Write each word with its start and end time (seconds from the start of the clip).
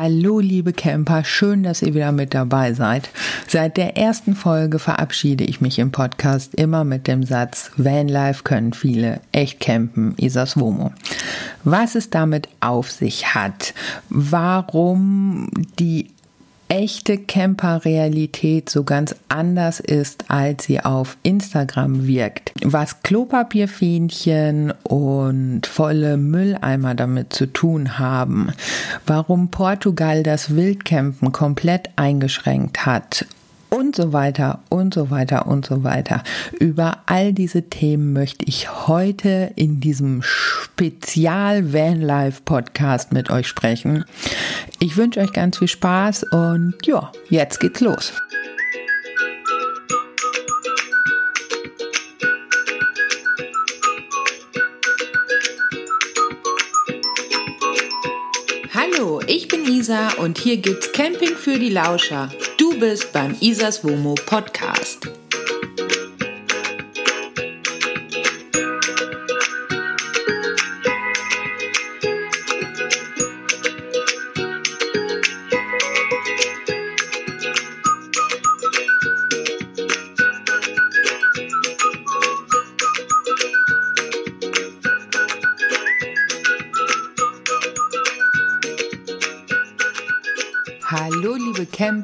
Hallo 0.00 0.38
liebe 0.38 0.72
Camper, 0.72 1.24
schön, 1.24 1.64
dass 1.64 1.82
ihr 1.82 1.92
wieder 1.92 2.12
mit 2.12 2.32
dabei 2.32 2.72
seid. 2.72 3.10
Seit 3.48 3.76
der 3.76 3.96
ersten 3.96 4.36
Folge 4.36 4.78
verabschiede 4.78 5.42
ich 5.42 5.60
mich 5.60 5.80
im 5.80 5.90
Podcast 5.90 6.54
immer 6.54 6.84
mit 6.84 7.08
dem 7.08 7.24
Satz 7.24 7.72
Vanlife 7.76 8.44
können 8.44 8.74
viele, 8.74 9.20
echt 9.32 9.58
campen, 9.58 10.14
Isas 10.16 10.56
Womo. 10.56 10.92
Was 11.64 11.96
es 11.96 12.10
damit 12.10 12.48
auf 12.60 12.92
sich 12.92 13.34
hat, 13.34 13.74
warum 14.08 15.50
die 15.80 16.10
echte 16.68 17.18
Camper-Realität 17.18 18.68
so 18.70 18.84
ganz 18.84 19.14
anders 19.28 19.80
ist, 19.80 20.26
als 20.28 20.64
sie 20.64 20.80
auf 20.80 21.16
Instagram 21.22 22.06
wirkt. 22.06 22.52
Was 22.62 23.02
Klopapierfähnchen 23.02 24.72
und 24.82 25.66
volle 25.66 26.16
Mülleimer 26.16 26.94
damit 26.94 27.32
zu 27.32 27.46
tun 27.46 27.98
haben, 27.98 28.52
warum 29.06 29.50
Portugal 29.50 30.22
das 30.22 30.54
Wildcampen 30.54 31.32
komplett 31.32 31.90
eingeschränkt 31.96 32.86
hat 32.86 33.26
und 33.70 33.96
so 33.96 34.12
weiter 34.12 34.60
und 34.68 34.94
so 34.94 35.10
weiter 35.10 35.46
und 35.46 35.66
so 35.66 35.84
weiter. 35.84 36.22
Über 36.58 36.98
all 37.06 37.32
diese 37.32 37.62
Themen 37.68 38.12
möchte 38.12 38.44
ich 38.46 38.88
heute 38.88 39.52
in 39.56 39.80
diesem 39.80 40.22
Spezial 40.22 41.72
Vanlife 41.72 42.42
Podcast 42.44 43.12
mit 43.12 43.30
euch 43.30 43.48
sprechen. 43.48 44.04
Ich 44.78 44.96
wünsche 44.96 45.20
euch 45.20 45.32
ganz 45.32 45.58
viel 45.58 45.68
Spaß 45.68 46.24
und 46.30 46.74
ja, 46.84 47.10
jetzt 47.30 47.60
geht's 47.60 47.80
los. 47.80 48.12
Isa 59.88 60.10
und 60.18 60.36
hier 60.36 60.58
gibt's 60.58 60.92
Camping 60.92 61.34
für 61.34 61.58
die 61.58 61.70
Lauscher 61.70 62.28
bist 62.78 63.10
beim 63.14 63.34
Isas 63.40 63.82
Womo 63.82 64.16
Podcast. 64.26 65.17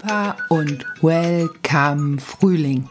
Camper 0.04 0.36
und 0.48 0.84
welcome 1.00 2.18
Frühling. 2.18 2.88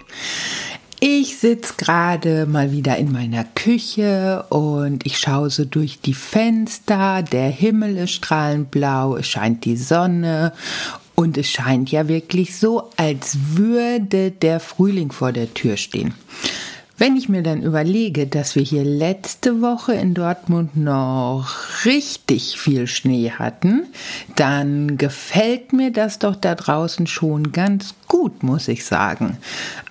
Ich 0.99 1.37
sitze 1.37 1.73
gerade 1.77 2.45
mal 2.45 2.71
wieder 2.71 2.97
in 2.97 3.11
meiner 3.11 3.43
Küche 3.43 4.45
und 4.49 5.05
ich 5.05 5.17
schaue 5.19 5.49
so 5.49 5.65
durch 5.65 5.99
die 5.99 6.13
Fenster. 6.13 7.21
Der 7.23 7.49
Himmel 7.49 7.97
ist 7.97 8.11
strahlend 8.11 8.71
blau, 8.71 9.15
es 9.17 9.27
scheint 9.27 9.65
die 9.65 9.75
Sonne 9.75 10.53
und 11.15 11.37
es 11.37 11.49
scheint 11.49 11.91
ja 11.91 12.07
wirklich 12.07 12.57
so, 12.57 12.89
als 12.95 13.37
würde 13.55 14.31
der 14.31 14.59
Frühling 14.59 15.11
vor 15.11 15.31
der 15.31 15.53
Tür 15.53 15.77
stehen. 15.77 16.13
Wenn 16.95 17.15
ich 17.15 17.27
mir 17.27 17.41
dann 17.41 17.63
überlege, 17.63 18.27
dass 18.27 18.55
wir 18.55 18.61
hier 18.61 18.83
letzte 18.83 19.61
Woche 19.61 19.93
in 19.93 20.13
Dortmund 20.13 20.77
noch 20.77 21.85
richtig 21.85 22.59
viel 22.59 22.85
Schnee 22.85 23.31
hatten, 23.31 23.87
dann 24.35 24.97
gefällt 24.97 25.73
mir 25.73 25.91
das 25.91 26.19
doch 26.19 26.35
da 26.35 26.53
draußen 26.53 27.07
schon 27.07 27.51
ganz 27.51 27.95
gut, 28.07 28.43
muss 28.43 28.67
ich 28.67 28.85
sagen. 28.85 29.37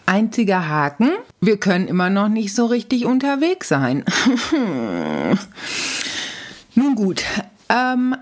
Einziger 0.06 0.68
Haken, 0.68 1.10
wir 1.40 1.56
können 1.58 1.88
immer 1.88 2.08
noch 2.08 2.28
nicht 2.28 2.54
so 2.54 2.66
richtig 2.66 3.04
unterwegs 3.04 3.68
sein. 3.68 4.04
Nun 6.76 6.94
gut, 6.94 7.24
ähm, 7.68 8.14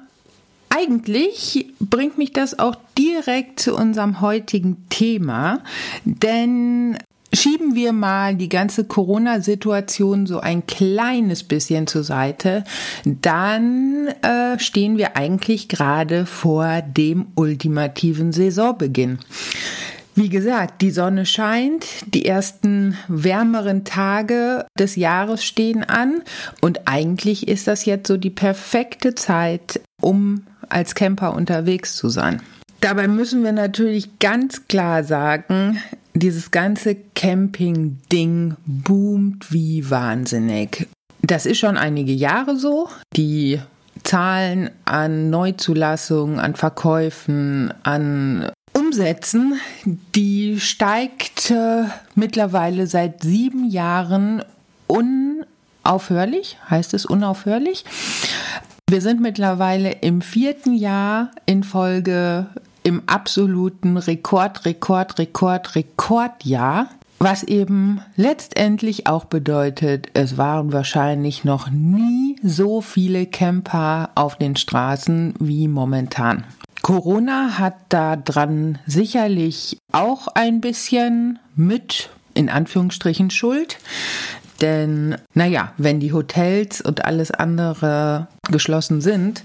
eigentlich 0.71 1.67
bringt 1.81 2.17
mich 2.17 2.33
das 2.33 2.59
auch 2.59 2.77
direkt 2.97 3.61
zu 3.61 3.77
unserem 3.77 4.23
heutigen 4.23 4.89
Thema, 4.89 5.61
denn 6.05 6.97
Schieben 7.33 7.77
wir 7.77 7.93
mal 7.93 8.35
die 8.35 8.49
ganze 8.49 8.85
Corona-Situation 8.85 10.27
so 10.27 10.41
ein 10.41 10.67
kleines 10.67 11.45
bisschen 11.45 11.87
zur 11.87 12.03
Seite, 12.03 12.65
dann 13.05 14.09
äh, 14.23 14.59
stehen 14.59 14.99
wir 14.99 15.17
eigentlich 15.17 15.69
gerade 15.69 16.27
vor 16.27 16.83
dem 16.83 17.27
ultimativen 17.37 18.33
Saisonbeginn. 18.33 19.21
Wie 20.17 20.29
gesagt, 20.29 20.83
die 20.83 20.91
Sonne 20.91 21.25
scheint, 21.25 21.87
die 22.13 22.27
ersten 22.27 22.99
wärmeren 23.07 23.85
Tage 23.85 24.67
des 24.77 24.97
Jahres 24.97 25.45
stehen 25.45 25.85
an 25.85 26.23
und 26.61 26.89
eigentlich 26.89 27.47
ist 27.47 27.69
das 27.69 27.85
jetzt 27.85 28.09
so 28.09 28.17
die 28.17 28.31
perfekte 28.31 29.15
Zeit, 29.15 29.81
um 30.01 30.43
als 30.69 30.97
Camper 30.97 31.35
unterwegs 31.35 31.97
zu 31.97 32.09
sein. 32.09 32.43
Dabei 32.81 33.09
müssen 33.09 33.45
wir 33.45 33.53
natürlich 33.53 34.19
ganz 34.19 34.67
klar 34.67 35.05
sagen, 35.05 35.81
dieses 36.15 36.51
ganze 36.51 36.97
Camping-Ding 37.15 38.57
boomt 38.67 39.53
wie 39.53 39.89
wahnsinnig. 39.91 40.89
Das 41.23 41.47
ist 41.47 41.59
schon 41.59 41.77
einige 41.77 42.13
Jahre 42.13 42.57
so. 42.57 42.89
Die 43.17 43.61
Zahlen 44.03 44.71
an 44.85 45.31
Neuzulassungen, 45.31 46.41
an 46.41 46.55
Verkäufen, 46.55 47.73
an 47.83 48.51
Umsätzen, 48.73 49.61
die 50.15 50.59
steigt 50.59 51.51
äh, 51.51 51.85
mittlerweile 52.15 52.87
seit 52.87 53.23
sieben 53.23 53.69
Jahren 53.69 54.43
unaufhörlich, 54.87 56.57
heißt 56.69 56.95
es 56.95 57.05
unaufhörlich. 57.05 57.85
Wir 58.89 59.01
sind 59.01 59.21
mittlerweile 59.21 59.93
im 59.93 60.23
vierten 60.23 60.75
Jahr 60.75 61.31
in 61.47 61.63
Folge 61.63 62.47
im 62.83 63.03
absoluten 63.07 63.97
Rekord, 63.97 64.65
Rekord, 64.65 65.19
Rekord, 65.19 65.75
Rekordjahr. 65.75 66.89
Was 67.19 67.43
eben 67.43 68.01
letztendlich 68.17 69.07
auch 69.07 69.27
bedeutet, 69.27 70.09
es 70.15 70.39
waren 70.39 70.73
wahrscheinlich 70.73 71.45
noch 71.45 71.69
nie 71.71 72.37
so 72.43 72.81
viele 72.81 73.27
Camper 73.27 74.11
auf 74.15 74.37
den 74.37 74.57
Straßen 74.57 75.35
wie 75.39 75.69
momentan. 75.69 76.45
Corona 76.81 77.59
hat 77.59 77.75
da 77.91 78.17
dran 78.17 78.79
sicherlich 78.87 79.77
auch 79.93 80.29
ein 80.29 80.63
bisschen 80.63 81.39
mit 81.55 82.09
in 82.33 82.49
Anführungsstrichen 82.49 83.31
Schuld. 83.31 83.79
Denn, 84.61 85.17
naja, 85.35 85.73
wenn 85.79 86.01
die 86.01 86.13
Hotels 86.13 86.81
und 86.81 87.05
alles 87.05 87.31
andere 87.31 88.29
geschlossen 88.51 89.01
sind 89.01 89.43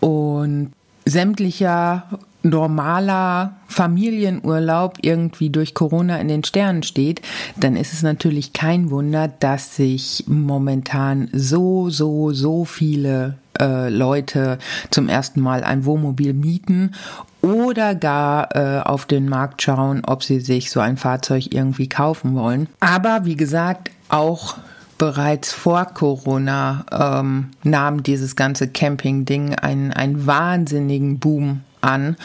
und 0.00 0.72
sämtlicher 1.04 2.04
normaler 2.44 3.54
Familienurlaub 3.66 4.98
irgendwie 5.02 5.50
durch 5.50 5.74
Corona 5.74 6.18
in 6.18 6.28
den 6.28 6.44
Sternen 6.44 6.82
steht, 6.82 7.22
dann 7.56 7.74
ist 7.76 7.92
es 7.92 8.02
natürlich 8.02 8.52
kein 8.52 8.90
Wunder, 8.90 9.28
dass 9.28 9.76
sich 9.76 10.24
momentan 10.28 11.28
so, 11.32 11.90
so, 11.90 12.32
so 12.32 12.64
viele 12.64 13.38
äh, 13.58 13.88
Leute 13.88 14.58
zum 14.90 15.08
ersten 15.08 15.40
Mal 15.40 15.64
ein 15.64 15.84
Wohnmobil 15.84 16.34
mieten 16.34 16.92
oder 17.40 17.94
gar 17.94 18.54
äh, 18.54 18.80
auf 18.80 19.06
den 19.06 19.28
Markt 19.28 19.62
schauen, 19.62 20.02
ob 20.06 20.22
sie 20.22 20.40
sich 20.40 20.70
so 20.70 20.80
ein 20.80 20.96
Fahrzeug 20.96 21.52
irgendwie 21.52 21.88
kaufen 21.88 22.34
wollen. 22.34 22.68
Aber 22.80 23.24
wie 23.24 23.36
gesagt, 23.36 23.90
auch 24.08 24.56
bereits 24.98 25.52
vor 25.52 25.86
Corona 25.86 26.84
ähm, 26.92 27.50
nahm 27.62 28.02
dieses 28.02 28.36
ganze 28.36 28.68
Camping-Ding 28.68 29.54
einen, 29.54 29.92
einen 29.92 30.26
wahnsinnigen 30.26 31.18
Boom 31.18 31.60
an. 31.84 32.16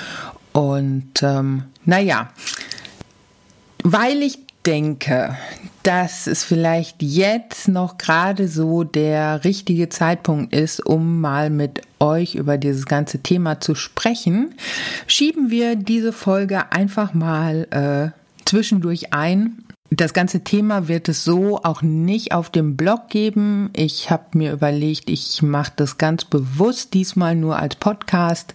Und 0.53 1.21
ähm, 1.21 1.63
naja, 1.85 2.29
weil 3.83 4.21
ich 4.23 4.39
denke, 4.65 5.37
dass 5.83 6.27
es 6.27 6.43
vielleicht 6.43 7.01
jetzt 7.01 7.67
noch 7.67 7.97
gerade 7.97 8.47
so 8.47 8.83
der 8.83 9.43
richtige 9.43 9.89
Zeitpunkt 9.89 10.53
ist, 10.53 10.85
um 10.85 11.21
mal 11.21 11.49
mit 11.49 11.81
euch 11.99 12.35
über 12.35 12.57
dieses 12.57 12.85
ganze 12.85 13.19
Thema 13.19 13.61
zu 13.61 13.75
sprechen, 13.75 14.55
schieben 15.07 15.49
wir 15.49 15.75
diese 15.75 16.11
Folge 16.11 16.71
einfach 16.71 17.13
mal 17.13 17.67
äh, 17.71 18.45
zwischendurch 18.45 19.13
ein 19.13 19.63
das 19.91 20.13
ganze 20.13 20.43
Thema 20.43 20.87
wird 20.87 21.09
es 21.09 21.23
so 21.23 21.63
auch 21.63 21.81
nicht 21.81 22.31
auf 22.31 22.49
dem 22.49 22.77
Blog 22.77 23.09
geben. 23.09 23.71
Ich 23.75 24.11
habe 24.11 24.37
mir 24.37 24.51
überlegt, 24.51 25.09
ich 25.09 25.41
mache 25.41 25.71
das 25.75 25.97
ganz 25.97 26.25
bewusst 26.25 26.93
diesmal 26.93 27.35
nur 27.35 27.57
als 27.57 27.75
Podcast, 27.75 28.53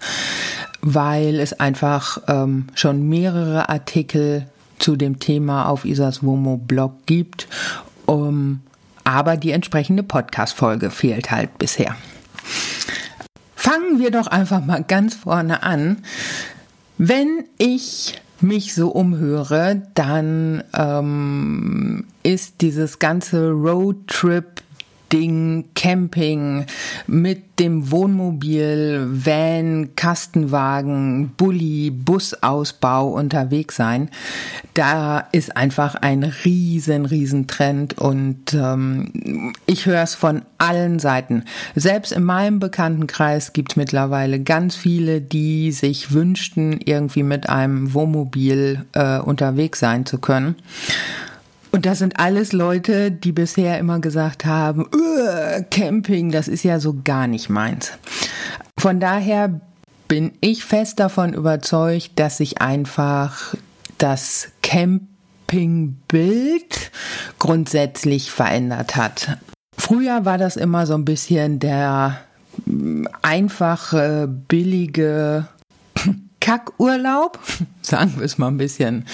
weil 0.81 1.41
es 1.41 1.53
einfach 1.59 2.19
ähm, 2.29 2.69
schon 2.75 3.09
mehrere 3.09 3.69
Artikel 3.69 4.47
zu 4.79 4.97
dem 4.97 5.19
Thema 5.19 5.69
auf 5.69 5.85
Isas 5.85 6.23
Womo 6.23 6.57
Blog 6.57 7.07
gibt. 7.07 7.49
Um, 8.07 8.61
aber 9.03 9.37
die 9.37 9.51
entsprechende 9.51 10.03
Podcast-Folge 10.03 10.91
fehlt 10.91 11.31
halt 11.31 11.59
bisher. 11.59 11.97
Fangen 13.57 13.99
wir 13.99 14.11
doch 14.11 14.27
einfach 14.27 14.65
mal 14.65 14.85
ganz 14.85 15.15
vorne 15.15 15.63
an. 15.63 16.05
Wenn 16.99 17.45
ich 17.59 18.21
mich 18.45 18.75
so 18.75 18.89
umhöre, 18.89 19.83
dann 19.95 20.63
ähm, 20.77 22.05
ist 22.23 22.61
dieses 22.61 22.99
ganze 22.99 23.51
Roadtrip 23.51 24.63
Ding, 25.13 25.67
Camping 25.75 26.67
mit 27.07 27.61
dem 27.61 27.91
Wohnmobil, 27.91 29.07
Van, 29.09 29.91
Kastenwagen, 29.95 31.33
Bulli, 31.37 31.91
Busausbau 31.91 33.09
unterwegs 33.09 33.77
sein. 33.77 34.11
Da 34.75 35.21
ist 35.31 35.57
einfach 35.57 35.95
ein 35.95 36.25
riesen, 36.25 37.07
riesen 37.07 37.47
Trend 37.47 37.97
und 37.99 38.55
ähm, 38.55 39.53
ich 39.67 39.87
höre 39.87 40.03
es 40.03 40.17
von 40.17 40.43
allen 40.59 40.99
Seiten. 40.99 41.45
Selbst 41.77 42.11
in 42.11 42.25
meinem 42.25 42.59
Bekanntenkreis 42.59 43.53
gibt 43.53 43.73
es 43.73 43.77
mittlerweile 43.77 44.41
ganz 44.41 44.75
viele, 44.75 45.21
die 45.21 45.71
sich 45.71 46.13
wünschten, 46.13 46.81
irgendwie 46.85 47.23
mit 47.23 47.49
einem 47.49 47.95
Wohnmobil 47.95 48.85
äh, 48.95 49.19
unterwegs 49.19 49.79
sein 49.79 50.07
zu 50.07 50.19
können. 50.19 50.57
Und 51.75 51.87
das 51.87 51.99
sind 51.99 52.21
alles 52.21 52.53
Leute, 52.53 53.11
die 53.11 53.33
bisher 53.33 53.81
immer 53.81 53.99
gesagt 53.99 54.45
haben, 54.45 54.87
Camping, 55.73 56.31
das 56.31 56.47
ist 56.47 56.63
ja 56.63 56.79
so 56.79 57.01
gar 57.03 57.27
nicht 57.27 57.51
meins. 57.51 57.91
Von 58.79 59.01
daher 59.01 59.61
bin 60.07 60.31
ich 60.41 60.65
fest 60.65 61.01
davon 61.01 61.33
überzeugt, 61.33 62.13
dass 62.15 62.37
sich 62.37 62.63
einfach 62.63 63.57
das 63.99 64.51
Campingbild 64.63 65.13
grundsätzlich 67.41 68.31
verändert 68.31 68.95
hat. 68.95 69.39
Früher 69.77 70.25
war 70.25 70.39
das 70.39 70.55
immer 70.55 70.87
so 70.87 70.95
ein 70.95 71.05
bisschen 71.05 71.59
der 71.59 72.21
mm, 72.67 73.07
einfache, 73.23 74.29
billige 74.29 75.49
Kackurlaub, 76.39 77.41
sagen 77.83 78.13
wir 78.17 78.25
es 78.25 78.39
mal 78.39 78.47
ein 78.47 78.59
bisschen 78.59 79.07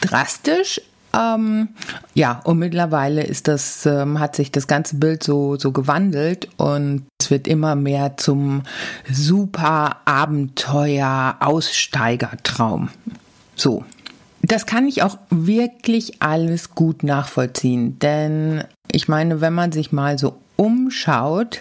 drastisch, 0.00 0.80
ähm, 1.18 1.68
ja, 2.14 2.40
und 2.44 2.58
mittlerweile 2.58 3.22
ist 3.22 3.48
das, 3.48 3.86
ähm, 3.86 4.20
hat 4.20 4.36
sich 4.36 4.52
das 4.52 4.66
ganze 4.66 4.96
Bild 4.96 5.24
so, 5.24 5.56
so 5.56 5.72
gewandelt 5.72 6.48
und 6.56 7.06
es 7.20 7.30
wird 7.30 7.48
immer 7.48 7.74
mehr 7.74 8.16
zum 8.16 8.62
super 9.10 9.96
Abenteuer 10.04 11.36
Aussteigertraum. 11.40 12.90
So. 13.56 13.84
Das 14.42 14.66
kann 14.66 14.86
ich 14.86 15.02
auch 15.02 15.18
wirklich 15.30 16.22
alles 16.22 16.74
gut 16.74 17.02
nachvollziehen, 17.02 17.98
denn 17.98 18.62
ich 18.92 19.08
meine, 19.08 19.40
wenn 19.40 19.52
man 19.52 19.72
sich 19.72 19.90
mal 19.90 20.16
so 20.16 20.38
umschaut, 20.56 21.60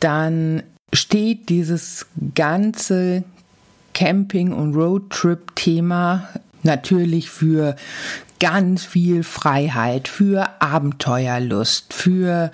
dann 0.00 0.62
steht 0.92 1.48
dieses 1.48 2.06
ganze 2.34 3.22
Camping- 3.94 4.52
und 4.52 4.74
Roadtrip-Thema 4.74 6.28
natürlich 6.64 7.30
für 7.30 7.76
ganz 8.38 8.84
viel 8.84 9.22
Freiheit, 9.22 10.08
für 10.08 10.60
Abenteuerlust, 10.60 11.92
für 11.92 12.50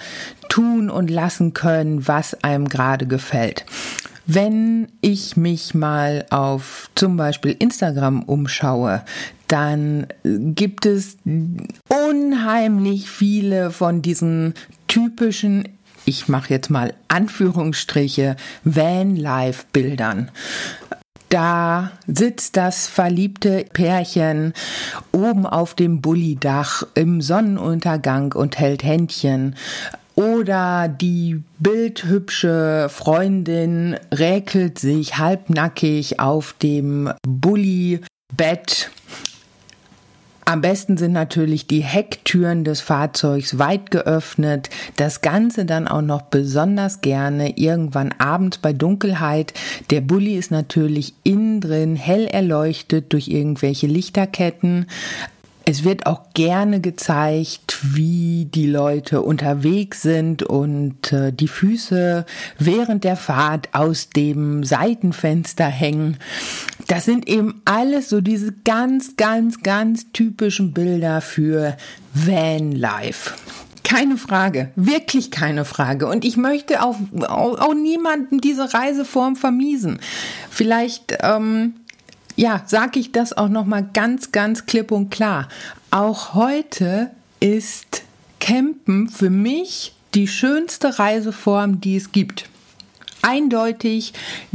tun 0.48 0.90
und 0.90 1.10
lassen 1.10 1.52
können, 1.52 2.06
was 2.06 2.42
einem 2.42 2.68
gerade 2.68 3.06
gefällt. 3.06 3.64
Wenn 4.26 4.88
ich 5.00 5.36
mich 5.36 5.74
mal 5.74 6.26
auf 6.30 6.90
zum 6.94 7.16
Beispiel 7.16 7.56
Instagram 7.58 8.22
umschaue, 8.22 9.02
dann 9.48 10.06
gibt 10.22 10.86
es 10.86 11.16
unheimlich 11.88 13.10
viele 13.10 13.70
von 13.70 14.00
diesen 14.00 14.54
typischen 14.86 15.68
ich 16.04 16.28
mache 16.28 16.50
jetzt 16.50 16.68
mal 16.68 16.94
Anführungsstriche, 17.08 18.36
Van-Life-Bildern. 18.64 20.30
Da 21.32 21.92
sitzt 22.06 22.58
das 22.58 22.88
verliebte 22.88 23.64
Pärchen 23.72 24.52
oben 25.12 25.46
auf 25.46 25.72
dem 25.72 26.02
Bullidach 26.02 26.82
im 26.94 27.22
Sonnenuntergang 27.22 28.34
und 28.34 28.58
hält 28.58 28.84
Händchen. 28.84 29.56
Oder 30.14 30.88
die 30.88 31.42
bildhübsche 31.58 32.88
Freundin 32.90 33.96
räkelt 34.12 34.78
sich 34.78 35.16
halbnackig 35.16 36.20
auf 36.20 36.54
dem 36.62 37.10
Bullibett 37.26 38.90
am 40.52 40.60
besten 40.60 40.98
sind 40.98 41.12
natürlich 41.12 41.66
die 41.66 41.80
Hecktüren 41.80 42.62
des 42.62 42.82
Fahrzeugs 42.82 43.58
weit 43.58 43.90
geöffnet. 43.90 44.68
Das 44.98 45.22
Ganze 45.22 45.64
dann 45.64 45.88
auch 45.88 46.02
noch 46.02 46.20
besonders 46.20 47.00
gerne 47.00 47.56
irgendwann 47.56 48.12
abends 48.18 48.58
bei 48.58 48.74
Dunkelheit. 48.74 49.54
Der 49.88 50.02
Bulli 50.02 50.36
ist 50.36 50.50
natürlich 50.50 51.14
innen 51.22 51.62
drin 51.62 51.96
hell 51.96 52.26
erleuchtet 52.26 53.14
durch 53.14 53.28
irgendwelche 53.28 53.86
Lichterketten. 53.86 54.88
Es 55.72 55.84
wird 55.84 56.04
auch 56.04 56.34
gerne 56.34 56.82
gezeigt, 56.82 57.78
wie 57.82 58.44
die 58.44 58.66
Leute 58.66 59.22
unterwegs 59.22 60.02
sind 60.02 60.42
und 60.42 61.14
äh, 61.14 61.32
die 61.32 61.48
Füße 61.48 62.26
während 62.58 63.04
der 63.04 63.16
Fahrt 63.16 63.70
aus 63.72 64.10
dem 64.10 64.64
Seitenfenster 64.64 65.64
hängen. 65.64 66.18
Das 66.88 67.06
sind 67.06 67.26
eben 67.26 67.62
alles 67.64 68.10
so 68.10 68.20
diese 68.20 68.52
ganz, 68.52 69.16
ganz, 69.16 69.62
ganz 69.62 70.12
typischen 70.12 70.74
Bilder 70.74 71.22
für 71.22 71.78
Vanlife. 72.12 73.32
Keine 73.82 74.18
Frage, 74.18 74.72
wirklich 74.76 75.30
keine 75.30 75.64
Frage. 75.64 76.06
Und 76.06 76.26
ich 76.26 76.36
möchte 76.36 76.82
auch, 76.82 76.96
auch, 77.22 77.58
auch 77.58 77.74
niemandem 77.74 78.42
diese 78.42 78.74
Reiseform 78.74 79.36
vermiesen. 79.36 80.00
Vielleicht 80.50 81.16
ähm, 81.22 81.76
ja, 82.36 82.62
sage 82.66 82.98
ich 83.00 83.12
das 83.12 83.36
auch 83.36 83.48
noch 83.48 83.66
mal 83.66 83.86
ganz, 83.92 84.32
ganz 84.32 84.66
klipp 84.66 84.90
und 84.90 85.10
klar. 85.10 85.48
Auch 85.90 86.34
heute 86.34 87.10
ist 87.40 88.02
Campen 88.40 89.08
für 89.08 89.30
mich 89.30 89.94
die 90.14 90.28
schönste 90.28 90.98
Reiseform, 90.98 91.80
die 91.80 91.96
es 91.96 92.12
gibt. 92.12 92.48
Eindeutig, 93.22 94.14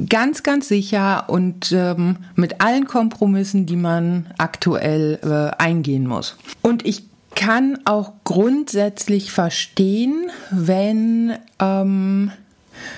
ganz, 0.10 0.44
ganz 0.44 0.68
sicher 0.68 1.30
und 1.30 1.72
ähm, 1.72 2.18
mit 2.36 2.60
allen 2.60 2.86
Kompromissen, 2.86 3.66
die 3.66 3.78
man 3.78 4.28
aktuell 4.38 5.20
äh, 5.24 5.62
eingehen 5.62 6.06
muss. 6.06 6.36
Und 6.62 6.86
ich 6.86 7.04
kann 7.34 7.80
auch 7.86 8.14
grundsätzlich 8.24 9.32
verstehen, 9.32 10.32
wenn 10.52 11.38
ähm, 11.60 12.32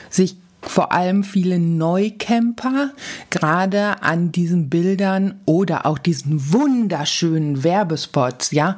sich 0.09 0.37
vor 0.61 0.91
allem 0.91 1.23
viele 1.23 1.59
Neucamper 1.59 2.91
gerade 3.29 4.01
an 4.03 4.31
diesen 4.31 4.69
Bildern 4.69 5.39
oder 5.45 5.85
auch 5.85 5.97
diesen 5.97 6.51
wunderschönen 6.53 7.63
Werbespots, 7.63 8.51
ja, 8.51 8.77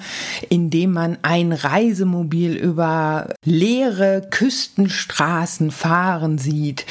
indem 0.49 0.93
man 0.93 1.17
ein 1.21 1.51
Reisemobil 1.53 2.55
über 2.55 3.33
leere 3.43 4.27
Küstenstraßen 4.29 5.71
fahren 5.71 6.37
sieht, 6.37 6.85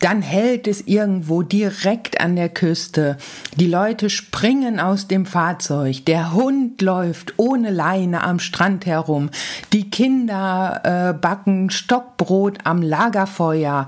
dann 0.00 0.22
hält 0.22 0.68
es 0.68 0.82
irgendwo 0.86 1.42
direkt 1.42 2.20
an 2.20 2.36
der 2.36 2.48
Küste. 2.48 3.16
Die 3.56 3.66
Leute 3.66 4.10
springen 4.10 4.78
aus 4.78 5.08
dem 5.08 5.26
Fahrzeug, 5.26 6.04
der 6.04 6.32
Hund 6.32 6.82
läuft 6.82 7.34
ohne 7.38 7.70
Leine 7.70 8.22
am 8.22 8.38
Strand 8.38 8.86
herum, 8.86 9.30
die 9.72 9.90
Kinder 9.90 10.80
äh, 10.84 11.18
backen 11.18 11.70
Stockbrot 11.70 12.58
am 12.64 12.82
Lagerfeuer, 12.82 13.86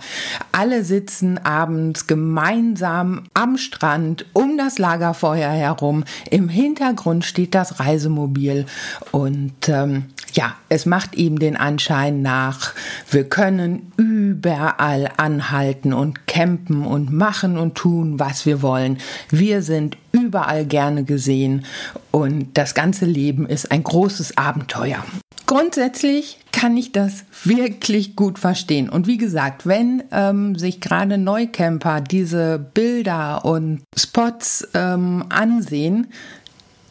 alle 0.59 0.83
sitzen 0.83 1.39
abends 1.39 2.09
gemeinsam 2.09 3.23
am 3.33 3.59
Strand 3.59 4.27
um 4.33 4.59
das 4.59 4.81
Lagerfeuer 4.81 5.51
herum. 5.53 6.03
Im 6.33 6.49
Hintergrund 6.49 7.25
steht 7.25 7.55
das 7.55 7.79
Reisemobil 7.79 8.67
und 9.13 9.69
ähm, 9.69 10.07
ja, 10.33 10.57
es 10.69 10.85
macht 10.85 11.15
ihm 11.15 11.39
den 11.39 11.57
Anschein 11.57 12.23
nach, 12.23 12.75
wir 13.09 13.29
können 13.29 13.93
überall 13.97 15.13
anhalten 15.17 15.93
und 15.93 16.27
campen 16.27 16.85
und 16.85 17.13
machen 17.13 17.57
und 17.57 17.77
tun, 17.77 18.19
was 18.19 18.45
wir 18.45 18.61
wollen. 18.61 18.99
Wir 19.31 19.63
sind 19.63 19.97
überall 20.11 20.67
gerne 20.67 21.05
gesehen 21.05 21.67
und 22.11 22.59
das 22.59 22.75
ganze 22.75 23.05
Leben 23.05 23.47
ist 23.47 23.71
ein 23.71 23.85
großes 23.85 24.37
Abenteuer. 24.37 25.05
Grundsätzlich 25.49 26.39
kann 26.53 26.77
ich 26.77 26.93
das 26.93 27.25
wirklich 27.43 28.17
gut 28.17 28.39
verstehen. 28.39 28.91
Und 28.91 29.07
wie 29.07 29.17
gesagt, 29.17 29.67
wenn 29.67 30.05
ähm, 30.13 30.57
sich 30.57 30.79
gerade 30.79 31.17
Neucamper 31.17 32.03
diese 32.03 32.59
Bilder 32.59 33.47
und 33.47 33.81
Spots 33.97 34.69
ähm, 34.75 35.25
ansehen, 35.31 36.09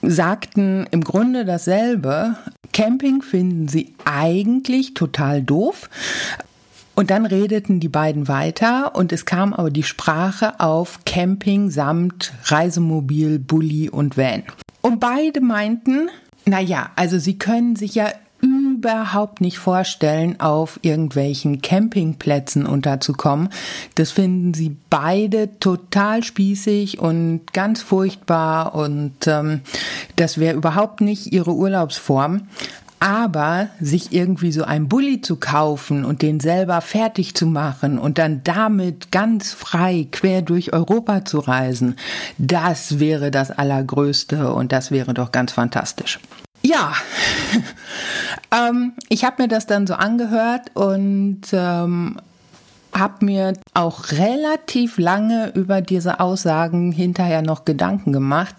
sagten 0.02 0.88
im 0.92 1.06
Grunde 1.06 1.46
dasselbe. 1.46 2.36
Camping 2.74 3.22
finden 3.22 3.70
sie 3.70 3.94
eigentlich 4.04 4.94
total 4.94 5.42
doof. 5.42 5.90
Und 6.96 7.12
dann 7.12 7.26
redeten 7.26 7.80
die 7.80 7.88
beiden 7.88 8.28
weiter 8.28 8.94
und 8.94 9.14
es 9.14 9.24
kam 9.24 9.54
aber 9.54 9.72
die 9.72 9.84
Sprache 9.84 10.60
auf 10.60 11.00
Camping 11.06 11.70
samt 11.70 12.34
Reisemobil, 12.44 13.40
Bulli 13.40 13.90
und 13.90 14.18
Van. 14.18 14.44
Und 14.82 15.00
beide 15.00 15.40
meinten, 15.40 16.10
naja, 16.44 16.90
also 16.98 17.20
sie 17.20 17.40
können 17.40 17.78
sich 17.78 17.96
ja 17.96 18.12
überhaupt 18.78 19.42
nicht 19.42 19.58
vorstellen, 19.58 20.40
auf 20.40 20.80
irgendwelchen 20.84 21.62
Campingplätzen 21.62 22.66
unterzukommen. 22.66 23.50
Das 23.96 24.12
finden 24.12 24.54
sie 24.54 24.78
beide 24.90 25.60
total 25.60 26.24
spießig 26.24 27.00
und 27.00 27.54
ganz 27.54 27.82
furchtbar 27.82 28.76
und 28.76 29.28
ähm, 29.28 29.62
das 30.16 30.38
wäre 30.38 30.56
überhaupt 30.56 31.02
nicht 31.02 31.34
ihre 31.34 31.54
Urlaubsform. 31.54 32.48
Aber 33.00 33.70
sich 33.80 34.12
irgendwie 34.12 34.52
so 34.52 34.64
ein 34.64 34.88
Bulli 34.88 35.22
zu 35.22 35.36
kaufen 35.36 36.04
und 36.04 36.24
den 36.24 36.40
selber 36.40 36.82
fertig 36.82 37.36
zu 37.36 37.46
machen 37.46 38.00
und 38.00 38.18
dann 38.18 38.42
damit 38.44 39.12
ganz 39.12 39.54
frei 39.54 40.08
quer 40.12 40.42
durch 40.42 40.74
Europa 40.74 41.24
zu 41.24 41.38
reisen, 41.38 41.96
das 42.40 43.00
wäre 43.00 43.30
das 43.30 43.52
Allergrößte 43.52 44.52
und 44.52 44.72
das 44.72 44.90
wäre 44.90 45.14
doch 45.14 45.32
ganz 45.32 45.52
fantastisch. 45.52 46.20
Ja, 46.68 46.92
ähm, 48.52 48.92
ich 49.08 49.24
habe 49.24 49.44
mir 49.44 49.48
das 49.48 49.68
dann 49.68 49.88
so 49.88 49.94
angehört 49.94 50.70
und 50.74 51.44
ähm, 51.54 52.18
habe 52.94 53.24
mir 53.24 53.54
auch 53.74 54.12
relativ 54.12 54.98
lange 54.98 55.54
über 55.56 55.80
diese 55.80 56.20
Aussagen 56.20 56.92
hinterher 56.92 57.42
noch 57.42 57.64
Gedanken 57.64 58.12
gemacht, 58.12 58.56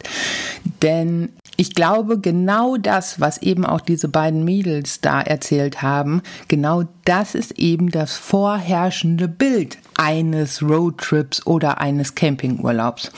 denn 0.82 1.34
ich 1.60 1.74
glaube, 1.74 2.20
genau 2.20 2.76
das, 2.76 3.20
was 3.20 3.42
eben 3.42 3.66
auch 3.66 3.80
diese 3.80 4.06
beiden 4.06 4.44
Mädels 4.44 5.00
da 5.00 5.20
erzählt 5.20 5.82
haben, 5.82 6.22
genau 6.46 6.84
das 7.04 7.34
ist 7.34 7.58
eben 7.58 7.90
das 7.90 8.14
vorherrschende 8.14 9.26
Bild 9.26 9.76
eines 9.96 10.62
Roadtrips 10.62 11.44
oder 11.48 11.80
eines 11.80 12.14
Campingurlaubs. 12.14 13.10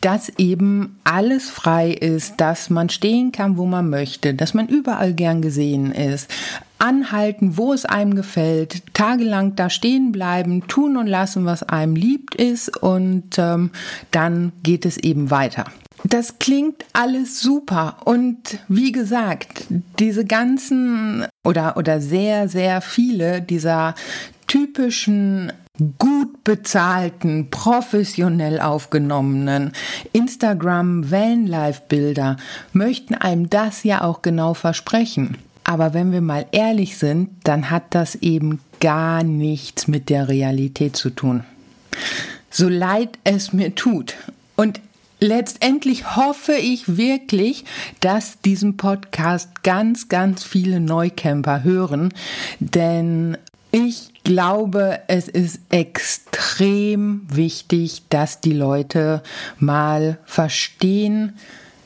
Dass 0.00 0.30
eben 0.38 0.98
alles 1.04 1.50
frei 1.50 1.90
ist, 1.90 2.40
dass 2.40 2.70
man 2.70 2.88
stehen 2.88 3.30
kann, 3.30 3.58
wo 3.58 3.66
man 3.66 3.90
möchte, 3.90 4.32
dass 4.32 4.54
man 4.54 4.68
überall 4.68 5.12
gern 5.12 5.42
gesehen 5.42 5.92
ist, 5.92 6.30
anhalten, 6.78 7.58
wo 7.58 7.74
es 7.74 7.84
einem 7.84 8.14
gefällt, 8.14 8.94
tagelang 8.94 9.54
da 9.54 9.68
stehen 9.68 10.12
bleiben, 10.12 10.66
tun 10.66 10.96
und 10.96 11.08
lassen, 11.08 11.44
was 11.44 11.62
einem 11.62 11.94
liebt 11.94 12.36
ist 12.36 12.74
und 12.74 13.38
ähm, 13.38 13.70
dann 14.12 14.52
geht 14.62 14.86
es 14.86 14.96
eben 14.96 15.30
weiter. 15.30 15.66
Das 16.04 16.38
klingt 16.38 16.84
alles 16.92 17.40
super. 17.40 17.96
Und 18.04 18.58
wie 18.68 18.92
gesagt, 18.92 19.64
diese 19.98 20.24
ganzen 20.24 21.26
oder, 21.44 21.76
oder 21.76 22.00
sehr, 22.00 22.48
sehr 22.48 22.80
viele 22.80 23.42
dieser 23.42 23.94
typischen 24.46 25.52
gut 25.98 26.44
bezahlten, 26.44 27.50
professionell 27.50 28.60
aufgenommenen 28.60 29.72
Instagram 30.12 31.10
Vanlife 31.10 31.82
Bilder 31.88 32.36
möchten 32.72 33.14
einem 33.14 33.50
das 33.50 33.84
ja 33.84 34.02
auch 34.02 34.22
genau 34.22 34.54
versprechen. 34.54 35.36
Aber 35.64 35.94
wenn 35.94 36.12
wir 36.12 36.20
mal 36.20 36.46
ehrlich 36.52 36.96
sind, 36.96 37.30
dann 37.44 37.70
hat 37.70 37.82
das 37.90 38.14
eben 38.16 38.60
gar 38.80 39.22
nichts 39.22 39.88
mit 39.88 40.08
der 40.08 40.28
Realität 40.28 40.96
zu 40.96 41.10
tun. 41.10 41.44
So 42.50 42.68
leid 42.68 43.18
es 43.24 43.52
mir 43.52 43.74
tut. 43.74 44.14
Und 44.54 44.80
Letztendlich 45.18 46.16
hoffe 46.16 46.52
ich 46.52 46.96
wirklich, 46.98 47.64
dass 48.00 48.40
diesen 48.40 48.76
Podcast 48.76 49.62
ganz, 49.62 50.08
ganz 50.08 50.44
viele 50.44 50.78
Neucamper 50.78 51.64
hören, 51.64 52.12
denn 52.60 53.38
ich 53.72 54.12
glaube, 54.24 55.00
es 55.08 55.28
ist 55.28 55.60
extrem 55.70 57.22
wichtig, 57.30 58.02
dass 58.10 58.40
die 58.40 58.52
Leute 58.52 59.22
mal 59.58 60.18
verstehen, 60.24 61.38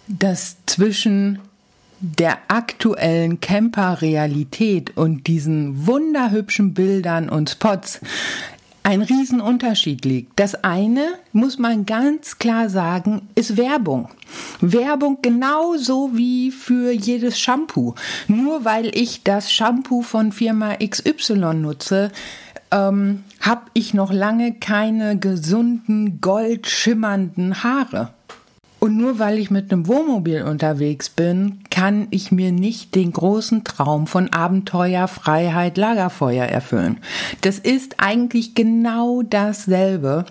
dass 0.08 0.56
zwischen 0.66 1.38
der 2.00 2.38
aktuellen 2.48 3.40
Camper-Realität 3.40 4.96
und 4.96 5.26
diesen 5.26 5.86
wunderhübschen 5.86 6.72
Bildern 6.72 7.28
und 7.28 7.50
Spots 7.50 8.00
ein 8.82 9.02
Riesenunterschied 9.02 10.04
liegt. 10.04 10.38
Das 10.38 10.64
eine, 10.64 11.06
muss 11.32 11.58
man 11.58 11.86
ganz 11.86 12.38
klar 12.38 12.68
sagen, 12.68 13.28
ist 13.34 13.56
Werbung. 13.56 14.08
Werbung 14.60 15.18
genauso 15.22 16.10
wie 16.14 16.50
für 16.50 16.92
jedes 16.92 17.38
Shampoo. 17.38 17.94
Nur 18.28 18.64
weil 18.64 18.96
ich 18.96 19.22
das 19.22 19.52
Shampoo 19.52 20.02
von 20.02 20.32
Firma 20.32 20.76
XY 20.76 21.54
nutze, 21.54 22.10
ähm, 22.70 23.24
habe 23.40 23.62
ich 23.74 23.94
noch 23.94 24.12
lange 24.12 24.54
keine 24.54 25.18
gesunden, 25.18 26.20
goldschimmernden 26.20 27.62
Haare. 27.62 28.14
Und 28.80 28.96
nur 28.96 29.18
weil 29.18 29.38
ich 29.38 29.50
mit 29.50 29.70
einem 29.70 29.86
Wohnmobil 29.86 30.42
unterwegs 30.42 31.10
bin, 31.10 31.60
kann 31.70 32.08
ich 32.10 32.32
mir 32.32 32.50
nicht 32.50 32.94
den 32.94 33.12
großen 33.12 33.62
Traum 33.62 34.06
von 34.06 34.32
Abenteuer, 34.32 35.06
Freiheit, 35.06 35.76
Lagerfeuer 35.76 36.46
erfüllen. 36.46 36.98
Das 37.42 37.58
ist 37.58 37.96
eigentlich 37.98 38.54
genau 38.54 39.22
dasselbe. 39.22 40.24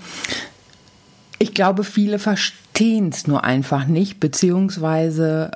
Ich 1.38 1.53
glaube, 1.53 1.84
viele 1.84 2.18
verstehen 2.18 3.10
es 3.10 3.27
nur 3.27 3.44
einfach 3.44 3.86
nicht, 3.86 4.20
beziehungsweise 4.20 5.51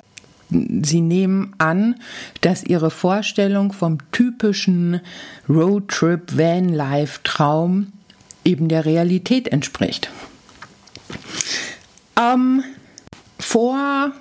sie 0.51 1.01
nehmen 1.01 1.55
an, 1.57 1.95
dass 2.41 2.63
ihre 2.63 2.91
Vorstellung 2.91 3.73
vom 3.73 3.97
typischen 4.11 5.01
Roadtrip 5.49 6.37
Vanlife 6.37 7.21
Traum 7.23 7.87
eben 8.45 8.67
der 8.67 8.85
Realität 8.85 9.47
entspricht. 9.47 10.11
Ähm, 12.19 12.63
vor, 13.43 14.11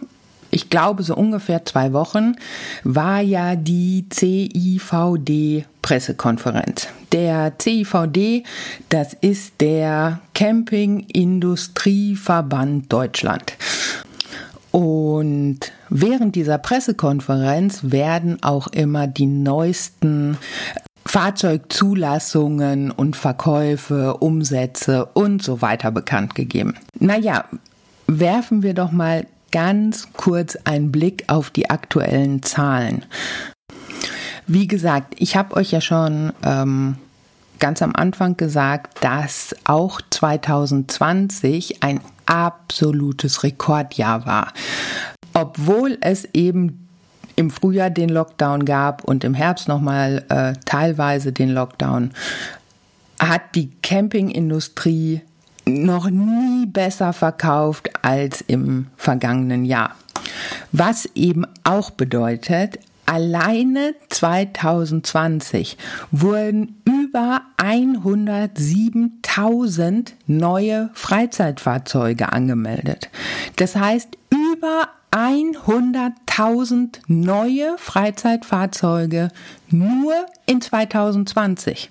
ich 0.51 0.69
glaube, 0.71 1.03
so 1.03 1.17
ungefähr 1.17 1.65
zwei 1.65 1.93
Wochen 1.93 2.37
war 2.85 3.21
ja 3.21 3.57
die 3.57 4.07
CIVD-Pressekonferenz. 4.13 6.87
Der 7.13 7.53
CIVD, 7.61 8.45
das 8.89 9.15
ist 9.15 9.61
der 9.61 10.21
Campingindustrieverband 10.35 12.93
Deutschland. 12.93 13.55
Und 14.71 15.59
während 15.91 16.35
dieser 16.35 16.59
Pressekonferenz 16.59 17.81
werden 17.85 18.43
auch 18.43 18.67
immer 18.69 19.07
die 19.07 19.27
neuesten 19.27 20.39
Fahrzeugzulassungen 21.05 22.91
und 22.91 23.17
Verkäufe, 23.17 24.17
Umsätze 24.19 25.07
und 25.13 25.43
so 25.43 25.61
weiter 25.61 25.91
bekannt 25.91 26.35
gegeben. 26.35 26.75
Naja, 26.99 27.45
werfen 28.21 28.63
wir 28.63 28.75
doch 28.75 28.93
mal 28.93 29.27
ganz 29.51 30.13
kurz 30.15 30.57
einen 30.65 30.91
Blick 30.91 31.25
auf 31.29 31.51
die 31.51 31.71
aktuellen 31.71 32.43
Zahlen. 32.43 33.05
Wie 34.47 34.67
gesagt, 34.67 35.15
ich 35.19 35.37
habe 35.37 35.55
euch 35.57 35.71
ja 35.71 35.81
schon 35.81 36.33
ähm, 36.43 36.97
ganz 37.59 37.81
am 37.81 37.95
Anfang 37.95 38.37
gesagt, 38.37 39.05
dass 39.05 39.55
auch 39.65 40.01
2020 40.11 41.83
ein 41.83 42.01
absolutes 42.27 43.45
Rekordjahr 43.45 44.27
war. 44.27 44.53
Obwohl 45.35 45.97
es 46.01 46.27
eben 46.33 46.89
im 47.37 47.51
Frühjahr 47.51 47.91
den 47.91 48.09
Lockdown 48.09 48.65
gab 48.65 49.05
und 49.05 49.25
im 49.25 49.35
Herbst 49.35 49.69
nochmal 49.69 50.25
äh, 50.29 50.55
teilweise 50.65 51.33
den 51.33 51.51
Lockdown, 51.51 52.11
hat 53.19 53.55
die 53.55 53.71
Campingindustrie 53.83 55.23
noch 55.65 56.11
nie 56.11 56.67
besser 56.67 57.13
verkauft 57.13 57.91
als 58.03 58.41
im 58.41 58.89
vergangenen 58.97 59.65
Jahr. 59.65 59.95
Was 60.73 61.09
eben 61.15 61.47
auch 61.65 61.91
bedeutet, 61.91 62.79
alleine 63.07 63.95
2020 64.09 65.77
wurden 66.11 66.81
über 66.85 67.43
107.000 67.59 70.13
neue 70.27 70.91
Freizeitfahrzeuge 70.95 72.33
angemeldet. 72.33 73.11
Das 73.57 73.77
heißt, 73.77 74.09
über 74.31 74.89
100.000 75.11 77.01
neue 77.07 77.77
Freizeitfahrzeuge 77.77 79.29
nur 79.69 80.15
in 80.47 80.63
2020. 80.63 81.91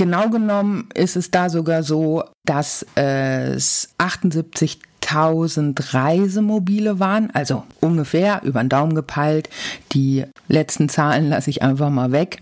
Genau 0.00 0.30
genommen 0.30 0.88
ist 0.94 1.14
es 1.14 1.30
da 1.30 1.50
sogar 1.50 1.82
so, 1.82 2.24
dass 2.46 2.86
es 2.94 3.90
78.000 3.98 5.92
Reisemobile 5.92 6.98
waren, 6.98 7.30
also 7.34 7.64
ungefähr 7.80 8.40
über 8.44 8.62
den 8.62 8.70
Daumen 8.70 8.94
gepeilt. 8.94 9.50
Die 9.92 10.24
letzten 10.48 10.88
Zahlen 10.88 11.28
lasse 11.28 11.50
ich 11.50 11.62
einfach 11.62 11.90
mal 11.90 12.12
weg. 12.12 12.40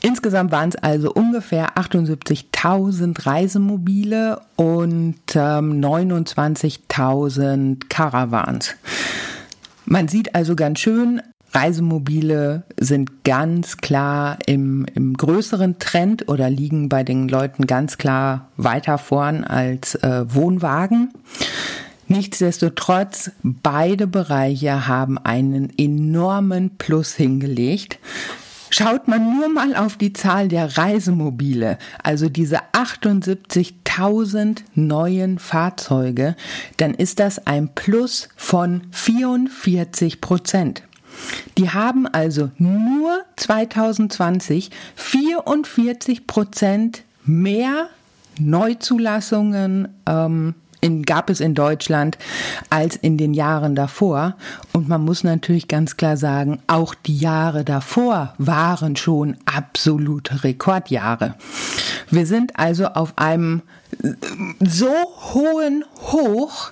Insgesamt 0.00 0.50
waren 0.50 0.70
es 0.70 0.76
also 0.82 1.12
ungefähr 1.12 1.76
78.000 1.76 3.24
Reisemobile 3.24 4.40
und 4.56 5.20
ähm, 5.36 5.80
29.000 5.80 7.88
Caravans. 7.88 8.74
Man 9.84 10.08
sieht 10.08 10.34
also 10.34 10.56
ganz 10.56 10.80
schön, 10.80 11.22
Reisemobile 11.52 12.62
sind 12.78 13.24
ganz 13.24 13.78
klar 13.78 14.38
im, 14.46 14.86
im 14.94 15.16
größeren 15.16 15.78
Trend 15.78 16.28
oder 16.28 16.48
liegen 16.48 16.88
bei 16.88 17.02
den 17.02 17.28
Leuten 17.28 17.66
ganz 17.66 17.98
klar 17.98 18.48
weiter 18.56 18.98
vorn 18.98 19.44
als 19.44 19.96
äh, 19.96 20.24
Wohnwagen. 20.32 21.12
Nichtsdestotrotz, 22.06 23.30
beide 23.42 24.06
Bereiche 24.06 24.88
haben 24.88 25.16
einen 25.18 25.72
enormen 25.78 26.76
Plus 26.76 27.14
hingelegt. 27.14 27.98
Schaut 28.72 29.08
man 29.08 29.36
nur 29.36 29.48
mal 29.48 29.74
auf 29.74 29.96
die 29.96 30.12
Zahl 30.12 30.46
der 30.46 30.76
Reisemobile, 30.76 31.78
also 32.04 32.28
diese 32.28 32.58
78.000 32.72 34.58
neuen 34.74 35.40
Fahrzeuge, 35.40 36.36
dann 36.76 36.94
ist 36.94 37.18
das 37.18 37.46
ein 37.46 37.74
Plus 37.74 38.28
von 38.36 38.82
44 38.92 40.20
Prozent. 40.20 40.84
Die 41.58 41.70
haben 41.70 42.06
also 42.06 42.50
nur 42.58 43.20
2020 43.36 44.70
44 44.94 46.26
Prozent 46.26 47.02
mehr 47.24 47.88
Neuzulassungen 48.38 49.88
ähm, 50.06 50.54
in, 50.80 51.02
gab 51.02 51.30
es 51.30 51.40
in 51.40 51.54
Deutschland 51.54 52.16
als 52.70 52.96
in 52.96 53.18
den 53.18 53.34
Jahren 53.34 53.74
davor. 53.74 54.36
Und 54.72 54.88
man 54.88 55.04
muss 55.04 55.24
natürlich 55.24 55.68
ganz 55.68 55.96
klar 55.96 56.16
sagen, 56.16 56.60
auch 56.66 56.94
die 56.94 57.18
Jahre 57.18 57.64
davor 57.64 58.34
waren 58.38 58.96
schon 58.96 59.36
absolute 59.44 60.42
Rekordjahre. 60.42 61.34
Wir 62.10 62.26
sind 62.26 62.58
also 62.58 62.86
auf 62.86 63.16
einem 63.16 63.62
so 64.60 64.92
hohen 65.34 65.84
Hoch, 66.12 66.70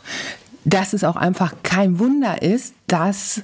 dass 0.64 0.92
es 0.92 1.04
auch 1.04 1.16
einfach 1.16 1.54
kein 1.62 1.98
Wunder 1.98 2.42
ist, 2.42 2.74
dass 2.86 3.42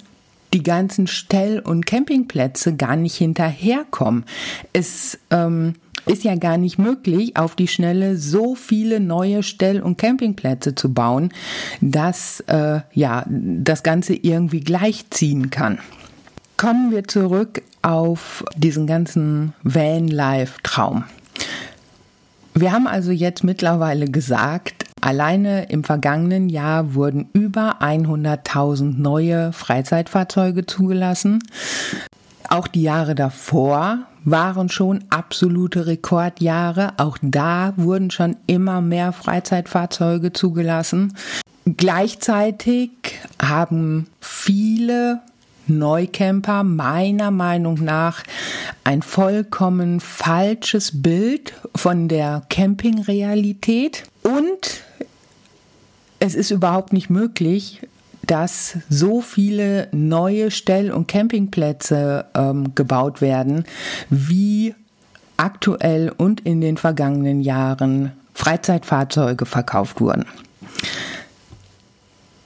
die 0.55 0.63
ganzen 0.63 1.07
Stell- 1.07 1.59
und 1.59 1.85
Campingplätze 1.85 2.75
gar 2.75 2.97
nicht 2.97 3.17
hinterherkommen. 3.17 4.25
Es 4.73 5.19
ähm, 5.31 5.75
ist 6.07 6.25
ja 6.25 6.37
gar 6.37 6.57
nicht 6.57 6.79
möglich, 6.79 7.37
auf 7.37 7.57
die 7.57 7.69
Schnelle 7.69 8.17
so 8.17 8.55
viele 8.55 9.01
neue 9.01 9.43
Stell- 9.43 9.83
und 9.83 9.99
Campingplätze 9.99 10.75
zu 10.75 10.93
bauen, 10.93 11.33
dass 11.81 12.41
äh, 12.47 12.81
ja 12.93 13.25
das 13.29 13.83
Ganze 13.83 14.15
irgendwie 14.15 14.61
gleichziehen 14.61 15.51
kann. 15.51 15.79
Kommen 16.57 16.93
wir 16.93 17.05
zurück 17.05 17.63
auf 17.83 18.45
diesen 18.57 18.87
ganzen 18.87 19.55
Van-Life-Traum. 19.65 21.05
Wir 22.55 22.73
haben 22.73 22.87
also 22.87 23.11
jetzt 23.11 23.45
mittlerweile 23.45 24.07
gesagt, 24.07 24.85
Alleine 25.05 25.65
im 25.65 25.85
vergangenen 25.85 26.49
Jahr 26.49 26.95
wurden 26.95 27.29
über 27.35 27.83
100.000 27.83 28.99
neue 28.99 29.53
Freizeitfahrzeuge 29.53 30.65
zugelassen. 30.65 31.41
Auch 32.49 32.67
die 32.67 32.81
Jahre 32.81 33.15
davor 33.15 33.99
waren 34.25 34.71
schon 34.71 35.05
absolute 35.11 35.87
Rekordjahre. 35.87 36.95
Auch 36.97 37.19
da 37.21 37.75
wurden 37.77 38.11
schon 38.11 38.37
immer 38.47 38.81
mehr 38.81 39.13
Freizeitfahrzeuge 39.13 40.33
zugelassen. 40.33 41.13
Gleichzeitig 41.67 42.91
haben 43.43 44.07
viele 44.23 45.21
Neucamper 45.67 46.63
meiner 46.63 47.31
Meinung 47.31 47.83
nach 47.83 48.23
ein 48.85 49.03
vollkommen 49.03 50.01
falsches 50.01 51.03
Bild 51.03 51.55
von 51.75 52.09
der 52.09 52.43
Campingrealität 52.49 54.05
und 54.23 54.83
es 56.21 56.35
ist 56.35 56.51
überhaupt 56.51 56.93
nicht 56.93 57.11
möglich, 57.11 57.81
dass 58.27 58.79
so 58.89 59.21
viele 59.21 59.89
neue 59.93 60.51
Stell- 60.51 60.93
und 60.93 61.09
Campingplätze 61.09 62.27
ähm, 62.35 62.75
gebaut 62.75 63.21
werden, 63.21 63.65
wie 64.09 64.75
aktuell 65.37 66.13
und 66.17 66.41
in 66.41 66.61
den 66.61 66.77
vergangenen 66.77 67.41
Jahren 67.41 68.13
Freizeitfahrzeuge 68.35 69.47
verkauft 69.47 70.01
wurden. 70.01 70.25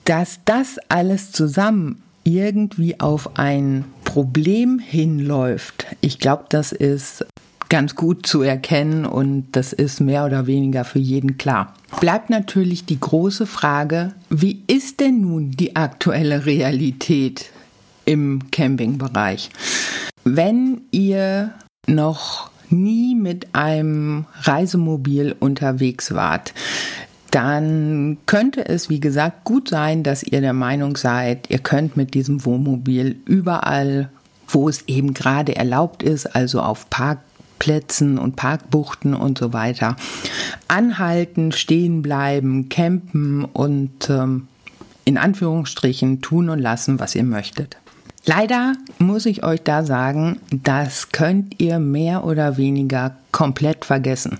Dass 0.04 0.40
das 0.44 0.78
alles 0.88 1.32
zusammen 1.32 2.02
irgendwie 2.28 3.00
auf 3.00 3.38
ein 3.38 3.84
Problem 4.04 4.78
hinläuft, 4.78 5.86
ich 6.00 6.18
glaube, 6.18 6.44
das 6.50 6.72
ist 6.72 7.26
ganz 7.68 7.94
gut 7.94 8.26
zu 8.26 8.42
erkennen 8.42 9.04
und 9.04 9.48
das 9.52 9.72
ist 9.72 10.00
mehr 10.00 10.24
oder 10.24 10.46
weniger 10.46 10.84
für 10.84 10.98
jeden 10.98 11.36
klar. 11.36 11.74
Bleibt 12.00 12.30
natürlich 12.30 12.84
die 12.86 13.00
große 13.00 13.46
Frage, 13.46 14.12
wie 14.30 14.62
ist 14.66 15.00
denn 15.00 15.20
nun 15.20 15.50
die 15.52 15.76
aktuelle 15.76 16.46
Realität 16.46 17.50
im 18.04 18.50
Campingbereich? 18.50 19.50
Wenn 20.24 20.82
ihr 20.90 21.52
noch 21.86 22.50
nie 22.70 23.14
mit 23.14 23.54
einem 23.54 24.26
Reisemobil 24.42 25.34
unterwegs 25.38 26.14
wart, 26.14 26.52
dann 27.30 28.18
könnte 28.26 28.66
es, 28.66 28.88
wie 28.88 29.00
gesagt, 29.00 29.44
gut 29.44 29.68
sein, 29.68 30.02
dass 30.02 30.22
ihr 30.22 30.40
der 30.40 30.52
Meinung 30.52 30.96
seid, 30.96 31.50
ihr 31.50 31.58
könnt 31.58 31.96
mit 31.96 32.14
diesem 32.14 32.44
Wohnmobil 32.44 33.16
überall, 33.26 34.10
wo 34.46 34.68
es 34.68 34.84
eben 34.86 35.12
gerade 35.14 35.56
erlaubt 35.56 36.02
ist, 36.02 36.26
also 36.34 36.60
auf 36.60 36.88
Park 36.90 37.18
Parkplätzen 37.58 38.18
und 38.18 38.36
Parkbuchten 38.36 39.14
und 39.14 39.38
so 39.38 39.52
weiter. 39.52 39.96
Anhalten, 40.68 41.52
stehen 41.52 42.02
bleiben, 42.02 42.68
campen 42.68 43.44
und 43.44 44.08
ähm, 44.10 44.48
in 45.04 45.18
Anführungsstrichen 45.18 46.20
tun 46.22 46.50
und 46.50 46.60
lassen, 46.60 47.00
was 47.00 47.14
ihr 47.14 47.24
möchtet. 47.24 47.76
Leider 48.24 48.74
muss 48.98 49.26
ich 49.26 49.42
euch 49.42 49.62
da 49.62 49.84
sagen, 49.84 50.38
das 50.50 51.10
könnt 51.10 51.60
ihr 51.60 51.78
mehr 51.78 52.24
oder 52.24 52.56
weniger 52.56 53.16
komplett 53.32 53.84
vergessen. 53.84 54.38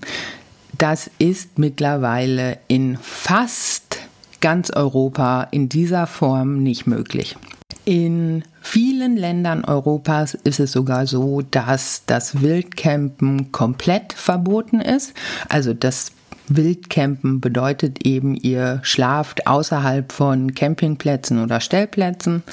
Das 0.78 1.10
ist 1.18 1.58
mittlerweile 1.58 2.58
in 2.68 2.96
fast 2.98 3.98
ganz 4.40 4.70
Europa 4.70 5.48
in 5.50 5.68
dieser 5.68 6.06
Form 6.06 6.62
nicht 6.62 6.86
möglich. 6.86 7.36
In 7.84 8.44
vielen 8.60 9.16
Ländern 9.16 9.64
Europas 9.64 10.34
ist 10.34 10.60
es 10.60 10.70
sogar 10.70 11.08
so, 11.08 11.42
dass 11.42 12.04
das 12.06 12.42
Wildcampen 12.42 13.50
komplett 13.50 14.12
verboten 14.12 14.80
ist. 14.80 15.14
Also 15.48 15.74
das 15.74 16.12
Wildcampen 16.46 17.40
bedeutet 17.40 18.06
eben, 18.06 18.36
ihr 18.36 18.78
schlaft 18.82 19.48
außerhalb 19.48 20.12
von 20.12 20.54
Campingplätzen 20.54 21.42
oder 21.42 21.60
Stellplätzen. 21.60 22.44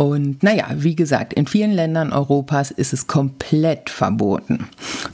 Und 0.00 0.44
naja, 0.44 0.66
wie 0.76 0.94
gesagt, 0.94 1.32
in 1.32 1.48
vielen 1.48 1.72
Ländern 1.72 2.12
Europas 2.12 2.70
ist 2.70 2.92
es 2.92 3.08
komplett 3.08 3.90
verboten. 3.90 4.68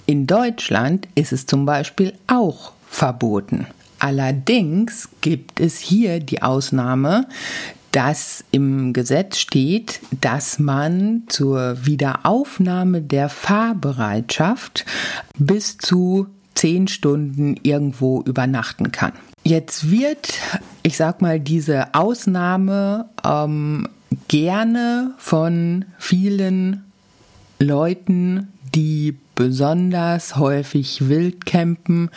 In 0.05 0.27
Deutschland 0.27 1.09
ist 1.15 1.33
es 1.33 1.47
zum 1.47 1.65
Beispiel 1.65 2.13
auch 2.27 2.73
verboten. 2.87 3.67
Allerdings 3.99 5.09
gibt 5.23 5.59
es 5.59 5.79
hier 5.79 6.21
die 6.21 6.43
Ausnahme, 6.43 7.27
dass 7.93 8.45
im 8.51 8.93
Gesetz 8.93 9.39
steht, 9.39 10.01
dass 10.21 10.59
man 10.59 11.23
zur 11.29 11.87
Wiederaufnahme 11.87 13.01
der 13.01 13.31
Fahrbereitschaft 13.31 14.85
bis 15.39 15.79
zu 15.79 16.27
zehn 16.55 16.89
Stunden 16.89 17.57
irgendwo 17.63 18.21
übernachten 18.21 18.93
kann. 18.93 19.13
Jetzt 19.45 19.91
wird, 19.91 20.35
ich 20.83 20.97
sag 20.97 21.23
mal, 21.23 21.41
diese 21.41 21.95
Ausnahme 21.95 23.09
ähm, 23.25 23.89
gerne 24.29 25.13
von 25.19 25.85
vielen 25.99 26.85
Leuten, 27.59 28.49
die 28.75 29.17
besonders 29.35 30.37
häufig 30.37 31.09
Wildcampen 31.09 32.11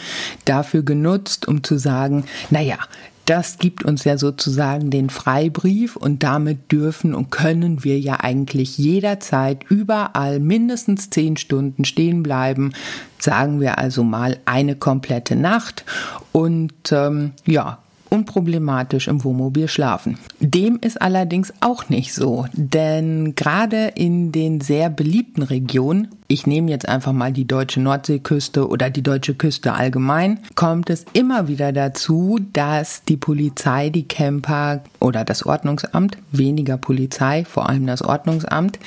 dafür 0.45 0.83
genutzt, 0.83 1.47
um 1.47 1.63
zu 1.63 1.77
sagen, 1.77 2.25
naja, 2.49 2.77
das 3.25 3.57
gibt 3.57 3.83
uns 3.83 4.05
ja 4.05 4.17
sozusagen 4.17 4.89
den 4.89 5.09
Freibrief 5.09 5.97
und 5.97 6.23
damit 6.23 6.71
dürfen 6.71 7.13
und 7.13 7.29
können 7.29 7.83
wir 7.83 7.99
ja 7.99 8.21
eigentlich 8.21 8.77
jederzeit 8.77 9.65
überall 9.69 10.39
mindestens 10.39 11.09
zehn 11.09 11.35
Stunden 11.35 11.83
stehen 11.83 12.23
bleiben. 12.23 12.71
Sagen 13.19 13.59
wir 13.59 13.79
also 13.79 14.03
mal 14.03 14.39
eine 14.45 14.75
komplette 14.75 15.35
Nacht 15.35 15.83
und 16.31 16.73
ähm, 16.91 17.33
ja, 17.45 17.79
unproblematisch 18.17 19.07
im 19.07 19.23
Wohnmobil 19.23 19.67
schlafen. 19.67 20.17
Dem 20.39 20.79
ist 20.81 20.99
allerdings 20.99 21.53
auch 21.59 21.89
nicht 21.89 22.13
so, 22.13 22.45
denn 22.53 23.35
gerade 23.35 23.91
in 23.95 24.31
den 24.31 24.59
sehr 24.59 24.89
beliebten 24.89 25.43
Regionen, 25.43 26.07
ich 26.27 26.47
nehme 26.47 26.71
jetzt 26.71 26.89
einfach 26.89 27.13
mal 27.13 27.31
die 27.31 27.45
deutsche 27.45 27.79
Nordseeküste 27.79 28.67
oder 28.67 28.89
die 28.89 29.03
deutsche 29.03 29.35
Küste 29.35 29.73
allgemein, 29.73 30.39
kommt 30.55 30.89
es 30.89 31.05
immer 31.13 31.47
wieder 31.47 31.71
dazu, 31.71 32.39
dass 32.53 33.03
die 33.03 33.17
Polizei, 33.17 33.89
die 33.89 34.07
Camper 34.07 34.81
oder 34.99 35.23
das 35.23 35.45
Ordnungsamt, 35.45 36.17
weniger 36.31 36.77
Polizei, 36.77 37.45
vor 37.45 37.69
allem 37.69 37.85
das 37.85 38.01
Ordnungsamt, 38.01 38.79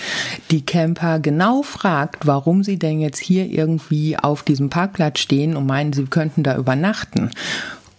die 0.51 0.67
Camper 0.67 1.21
genau 1.21 1.63
fragt, 1.63 2.27
warum 2.27 2.63
sie 2.65 2.79
denn 2.79 3.01
jetzt 3.01 3.21
hier 3.21 3.47
irgendwie 3.47 4.19
auf 4.19 4.43
diesem 4.43 4.69
Parkplatz 4.69 5.21
stehen 5.21 5.57
und 5.57 5.67
meinen, 5.67 5.93
sie 5.93 6.05
könnten 6.07 6.43
da 6.43 6.57
übernachten. 6.57 7.31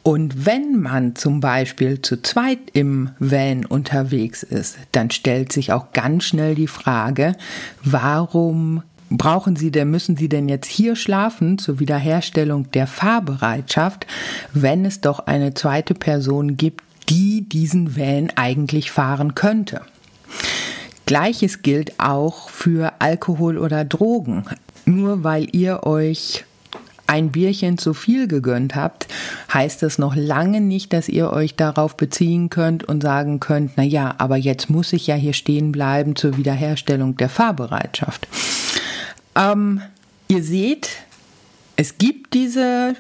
Und 0.04 0.46
wenn 0.46 0.80
man 0.82 1.16
zum 1.16 1.42
Beispiel 1.42 2.02
zu 2.02 2.22
zweit 2.22 2.60
im 2.74 3.10
Van 3.20 3.66
unterwegs 3.66 4.42
ist, 4.42 4.78
dann 4.92 5.12
stellt 5.12 5.52
sich 5.52 5.74
auch 5.74 5.92
ganz 5.94 6.24
schnell 6.24 6.56
die 6.56 6.68
Frage, 6.68 7.36
warum 7.84 8.82
brauchen 9.12 9.56
Sie 9.56 9.70
denn, 9.70 9.92
müssen 9.92 10.18
Sie 10.18 10.30
denn 10.30 10.50
jetzt 10.50 10.68
hier 10.68 10.96
schlafen 10.96 11.60
zur 11.60 11.80
Wiederherstellung 11.80 12.72
der 12.72 12.88
Fahrbereitschaft, 12.88 14.08
wenn 14.54 14.86
es 14.86 15.02
doch 15.02 15.20
eine 15.28 15.54
zweite 15.54 15.94
Person 15.94 16.58
gibt, 16.58 16.84
die 17.10 17.48
diesen 17.48 17.96
Van 17.96 18.32
eigentlich 18.36 18.90
fahren 18.90 19.36
könnte? 19.36 19.82
Gleiches 21.06 21.62
gilt 21.62 22.00
auch 22.00 22.50
für 22.50 22.94
Alkohol 23.00 23.58
oder 23.58 23.86
Drogen. 23.86 24.46
Nur 24.86 25.24
weil 25.24 25.48
ihr 25.52 25.84
euch 25.84 26.46
ein 27.12 27.30
Bierchen 27.30 27.78
zu 27.78 27.94
viel 27.94 28.30
gegönnt 28.30 28.76
habt, 28.76 29.08
heißt 29.54 29.84
das 29.84 29.98
noch 29.98 30.16
lange 30.16 30.62
nicht, 30.62 30.94
dass 30.94 31.10
ihr 31.10 31.32
euch 31.34 31.56
darauf 31.56 31.98
beziehen 31.98 32.50
könnt 32.50 32.86
und 32.86 33.04
sagen 33.04 33.42
könnt, 33.42 33.74
na 33.76 33.84
ja, 33.84 34.16
aber 34.18 34.38
jetzt 34.38 34.70
muss 34.70 34.94
ich 34.94 35.08
ja 35.08 35.16
hier 35.16 35.34
stehen 35.34 35.74
bleiben 35.74 36.16
zur 36.16 36.38
Wiederherstellung 36.38 37.18
der 37.18 37.28
Fahrbereitschaft. 37.28 38.30
Ähm, 39.36 39.82
ihr 40.30 40.42
seht, 40.42 40.90
es 41.76 41.98
gibt 41.98 42.34
diese, 42.34 42.96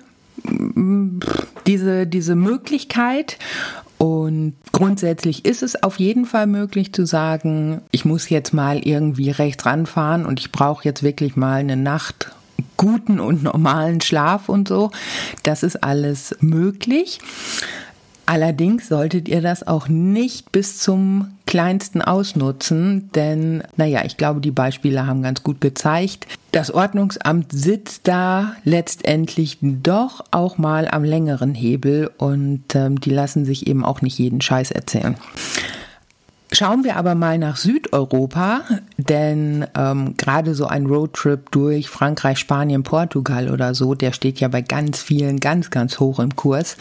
diese, 1.65 2.05
diese 2.05 2.35
Möglichkeit 2.35 3.37
und 3.97 4.55
grundsätzlich 4.73 5.45
ist 5.45 5.63
es 5.63 5.81
auf 5.81 5.99
jeden 5.99 6.25
Fall 6.25 6.47
möglich 6.47 6.91
zu 6.91 7.05
sagen, 7.05 7.81
ich 7.91 8.03
muss 8.03 8.29
jetzt 8.29 8.53
mal 8.53 8.79
irgendwie 8.79 9.29
rechts 9.29 9.65
ranfahren 9.65 10.25
und 10.25 10.41
ich 10.41 10.51
brauche 10.51 10.83
jetzt 10.83 11.01
wirklich 11.01 11.37
mal 11.37 11.59
eine 11.59 11.77
Nacht 11.77 12.31
guten 12.77 13.19
und 13.19 13.43
normalen 13.43 14.01
Schlaf 14.01 14.49
und 14.49 14.67
so. 14.67 14.91
Das 15.43 15.63
ist 15.63 15.83
alles 15.83 16.35
möglich. 16.39 17.19
Allerdings 18.25 18.87
solltet 18.87 19.27
ihr 19.27 19.41
das 19.41 19.67
auch 19.67 19.87
nicht 19.89 20.51
bis 20.51 20.77
zum 20.77 21.31
kleinsten 21.45 22.01
ausnutzen, 22.01 23.09
denn, 23.13 23.61
naja, 23.75 24.05
ich 24.05 24.15
glaube, 24.15 24.39
die 24.39 24.51
Beispiele 24.51 25.05
haben 25.05 25.21
ganz 25.21 25.43
gut 25.43 25.59
gezeigt, 25.59 26.27
das 26.53 26.71
Ordnungsamt 26.71 27.51
sitzt 27.51 28.07
da 28.07 28.53
letztendlich 28.63 29.57
doch 29.61 30.23
auch 30.31 30.57
mal 30.57 30.87
am 30.87 31.03
längeren 31.03 31.53
Hebel 31.53 32.09
und 32.17 32.73
ähm, 32.73 33.01
die 33.01 33.09
lassen 33.09 33.43
sich 33.43 33.67
eben 33.67 33.83
auch 33.83 34.01
nicht 34.01 34.17
jeden 34.17 34.39
Scheiß 34.39 34.71
erzählen. 34.71 35.17
Schauen 36.53 36.83
wir 36.83 36.97
aber 36.97 37.15
mal 37.15 37.37
nach 37.37 37.55
Südeuropa, 37.55 38.61
denn 38.97 39.65
ähm, 39.73 40.15
gerade 40.17 40.53
so 40.53 40.67
ein 40.67 40.85
Roadtrip 40.85 41.49
durch 41.51 41.87
Frankreich, 41.89 42.39
Spanien, 42.39 42.83
Portugal 42.83 43.49
oder 43.49 43.73
so, 43.73 43.95
der 43.95 44.11
steht 44.11 44.41
ja 44.41 44.49
bei 44.49 44.61
ganz 44.61 45.01
vielen 45.01 45.39
ganz, 45.39 45.69
ganz 45.69 45.99
hoch 45.99 46.19
im 46.19 46.35
Kurs 46.35 46.75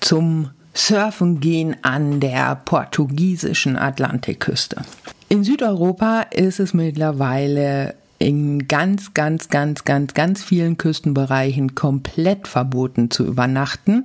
zum 0.00 0.50
Surfen 0.74 1.38
gehen 1.38 1.76
an 1.82 2.18
der 2.18 2.56
portugiesischen 2.56 3.76
Atlantikküste. 3.76 4.82
In 5.28 5.44
Südeuropa 5.44 6.22
ist 6.22 6.58
es 6.58 6.74
mittlerweile 6.74 7.94
in 8.18 8.66
ganz, 8.66 9.14
ganz, 9.14 9.48
ganz, 9.48 9.84
ganz, 9.84 10.14
ganz 10.14 10.42
vielen 10.42 10.78
Küstenbereichen 10.78 11.74
komplett 11.74 12.48
verboten 12.48 13.10
zu 13.10 13.24
übernachten 13.24 14.04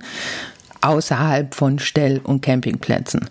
außerhalb 0.80 1.54
von 1.54 1.78
Stell- 1.78 2.20
und 2.22 2.42
Campingplätzen. 2.42 3.28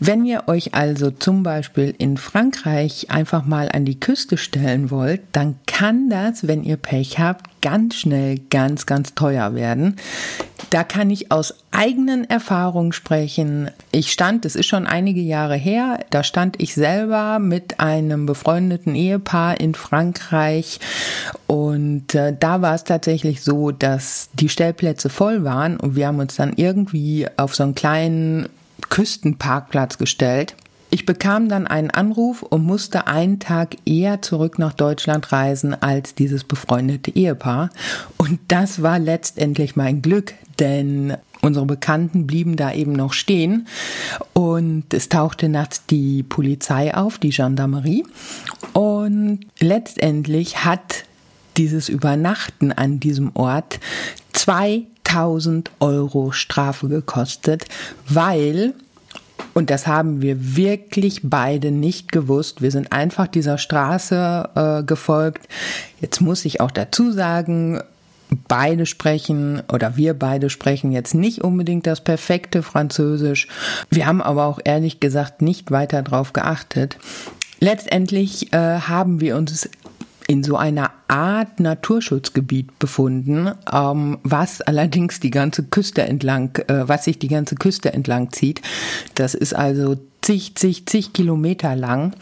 Wenn 0.00 0.24
ihr 0.24 0.44
euch 0.46 0.74
also 0.74 1.10
zum 1.10 1.42
Beispiel 1.42 1.94
in 1.98 2.16
Frankreich 2.16 3.10
einfach 3.10 3.44
mal 3.44 3.68
an 3.72 3.84
die 3.84 4.00
Küste 4.00 4.36
stellen 4.36 4.90
wollt, 4.90 5.22
dann 5.32 5.56
kann 5.66 6.08
das, 6.08 6.46
wenn 6.46 6.64
ihr 6.64 6.76
Pech 6.76 7.18
habt, 7.18 7.51
ganz 7.62 7.94
schnell 7.94 8.38
ganz, 8.50 8.84
ganz 8.84 9.14
teuer 9.14 9.54
werden. 9.54 9.96
Da 10.70 10.84
kann 10.84 11.10
ich 11.10 11.32
aus 11.32 11.54
eigenen 11.70 12.28
Erfahrungen 12.28 12.92
sprechen. 12.92 13.70
Ich 13.90 14.12
stand, 14.12 14.44
es 14.44 14.56
ist 14.56 14.66
schon 14.66 14.86
einige 14.86 15.20
Jahre 15.20 15.56
her, 15.56 16.00
da 16.10 16.22
stand 16.22 16.60
ich 16.60 16.74
selber 16.74 17.38
mit 17.38 17.80
einem 17.80 18.26
befreundeten 18.26 18.94
Ehepaar 18.94 19.60
in 19.60 19.74
Frankreich 19.74 20.80
und 21.46 22.14
äh, 22.14 22.36
da 22.38 22.62
war 22.62 22.74
es 22.74 22.84
tatsächlich 22.84 23.42
so, 23.42 23.70
dass 23.70 24.28
die 24.34 24.48
Stellplätze 24.48 25.08
voll 25.08 25.44
waren 25.44 25.78
und 25.78 25.96
wir 25.96 26.06
haben 26.06 26.18
uns 26.18 26.36
dann 26.36 26.52
irgendwie 26.56 27.26
auf 27.36 27.54
so 27.54 27.62
einen 27.62 27.74
kleinen 27.74 28.48
Küstenparkplatz 28.88 29.98
gestellt 29.98 30.54
ich 30.92 31.06
bekam 31.06 31.48
dann 31.48 31.66
einen 31.66 31.90
Anruf 31.90 32.42
und 32.42 32.64
musste 32.66 33.06
einen 33.06 33.40
Tag 33.40 33.78
eher 33.86 34.20
zurück 34.20 34.58
nach 34.58 34.74
Deutschland 34.74 35.32
reisen 35.32 35.74
als 35.80 36.14
dieses 36.14 36.44
befreundete 36.44 37.10
Ehepaar. 37.16 37.70
Und 38.18 38.38
das 38.48 38.82
war 38.82 38.98
letztendlich 38.98 39.74
mein 39.74 40.02
Glück, 40.02 40.34
denn 40.58 41.16
unsere 41.40 41.64
Bekannten 41.64 42.26
blieben 42.26 42.56
da 42.56 42.72
eben 42.74 42.92
noch 42.92 43.14
stehen 43.14 43.68
und 44.34 44.92
es 44.92 45.08
tauchte 45.08 45.48
nachts 45.48 45.86
die 45.86 46.22
Polizei 46.22 46.94
auf, 46.94 47.16
die 47.16 47.30
Gendarmerie. 47.30 48.04
Und 48.74 49.40
letztendlich 49.60 50.66
hat 50.66 51.04
dieses 51.56 51.88
Übernachten 51.88 52.70
an 52.70 53.00
diesem 53.00 53.34
Ort 53.34 53.80
2000 54.34 55.70
Euro 55.80 56.32
Strafe 56.32 56.88
gekostet, 56.88 57.64
weil 58.10 58.74
und 59.54 59.70
das 59.70 59.86
haben 59.86 60.22
wir 60.22 60.56
wirklich 60.56 61.20
beide 61.24 61.70
nicht 61.70 62.12
gewusst. 62.12 62.62
Wir 62.62 62.70
sind 62.70 62.92
einfach 62.92 63.26
dieser 63.26 63.58
Straße 63.58 64.50
äh, 64.54 64.82
gefolgt. 64.84 65.48
Jetzt 66.00 66.20
muss 66.20 66.44
ich 66.44 66.60
auch 66.60 66.70
dazu 66.70 67.12
sagen, 67.12 67.80
beide 68.48 68.86
sprechen 68.86 69.62
oder 69.72 69.96
wir 69.96 70.14
beide 70.14 70.50
sprechen 70.50 70.92
jetzt 70.92 71.14
nicht 71.14 71.42
unbedingt 71.42 71.86
das 71.86 72.02
perfekte 72.02 72.62
Französisch. 72.62 73.48
Wir 73.90 74.06
haben 74.06 74.22
aber 74.22 74.46
auch 74.46 74.60
ehrlich 74.64 75.00
gesagt 75.00 75.42
nicht 75.42 75.70
weiter 75.70 76.02
drauf 76.02 76.32
geachtet. 76.32 76.96
Letztendlich 77.60 78.52
äh, 78.52 78.56
haben 78.56 79.20
wir 79.20 79.36
uns 79.36 79.68
in 80.32 80.42
so 80.42 80.56
einer 80.56 80.92
Art 81.08 81.60
Naturschutzgebiet 81.60 82.78
befunden, 82.78 83.50
ähm, 83.70 84.16
was 84.22 84.62
allerdings 84.62 85.20
die 85.20 85.30
ganze 85.30 85.62
Küste 85.62 86.04
entlang, 86.04 86.56
äh, 86.68 86.88
was 86.88 87.04
sich 87.04 87.18
die 87.18 87.28
ganze 87.28 87.54
Küste 87.54 87.92
entlang 87.92 88.32
zieht. 88.32 88.62
Das 89.14 89.34
ist 89.34 89.54
also 89.54 89.96
zig, 90.22 90.54
zig, 90.54 90.86
zig 90.86 91.12
Kilometer 91.12 91.76
lang. 91.76 92.14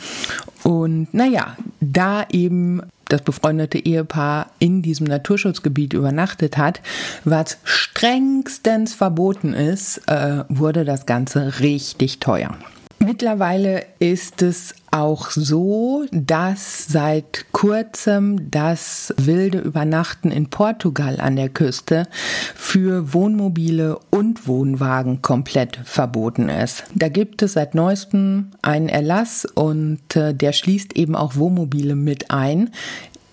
Und 0.65 1.15
naja, 1.15 1.57
da 1.81 2.27
eben 2.33 2.83
das 3.05 3.23
befreundete 3.23 3.79
Ehepaar 3.79 4.51
in 4.59 4.83
diesem 4.83 5.07
Naturschutzgebiet 5.07 5.93
übernachtet 5.93 6.59
hat, 6.59 6.81
was 7.25 7.59
strengstens 7.63 8.93
verboten 8.93 9.55
ist, 9.55 9.99
äh, 10.09 10.43
wurde 10.49 10.85
das 10.85 11.07
Ganze 11.07 11.61
richtig 11.61 12.19
teuer. 12.19 12.59
Mittlerweile 13.03 13.87
ist 13.99 14.43
es 14.43 14.75
auch 14.91 15.31
so, 15.31 16.05
dass 16.13 16.87
seit 16.87 17.50
kurzem 17.61 18.51
das 18.51 19.13
wilde 19.19 19.59
Übernachten 19.59 20.31
in 20.31 20.49
Portugal 20.49 21.21
an 21.21 21.37
der 21.37 21.51
Küste 21.51 22.07
für 22.55 23.13
Wohnmobile 23.13 23.99
und 24.09 24.49
Wohnwagen 24.49 25.21
komplett 25.21 25.79
verboten 25.85 26.49
ist. 26.49 26.85
Da 26.95 27.11
gibt 27.11 27.43
es 27.43 27.53
seit 27.53 27.75
neuestem 27.75 28.53
einen 28.63 28.89
Erlass 28.89 29.45
und 29.45 30.17
äh, 30.17 30.33
der 30.33 30.53
schließt 30.53 30.97
eben 30.97 31.15
auch 31.15 31.37
Wohnmobile 31.37 31.97
mit 31.97 32.31
ein. 32.31 32.71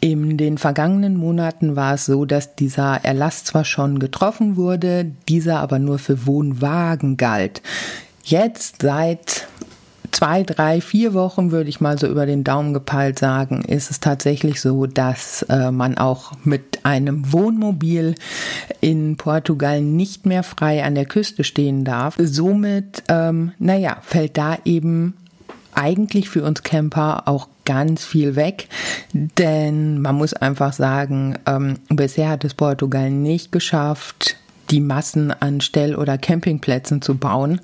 In 0.02 0.38
den 0.38 0.58
vergangenen 0.58 1.16
Monaten 1.16 1.78
war 1.78 1.94
es 1.94 2.06
so, 2.06 2.26
dass 2.26 2.54
dieser 2.54 3.06
Erlass 3.06 3.46
zwar 3.46 3.64
schon 3.64 3.98
getroffen 3.98 4.58
wurde, 4.58 5.10
dieser 5.30 5.62
aber 5.62 5.80
nur 5.80 6.00
für 6.00 6.26
Wohnwagen 6.26 7.16
galt. 7.16 7.62
Jetzt 8.26 8.82
seit 8.82 9.48
zwei, 10.18 10.42
drei, 10.42 10.82
vier 10.82 11.14
Wochen, 11.14 11.52
würde 11.52 11.70
ich 11.70 11.80
mal 11.80 12.00
so 12.00 12.08
über 12.08 12.26
den 12.26 12.44
Daumen 12.44 12.74
gepeilt 12.74 13.20
sagen, 13.20 13.62
ist 13.62 13.92
es 13.92 14.00
tatsächlich 14.00 14.60
so, 14.60 14.88
dass 14.88 15.44
äh, 15.44 15.70
man 15.70 15.96
auch 15.96 16.32
mit 16.44 16.80
einem 16.84 17.32
Wohnmobil 17.32 18.16
in 18.82 19.18
Portugal 19.18 19.80
nicht 19.80 20.26
mehr 20.26 20.42
frei 20.42 20.84
an 20.84 20.96
der 20.96 21.06
Küste 21.06 21.44
stehen 21.44 21.84
darf. 21.84 22.16
Somit, 22.18 23.04
ähm, 23.10 23.52
naja, 23.60 23.98
fällt 24.02 24.40
da 24.40 24.58
eben 24.66 25.14
eigentlich 25.76 26.30
für 26.30 26.44
uns 26.44 26.64
Camper 26.64 27.28
auch 27.28 27.48
ganz 27.64 28.04
viel 28.04 28.36
weg, 28.36 28.70
denn 29.14 30.02
man 30.02 30.16
muss 30.16 30.34
einfach 30.34 30.74
sagen, 30.74 31.38
ähm, 31.46 31.78
bisher 31.90 32.30
hat 32.30 32.44
es 32.44 32.56
Portugal 32.56 33.12
nicht 33.12 33.52
geschafft, 33.52 34.36
die 34.70 34.82
Massen 34.82 35.32
an 35.32 35.62
Stell- 35.62 35.96
oder 35.96 36.18
Campingplätzen 36.18 37.02
zu 37.02 37.18
bauen. 37.18 37.62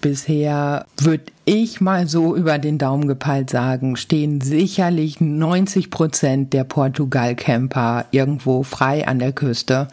Bisher 0.00 0.86
würde 1.00 1.24
ich 1.44 1.80
mal 1.80 2.06
so 2.06 2.36
über 2.36 2.58
den 2.58 2.78
Daumen 2.78 3.08
gepeilt 3.08 3.50
sagen, 3.50 3.96
stehen 3.96 4.40
sicherlich 4.40 5.20
90 5.20 5.90
Prozent 5.90 6.52
der 6.52 6.64
Portugal-Camper 6.64 8.06
irgendwo 8.10 8.62
frei 8.62 9.06
an 9.06 9.18
der 9.18 9.32
Küste. 9.32 9.88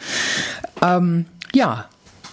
Ähm, 0.82 1.26
ja, 1.52 1.86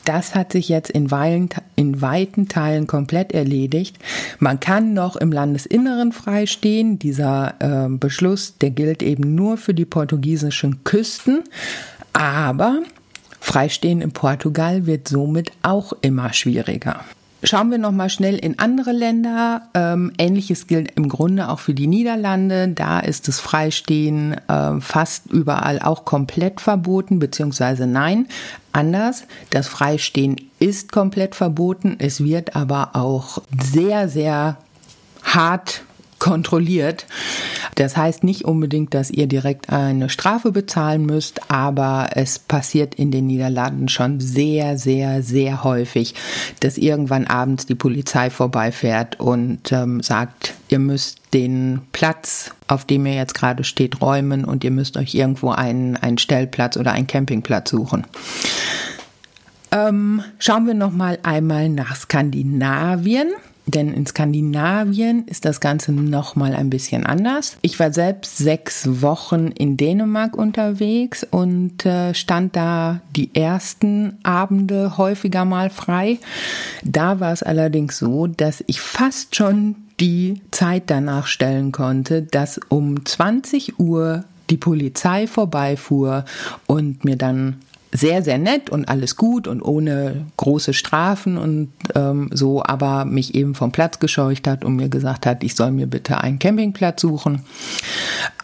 das 0.07 0.35
hat 0.35 0.53
sich 0.53 0.69
jetzt 0.69 0.89
in, 0.89 1.11
weilen, 1.11 1.49
in, 1.75 2.01
weiten 2.01 2.47
Teilen 2.47 2.87
komplett 2.87 3.33
erledigt. 3.33 3.97
Man 4.39 4.59
kann 4.61 4.93
noch 4.93 5.17
im 5.17 5.33
Landesinneren 5.33 6.13
freistehen. 6.13 6.97
Dieser 6.97 7.55
äh, 7.59 7.89
Beschluss, 7.89 8.57
der 8.57 8.69
gilt 8.69 9.03
eben 9.03 9.35
nur 9.35 9.57
für 9.57 9.73
die 9.73 9.83
portugiesischen 9.83 10.85
Küsten. 10.85 11.43
Aber 12.13 12.83
Freistehen 13.47 14.01
in 14.01 14.11
Portugal 14.11 14.87
wird 14.87 15.07
somit 15.07 15.53
auch 15.63 15.93
immer 16.01 16.33
schwieriger. 16.33 17.05
Schauen 17.43 17.71
wir 17.71 17.77
noch 17.77 17.93
mal 17.93 18.09
schnell 18.09 18.35
in 18.35 18.59
andere 18.59 18.91
Länder. 18.91 19.69
Ähm, 19.73 20.11
Ähnliches 20.17 20.67
gilt 20.67 20.91
im 20.97 21.07
Grunde 21.07 21.47
auch 21.47 21.59
für 21.59 21.73
die 21.73 21.87
Niederlande. 21.87 22.67
Da 22.67 22.99
ist 22.99 23.29
das 23.29 23.39
Freistehen 23.39 24.35
äh, 24.49 24.81
fast 24.81 25.27
überall 25.27 25.79
auch 25.79 26.03
komplett 26.03 26.59
verboten, 26.59 27.19
beziehungsweise 27.19 27.87
nein, 27.87 28.27
anders. 28.73 29.23
Das 29.51 29.69
Freistehen 29.69 30.35
ist 30.59 30.91
komplett 30.91 31.33
verboten. 31.33 31.95
Es 31.99 32.21
wird 32.21 32.53
aber 32.53 32.97
auch 32.97 33.41
sehr, 33.63 34.09
sehr 34.09 34.57
hart 35.23 35.83
kontrolliert. 36.19 37.05
Das 37.77 37.95
heißt 37.95 38.23
nicht 38.23 38.43
unbedingt, 38.43 38.95
dass 38.95 39.11
ihr 39.11 39.27
direkt 39.27 39.69
eine 39.71 40.09
Strafe 40.09 40.51
bezahlen 40.51 41.05
müsst, 41.05 41.51
aber 41.51 42.09
es 42.13 42.39
passiert 42.39 42.95
in 42.95 43.11
den 43.11 43.27
Niederlanden 43.27 43.87
schon 43.87 44.19
sehr, 44.19 44.79
sehr, 44.79 45.21
sehr 45.21 45.63
häufig, 45.63 46.15
dass 46.59 46.79
irgendwann 46.79 47.27
abends 47.27 47.67
die 47.67 47.75
Polizei 47.75 48.31
vorbeifährt 48.31 49.19
und 49.19 49.71
ähm, 49.71 50.01
sagt, 50.01 50.55
ihr 50.69 50.79
müsst 50.79 51.19
den 51.35 51.81
Platz, 51.91 52.51
auf 52.67 52.83
dem 52.83 53.05
ihr 53.05 53.13
jetzt 53.13 53.35
gerade 53.35 53.63
steht, 53.63 54.01
räumen 54.01 54.43
und 54.43 54.63
ihr 54.63 54.71
müsst 54.71 54.97
euch 54.97 55.13
irgendwo 55.13 55.51
einen, 55.51 55.97
einen 55.97 56.17
Stellplatz 56.17 56.77
oder 56.77 56.93
einen 56.93 57.05
Campingplatz 57.05 57.69
suchen. 57.69 58.07
Ähm, 59.71 60.23
schauen 60.39 60.65
wir 60.65 60.73
noch 60.73 60.91
mal 60.91 61.19
einmal 61.21 61.69
nach 61.69 61.95
Skandinavien. 61.95 63.27
Denn 63.67 63.93
in 63.93 64.05
Skandinavien 64.05 65.25
ist 65.27 65.43
das 65.43 65.59
Ganze 65.59 65.91
nochmal 65.91 66.55
ein 66.55 66.69
bisschen 66.69 67.05
anders. 67.05 67.57
Ich 67.61 67.79
war 67.79 67.91
selbst 67.91 68.37
sechs 68.37 69.01
Wochen 69.01 69.47
in 69.47 69.75
Dänemark 69.75 70.37
unterwegs 70.37 71.27
und 71.29 71.85
äh, 71.85 72.13
stand 72.13 72.55
da 72.55 73.01
die 73.15 73.35
ersten 73.35 74.17
Abende 74.23 74.97
häufiger 74.97 75.43
mal 75.43 75.69
frei. 75.69 76.17
Da 76.83 77.19
war 77.19 77.33
es 77.33 77.43
allerdings 77.43 77.97
so, 77.97 78.27
dass 78.27 78.63
ich 78.67 78.79
fast 78.79 79.35
schon 79.35 79.75
die 79.99 80.41
Zeit 80.51 80.83
danach 80.87 81.27
stellen 81.27 81.73
konnte, 81.73 82.21
dass 82.21 82.61
um 82.69 83.05
20 83.05 83.79
Uhr 83.79 84.23
die 84.49 84.57
Polizei 84.57 85.27
vorbeifuhr 85.27 86.23
und 86.67 87.03
mir 87.03 87.17
dann 87.17 87.57
sehr, 87.97 88.21
sehr 88.21 88.37
nett 88.37 88.69
und 88.69 88.87
alles 88.89 89.15
gut 89.15 89.47
und 89.47 89.61
ohne 89.61 90.27
große 90.37 90.73
Strafen 90.73 91.37
und 91.37 91.71
ähm, 91.95 92.29
so, 92.31 92.63
aber 92.63 93.05
mich 93.05 93.33
eben 93.35 93.55
vom 93.55 93.71
Platz 93.71 93.99
gescheucht 93.99 94.47
hat 94.47 94.63
und 94.63 94.75
mir 94.75 94.89
gesagt 94.89 95.25
hat, 95.25 95.43
ich 95.43 95.55
soll 95.55 95.71
mir 95.71 95.87
bitte 95.87 96.19
einen 96.19 96.39
Campingplatz 96.39 97.01
suchen. 97.01 97.43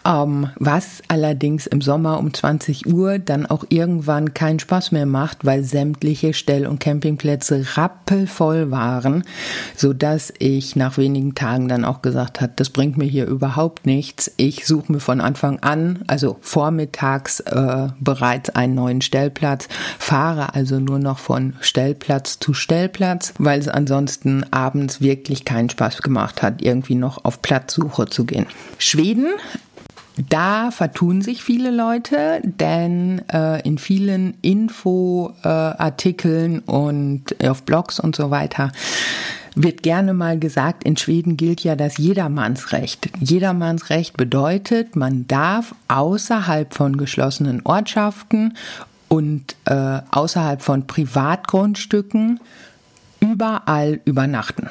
Ähm, 0.06 0.50
was 0.56 1.02
allerdings 1.08 1.66
im 1.66 1.80
Sommer 1.80 2.18
um 2.18 2.34
20 2.34 2.86
Uhr 2.92 3.18
dann 3.18 3.46
auch 3.46 3.64
irgendwann 3.70 4.34
keinen 4.34 4.58
Spaß 4.58 4.92
mehr 4.92 5.06
macht, 5.06 5.46
weil 5.46 5.64
sämtliche 5.64 6.34
Stell- 6.34 6.66
und 6.66 6.78
Campingplätze 6.78 7.64
rappelvoll 7.76 8.70
waren, 8.70 9.24
so 9.76 9.94
dass 9.94 10.32
ich 10.38 10.76
nach 10.76 10.98
wenigen 10.98 11.34
Tagen 11.34 11.68
dann 11.68 11.86
auch 11.86 12.02
gesagt 12.02 12.42
habe, 12.42 12.52
das 12.54 12.68
bringt 12.68 12.98
mir 12.98 13.06
hier 13.06 13.26
überhaupt 13.26 13.86
nichts. 13.86 14.30
Ich 14.36 14.66
suche 14.66 14.92
mir 14.92 15.00
von 15.00 15.22
Anfang 15.22 15.60
an, 15.60 16.04
also 16.06 16.36
vormittags 16.42 17.40
äh, 17.40 17.88
bereits 17.98 18.50
einen 18.50 18.74
neuen 18.74 19.00
Stellplatz, 19.44 19.68
fahre 19.98 20.54
also 20.54 20.80
nur 20.80 20.98
noch 20.98 21.18
von 21.18 21.52
Stellplatz 21.60 22.38
zu 22.38 22.54
Stellplatz, 22.54 23.34
weil 23.38 23.60
es 23.60 23.68
ansonsten 23.68 24.46
abends 24.50 25.02
wirklich 25.02 25.44
keinen 25.44 25.68
Spaß 25.68 26.00
gemacht 26.00 26.40
hat, 26.42 26.62
irgendwie 26.62 26.94
noch 26.94 27.26
auf 27.26 27.42
Platzsuche 27.42 28.06
zu 28.06 28.24
gehen. 28.24 28.46
Schweden 28.78 29.26
da 30.30 30.70
vertun 30.70 31.22
sich 31.22 31.42
viele 31.42 31.72
Leute, 31.72 32.40
denn 32.44 33.20
äh, 33.32 33.60
in 33.66 33.78
vielen 33.78 34.34
Infoartikeln 34.42 36.58
äh, 36.58 36.70
und 36.70 37.44
auf 37.44 37.64
Blogs 37.64 37.98
und 37.98 38.14
so 38.14 38.30
weiter 38.30 38.70
wird 39.56 39.82
gerne 39.82 40.14
mal 40.14 40.38
gesagt, 40.38 40.84
in 40.84 40.96
Schweden 40.96 41.36
gilt 41.36 41.62
ja 41.62 41.76
das 41.76 41.98
Jedermannsrecht. 41.98 43.10
Jedermannsrecht 43.20 44.16
bedeutet, 44.16 44.96
man 44.96 45.26
darf 45.28 45.74
außerhalb 45.88 46.74
von 46.74 46.96
geschlossenen 46.96 47.60
Ortschaften 47.64 48.54
und 49.14 49.54
äh, 49.66 50.00
außerhalb 50.10 50.60
von 50.60 50.88
Privatgrundstücken 50.88 52.40
überall 53.20 54.00
übernachten. 54.04 54.70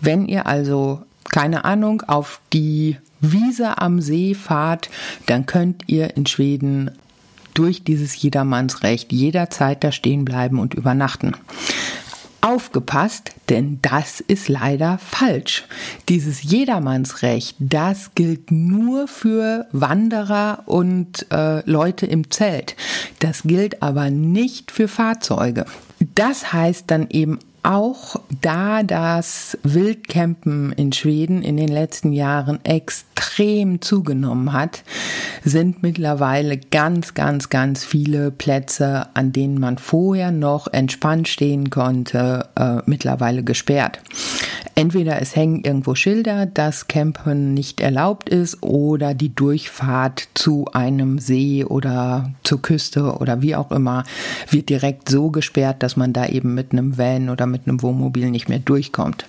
Wenn 0.00 0.24
ihr 0.24 0.46
also 0.46 1.02
keine 1.30 1.66
Ahnung, 1.66 2.00
auf 2.06 2.40
die 2.54 2.96
Wiese 3.20 3.76
am 3.76 4.00
See 4.00 4.32
fahrt, 4.34 4.88
dann 5.26 5.44
könnt 5.44 5.84
ihr 5.86 6.16
in 6.16 6.24
Schweden 6.24 6.92
durch 7.52 7.84
dieses 7.84 8.20
Jedermannsrecht 8.22 9.12
jederzeit 9.12 9.84
da 9.84 9.92
stehen 9.92 10.24
bleiben 10.24 10.58
und 10.58 10.72
übernachten. 10.72 11.36
Aufgepasst, 12.44 13.30
denn 13.48 13.78
das 13.82 14.20
ist 14.20 14.48
leider 14.48 14.98
falsch. 14.98 15.64
Dieses 16.08 16.42
Jedermannsrecht, 16.42 17.56
das 17.60 18.16
gilt 18.16 18.50
nur 18.50 19.06
für 19.06 19.68
Wanderer 19.70 20.64
und 20.66 21.26
äh, 21.30 21.68
Leute 21.70 22.06
im 22.06 22.32
Zelt. 22.32 22.74
Das 23.20 23.44
gilt 23.44 23.80
aber 23.80 24.10
nicht 24.10 24.72
für 24.72 24.88
Fahrzeuge. 24.88 25.66
Das 26.16 26.52
heißt 26.52 26.90
dann 26.90 27.08
eben 27.10 27.38
auch 27.62 28.16
da 28.40 28.82
das 28.82 29.56
Wildcampen 29.62 30.72
in 30.72 30.92
Schweden 30.92 31.42
in 31.42 31.56
den 31.56 31.68
letzten 31.68 32.12
Jahren 32.12 32.64
extrem 32.64 33.80
zugenommen 33.80 34.52
hat, 34.52 34.82
sind 35.44 35.82
mittlerweile 35.82 36.58
ganz, 36.58 37.14
ganz, 37.14 37.50
ganz 37.50 37.84
viele 37.84 38.30
Plätze, 38.30 39.06
an 39.14 39.32
denen 39.32 39.60
man 39.60 39.78
vorher 39.78 40.32
noch 40.32 40.66
entspannt 40.72 41.28
stehen 41.28 41.70
konnte, 41.70 42.48
äh, 42.56 42.78
mittlerweile 42.86 43.44
gesperrt. 43.44 44.00
Entweder 44.74 45.20
es 45.20 45.36
hängen 45.36 45.64
irgendwo 45.64 45.94
Schilder, 45.94 46.46
dass 46.46 46.88
Campen 46.88 47.52
nicht 47.52 47.80
erlaubt 47.80 48.30
ist, 48.30 48.62
oder 48.62 49.12
die 49.12 49.34
Durchfahrt 49.34 50.28
zu 50.34 50.66
einem 50.72 51.18
See 51.18 51.64
oder 51.64 52.32
zur 52.42 52.62
Küste 52.62 53.16
oder 53.18 53.42
wie 53.42 53.54
auch 53.54 53.70
immer 53.70 54.04
wird 54.50 54.70
direkt 54.70 55.10
so 55.10 55.30
gesperrt, 55.30 55.82
dass 55.82 55.96
man 55.96 56.12
da 56.12 56.26
eben 56.26 56.54
mit 56.54 56.72
einem 56.72 56.96
Van 56.96 57.28
oder 57.28 57.46
mit 57.52 57.68
einem 57.68 57.82
Wohnmobil 57.82 58.30
nicht 58.30 58.48
mehr 58.48 58.58
durchkommt. 58.58 59.26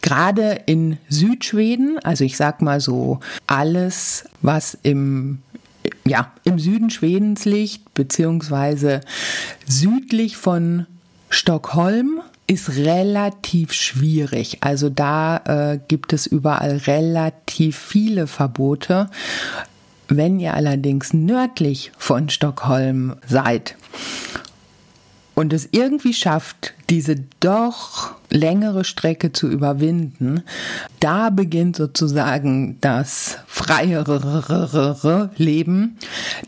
Gerade 0.00 0.60
in 0.66 0.98
Südschweden, 1.08 1.98
also 2.02 2.24
ich 2.24 2.36
sag 2.36 2.62
mal 2.62 2.80
so 2.80 3.20
alles, 3.46 4.24
was 4.40 4.78
im 4.82 5.42
ja, 6.06 6.32
im 6.44 6.58
Süden 6.58 6.90
Schwedens 6.90 7.44
liegt, 7.44 7.94
beziehungsweise 7.94 9.00
südlich 9.66 10.36
von 10.36 10.86
Stockholm, 11.30 12.20
ist 12.46 12.76
relativ 12.76 13.72
schwierig. 13.72 14.58
Also 14.60 14.88
da 14.88 15.38
äh, 15.72 15.78
gibt 15.88 16.12
es 16.12 16.26
überall 16.26 16.76
relativ 16.76 17.76
viele 17.76 18.26
Verbote. 18.26 19.10
Wenn 20.08 20.38
ihr 20.38 20.54
allerdings 20.54 21.12
nördlich 21.12 21.90
von 21.98 22.28
Stockholm 22.28 23.16
seid 23.26 23.74
und 25.36 25.52
es 25.52 25.68
irgendwie 25.70 26.14
schafft, 26.14 26.72
diese 26.88 27.16
doch 27.40 28.14
längere 28.30 28.84
Strecke 28.84 29.32
zu 29.32 29.48
überwinden, 29.48 30.42
da 30.98 31.30
beginnt 31.30 31.76
sozusagen 31.76 32.78
das 32.80 33.38
freiere 33.46 35.30
Leben. 35.36 35.98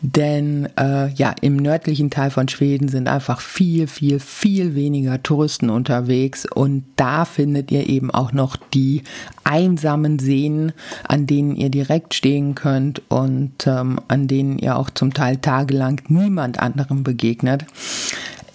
Denn 0.01 0.67
äh, 0.77 1.13
ja, 1.13 1.35
im 1.41 1.55
nördlichen 1.55 2.09
Teil 2.09 2.31
von 2.31 2.47
Schweden 2.47 2.89
sind 2.89 3.07
einfach 3.07 3.41
viel, 3.41 3.87
viel, 3.87 4.19
viel 4.19 4.75
weniger 4.75 5.21
Touristen 5.21 5.69
unterwegs 5.69 6.45
und 6.45 6.83
da 6.95 7.25
findet 7.25 7.71
ihr 7.71 7.87
eben 7.87 8.11
auch 8.11 8.33
noch 8.33 8.55
die 8.55 9.03
einsamen 9.43 10.19
Seen, 10.19 10.73
an 11.07 11.27
denen 11.27 11.55
ihr 11.55 11.69
direkt 11.69 12.13
stehen 12.13 12.55
könnt 12.55 13.03
und 13.09 13.67
ähm, 13.67 13.99
an 14.07 14.27
denen 14.27 14.57
ihr 14.57 14.77
auch 14.77 14.89
zum 14.89 15.13
Teil 15.13 15.37
tagelang 15.37 16.01
niemand 16.07 16.59
anderem 16.59 17.03
begegnet. 17.03 17.65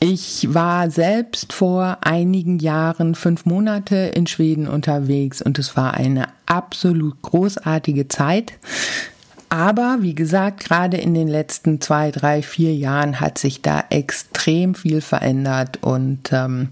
Ich 0.00 0.52
war 0.52 0.90
selbst 0.90 1.52
vor 1.52 1.98
einigen 2.02 2.58
Jahren 2.58 3.14
fünf 3.14 3.46
Monate 3.46 3.96
in 3.96 4.26
Schweden 4.26 4.68
unterwegs 4.68 5.40
und 5.40 5.58
es 5.58 5.76
war 5.76 5.94
eine 5.94 6.28
absolut 6.46 7.20
großartige 7.22 8.08
Zeit. 8.08 8.54
Aber 9.48 9.98
wie 10.00 10.14
gesagt, 10.14 10.64
gerade 10.64 10.96
in 10.96 11.14
den 11.14 11.28
letzten 11.28 11.80
zwei, 11.80 12.10
drei, 12.10 12.42
vier 12.42 12.74
Jahren 12.74 13.20
hat 13.20 13.38
sich 13.38 13.62
da 13.62 13.84
extrem 13.90 14.74
viel 14.74 15.00
verändert 15.00 15.78
und 15.80 16.32
ähm, 16.32 16.70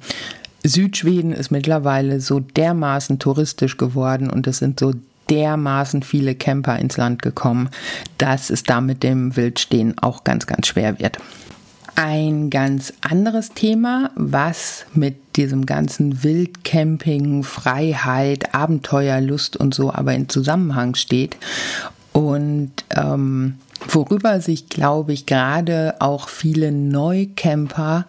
Südschweden 0.65 1.33
ist 1.33 1.51
mittlerweile 1.51 2.21
so 2.21 2.41
dermaßen 2.41 3.19
touristisch 3.19 3.77
geworden 3.77 4.31
und 4.31 4.47
es 4.47 4.59
sind 4.59 4.81
so 4.81 4.93
dermaßen 5.31 6.03
viele 6.03 6.35
Camper 6.35 6.79
ins 6.79 6.97
Land 6.97 7.23
gekommen, 7.23 7.71
dass 8.19 8.51
es 8.51 8.65
da 8.65 8.81
mit 8.81 9.03
dem 9.03 9.37
Wildstehen 9.37 9.97
auch 9.99 10.25
ganz, 10.25 10.47
ganz 10.47 10.67
schwer 10.67 10.99
wird. 10.99 11.19
Ein 11.95 12.49
ganz 12.49 12.95
anderes 13.03 13.51
Thema, 13.51 14.11
was 14.15 14.87
mit 14.95 15.37
diesem 15.37 15.67
ganzen 15.67 16.23
Wildcamping, 16.23 17.43
Freiheit, 17.43 18.55
Abenteuerlust 18.55 19.57
und 19.57 19.75
so 19.75 19.93
aber 19.93 20.15
in 20.15 20.29
Zusammenhang 20.29 20.95
steht. 20.95 21.37
Und 22.13 22.73
ähm, 22.91 23.59
worüber 23.89 24.41
sich, 24.41 24.69
glaube 24.69 25.13
ich, 25.13 25.27
gerade 25.27 25.97
auch 26.01 26.29
viele 26.29 26.73
Neucamper 26.73 28.07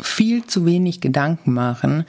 viel 0.00 0.44
zu 0.44 0.66
wenig 0.66 1.00
Gedanken 1.00 1.52
machen, 1.52 2.04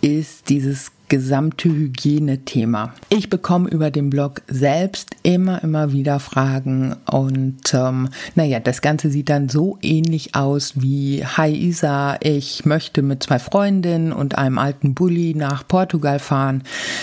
ist 0.00 0.48
dieses 0.48 0.90
gesamte 1.12 1.68
Hygienethema. 1.68 2.94
Ich 3.10 3.28
bekomme 3.28 3.68
über 3.68 3.90
den 3.90 4.08
Blog 4.08 4.40
selbst 4.48 5.10
immer, 5.22 5.62
immer 5.62 5.92
wieder 5.92 6.20
Fragen 6.20 6.96
und 7.04 7.74
ähm, 7.74 8.08
naja, 8.34 8.60
das 8.60 8.80
Ganze 8.80 9.10
sieht 9.10 9.28
dann 9.28 9.50
so 9.50 9.76
ähnlich 9.82 10.34
aus 10.34 10.72
wie 10.80 11.22
Hi 11.22 11.52
Isa, 11.54 12.16
ich 12.22 12.64
möchte 12.64 13.02
mit 13.02 13.22
zwei 13.24 13.38
Freundinnen 13.38 14.14
und 14.14 14.38
einem 14.38 14.56
alten 14.56 14.94
Bulli 14.94 15.34
nach 15.36 15.68
Portugal 15.68 16.18
fahren. 16.18 16.62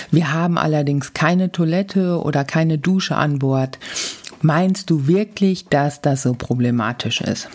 Wir 0.09 0.33
haben 0.33 0.57
allerdings 0.57 1.13
keine 1.13 1.51
Toilette 1.51 2.19
oder 2.19 2.43
keine 2.43 2.79
Dusche 2.79 3.15
an 3.15 3.37
Bord. 3.37 3.77
Meinst 4.41 4.89
du 4.89 5.05
wirklich, 5.05 5.67
dass 5.67 6.01
das 6.01 6.23
so 6.23 6.33
problematisch 6.33 7.21
ist? 7.21 7.47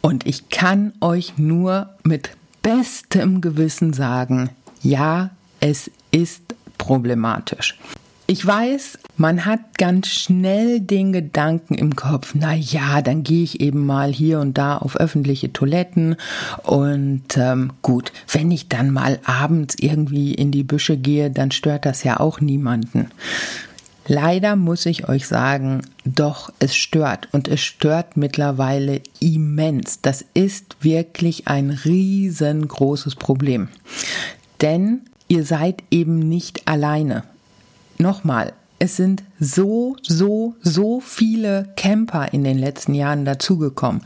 Und 0.00 0.26
ich 0.26 0.48
kann 0.48 0.94
euch 1.02 1.36
nur 1.36 1.90
mit 2.02 2.30
bestem 2.62 3.42
Gewissen 3.42 3.92
sagen, 3.92 4.48
ja, 4.80 5.35
es 5.60 5.90
ist 6.10 6.42
problematisch. 6.78 7.78
Ich 8.28 8.44
weiß, 8.44 8.98
man 9.16 9.44
hat 9.46 9.78
ganz 9.78 10.08
schnell 10.08 10.80
den 10.80 11.12
Gedanken 11.12 11.74
im 11.74 11.94
Kopf, 11.94 12.34
na 12.34 12.54
ja, 12.54 13.00
dann 13.00 13.22
gehe 13.22 13.44
ich 13.44 13.60
eben 13.60 13.86
mal 13.86 14.12
hier 14.12 14.40
und 14.40 14.58
da 14.58 14.78
auf 14.78 14.96
öffentliche 14.96 15.52
Toiletten 15.52 16.16
und 16.64 17.36
ähm, 17.36 17.72
gut, 17.82 18.10
wenn 18.32 18.50
ich 18.50 18.68
dann 18.68 18.90
mal 18.90 19.20
abends 19.24 19.76
irgendwie 19.78 20.34
in 20.34 20.50
die 20.50 20.64
Büsche 20.64 20.96
gehe, 20.96 21.30
dann 21.30 21.52
stört 21.52 21.86
das 21.86 22.02
ja 22.02 22.18
auch 22.18 22.40
niemanden. 22.40 23.10
Leider 24.08 24.56
muss 24.56 24.86
ich 24.86 25.08
euch 25.08 25.26
sagen, 25.28 25.82
doch, 26.04 26.52
es 26.58 26.74
stört 26.74 27.28
und 27.32 27.46
es 27.46 27.60
stört 27.60 28.16
mittlerweile 28.16 29.02
immens. 29.20 30.00
Das 30.00 30.24
ist 30.34 30.76
wirklich 30.80 31.46
ein 31.46 31.70
riesengroßes 31.70 33.14
Problem. 33.16 33.68
Denn 34.60 35.02
ihr 35.28 35.44
seid 35.44 35.82
eben 35.90 36.18
nicht 36.18 36.66
alleine. 36.68 37.24
Nochmal, 37.98 38.52
es 38.78 38.96
sind 38.96 39.22
so, 39.40 39.96
so, 40.02 40.54
so 40.60 41.00
viele 41.00 41.68
Camper 41.76 42.32
in 42.32 42.44
den 42.44 42.58
letzten 42.58 42.94
Jahren 42.94 43.24
dazugekommen. 43.24 44.02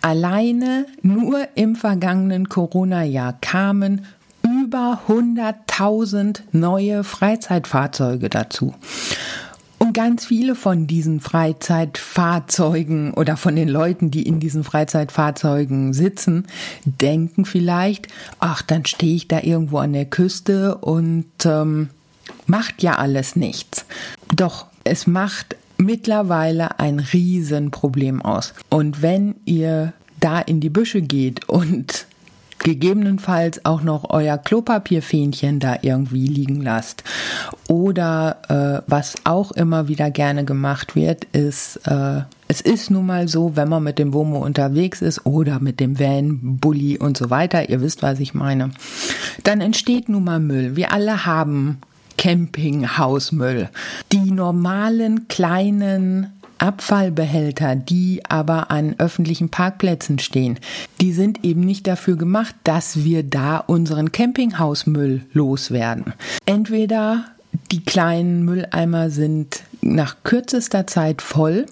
Alleine 0.00 0.86
nur 1.02 1.48
im 1.56 1.74
vergangenen 1.74 2.48
Corona-Jahr 2.48 3.36
kamen 3.40 4.06
über 4.44 5.00
100.000 5.08 6.42
neue 6.52 7.04
Freizeitfahrzeuge 7.04 8.28
dazu. 8.28 8.74
Und 9.82 9.94
ganz 9.94 10.24
viele 10.26 10.54
von 10.54 10.86
diesen 10.86 11.18
Freizeitfahrzeugen 11.18 13.14
oder 13.14 13.36
von 13.36 13.56
den 13.56 13.66
Leuten, 13.66 14.12
die 14.12 14.22
in 14.22 14.38
diesen 14.38 14.62
Freizeitfahrzeugen 14.62 15.92
sitzen, 15.92 16.46
denken 16.84 17.44
vielleicht, 17.44 18.06
ach, 18.38 18.62
dann 18.62 18.86
stehe 18.86 19.16
ich 19.16 19.26
da 19.26 19.40
irgendwo 19.40 19.78
an 19.78 19.92
der 19.92 20.04
Küste 20.04 20.76
und 20.76 21.26
ähm, 21.44 21.88
macht 22.46 22.84
ja 22.84 22.94
alles 22.94 23.34
nichts. 23.34 23.84
Doch 24.32 24.66
es 24.84 25.08
macht 25.08 25.56
mittlerweile 25.78 26.78
ein 26.78 27.00
Riesenproblem 27.00 28.22
aus. 28.22 28.54
Und 28.70 29.02
wenn 29.02 29.34
ihr 29.46 29.94
da 30.20 30.38
in 30.38 30.60
die 30.60 30.70
Büsche 30.70 31.02
geht 31.02 31.48
und 31.48 32.06
gegebenenfalls 32.62 33.64
auch 33.64 33.82
noch 33.82 34.10
euer 34.10 34.38
Klopapierfähnchen 34.38 35.60
da 35.60 35.76
irgendwie 35.82 36.26
liegen 36.26 36.62
lasst. 36.62 37.04
Oder 37.68 38.82
äh, 38.86 38.90
was 38.90 39.14
auch 39.24 39.52
immer 39.52 39.88
wieder 39.88 40.10
gerne 40.10 40.44
gemacht 40.44 40.94
wird, 40.94 41.24
ist, 41.26 41.80
äh, 41.86 42.22
es 42.48 42.60
ist 42.60 42.90
nun 42.90 43.06
mal 43.06 43.28
so, 43.28 43.56
wenn 43.56 43.68
man 43.68 43.82
mit 43.82 43.98
dem 43.98 44.12
Womo 44.12 44.38
unterwegs 44.44 45.02
ist 45.02 45.26
oder 45.26 45.60
mit 45.60 45.80
dem 45.80 45.98
Van, 45.98 46.58
Bulli 46.58 46.98
und 46.98 47.16
so 47.16 47.30
weiter, 47.30 47.68
ihr 47.68 47.80
wisst, 47.80 48.02
was 48.02 48.20
ich 48.20 48.34
meine, 48.34 48.70
dann 49.42 49.60
entsteht 49.60 50.08
nun 50.08 50.24
mal 50.24 50.40
Müll. 50.40 50.76
Wir 50.76 50.92
alle 50.92 51.26
haben 51.26 51.78
Campinghausmüll. 52.18 53.68
Die 54.12 54.30
normalen 54.30 55.28
kleinen 55.28 56.32
Abfallbehälter, 56.62 57.74
die 57.74 58.22
aber 58.28 58.70
an 58.70 58.94
öffentlichen 58.98 59.48
Parkplätzen 59.48 60.20
stehen, 60.20 60.60
die 61.00 61.12
sind 61.12 61.44
eben 61.44 61.62
nicht 61.62 61.88
dafür 61.88 62.16
gemacht, 62.16 62.54
dass 62.62 63.02
wir 63.02 63.24
da 63.24 63.56
unseren 63.58 64.12
Campinghausmüll 64.12 65.22
loswerden. 65.32 66.14
Entweder 66.46 67.24
die 67.72 67.84
kleinen 67.84 68.44
Mülleimer 68.44 69.10
sind 69.10 69.64
nach 69.80 70.16
kürzester 70.22 70.86
Zeit 70.86 71.20
voll, 71.20 71.66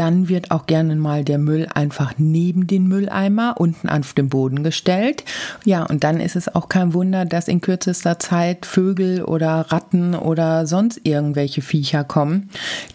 dann 0.00 0.30
wird 0.30 0.50
auch 0.50 0.64
gerne 0.64 0.96
mal 0.96 1.24
der 1.24 1.36
Müll 1.36 1.68
einfach 1.74 2.14
neben 2.16 2.66
den 2.66 2.88
Mülleimer 2.88 3.56
unten 3.58 3.86
auf 3.90 4.14
den 4.14 4.30
Boden 4.30 4.62
gestellt. 4.62 5.24
Ja, 5.66 5.82
und 5.84 6.04
dann 6.04 6.20
ist 6.20 6.36
es 6.36 6.54
auch 6.54 6.70
kein 6.70 6.94
Wunder, 6.94 7.26
dass 7.26 7.48
in 7.48 7.60
kürzester 7.60 8.18
Zeit 8.18 8.64
Vögel 8.64 9.22
oder 9.22 9.66
Ratten 9.68 10.14
oder 10.14 10.66
sonst 10.66 11.02
irgendwelche 11.04 11.60
Viecher 11.60 12.02
kommen, 12.02 12.48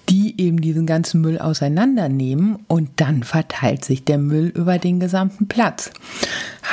die 0.10 0.42
eben 0.42 0.60
diesen 0.60 0.88
ganzen 0.88 1.22
Müll 1.22 1.38
auseinandernehmen 1.38 2.58
und 2.68 2.90
dann 2.96 3.22
verteilt 3.22 3.86
sich 3.86 4.04
der 4.04 4.18
Müll 4.18 4.48
über 4.48 4.80
den 4.80 5.00
gesamten 5.00 5.48
Platz. 5.48 5.92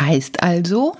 Heißt 0.01 0.42
also, 0.42 0.95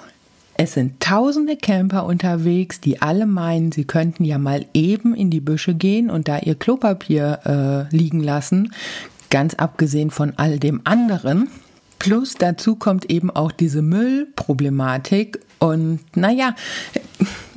es 0.55 0.75
sind 0.75 1.01
tausende 1.01 1.57
Camper 1.57 2.05
unterwegs, 2.05 2.81
die 2.81 3.01
alle 3.01 3.27
meinen, 3.27 3.73
sie 3.73 3.85
könnten 3.85 4.25
ja 4.25 4.37
mal 4.37 4.67
eben 4.75 5.15
in 5.15 5.31
die 5.31 5.41
Büsche 5.41 5.75
gehen 5.75 6.11
und 6.11 6.29
da 6.29 6.39
ihr 6.39 6.55
Klopapier 6.55 7.89
äh, 7.91 7.97
liegen 7.97 8.21
lassen, 8.21 8.73
ganz 9.33 9.55
abgesehen 9.55 10.13
von 10.13 10.35
all 10.37 10.61
dem 10.61 10.83
anderen. 10.85 11.49
Plus 11.99 12.35
dazu 12.35 12.77
kommt 12.77 13.11
eben 13.11 13.31
auch 13.31 13.51
diese 13.51 13.83
Müllproblematik. 13.83 15.41
Und 15.59 16.01
naja, 16.17 16.55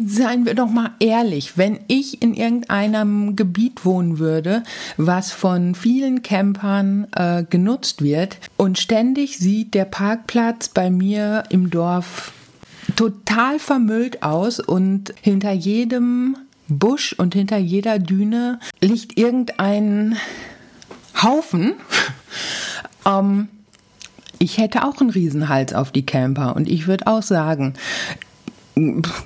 seien 0.04 0.46
wir 0.46 0.54
doch 0.54 0.70
mal 0.70 0.92
ehrlich, 1.00 1.58
wenn 1.58 1.80
ich 1.88 2.22
in 2.22 2.34
irgendeinem 2.34 3.36
Gebiet 3.36 3.86
wohnen 3.86 4.20
würde, 4.20 4.64
was 4.98 5.32
von 5.32 5.76
vielen 5.76 6.22
Campern 6.22 7.08
äh, 7.16 7.44
genutzt 7.44 8.04
wird 8.04 8.38
und 8.58 8.78
ständig 8.78 9.38
sieht 9.38 9.74
der 9.74 9.86
Parkplatz 9.86 10.70
bei 10.70 10.90
mir 10.90 11.44
im 11.50 11.72
Dorf 11.72 12.32
total 12.96 13.60
vermüllt 13.60 14.24
aus 14.24 14.60
und 14.60 15.14
hinter 15.22 15.52
jedem 15.52 16.38
Busch 16.68 17.14
und 17.14 17.34
hinter 17.34 17.58
jeder 17.58 18.00
Düne 18.00 18.60
liegt 18.82 19.18
irgendein 19.18 20.16
Haufen. 21.22 21.74
ähm, 23.06 23.48
ich 24.40 24.58
hätte 24.58 24.84
auch 24.84 25.00
einen 25.00 25.10
Riesenhals 25.10 25.74
auf 25.74 25.92
die 25.92 26.06
Camper 26.06 26.56
und 26.56 26.70
ich 26.70 26.88
würde 26.88 27.08
auch 27.08 27.24
sagen, 27.24 27.74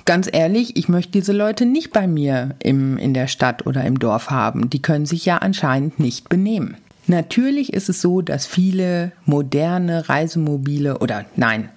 ganz 0.04 0.28
ehrlich, 0.32 0.76
ich 0.76 0.88
möchte 0.88 1.12
diese 1.12 1.32
Leute 1.32 1.66
nicht 1.66 1.92
bei 1.92 2.06
mir 2.06 2.54
im, 2.60 2.96
in 2.96 3.14
der 3.14 3.26
Stadt 3.26 3.66
oder 3.66 3.84
im 3.84 3.98
Dorf 3.98 4.30
haben. 4.30 4.70
Die 4.70 4.80
können 4.80 5.06
sich 5.06 5.26
ja 5.26 5.38
anscheinend 5.38 5.98
nicht 5.98 6.28
benehmen. 6.28 6.76
Natürlich 7.06 7.72
ist 7.72 7.88
es 7.88 8.00
so, 8.00 8.22
dass 8.22 8.46
viele 8.46 9.10
moderne 9.24 10.08
Reisemobile 10.08 10.98
oder 10.98 11.24
nein, 11.34 11.68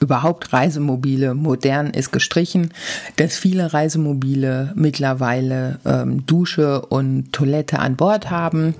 überhaupt 0.00 0.52
Reisemobile 0.52 1.34
modern 1.34 1.90
ist 1.90 2.10
gestrichen, 2.10 2.72
dass 3.16 3.36
viele 3.36 3.72
Reisemobile 3.72 4.72
mittlerweile 4.74 5.78
ähm, 5.84 6.26
Dusche 6.26 6.82
und 6.86 7.32
Toilette 7.32 7.78
an 7.78 7.94
Bord 7.94 8.30
haben. 8.30 8.74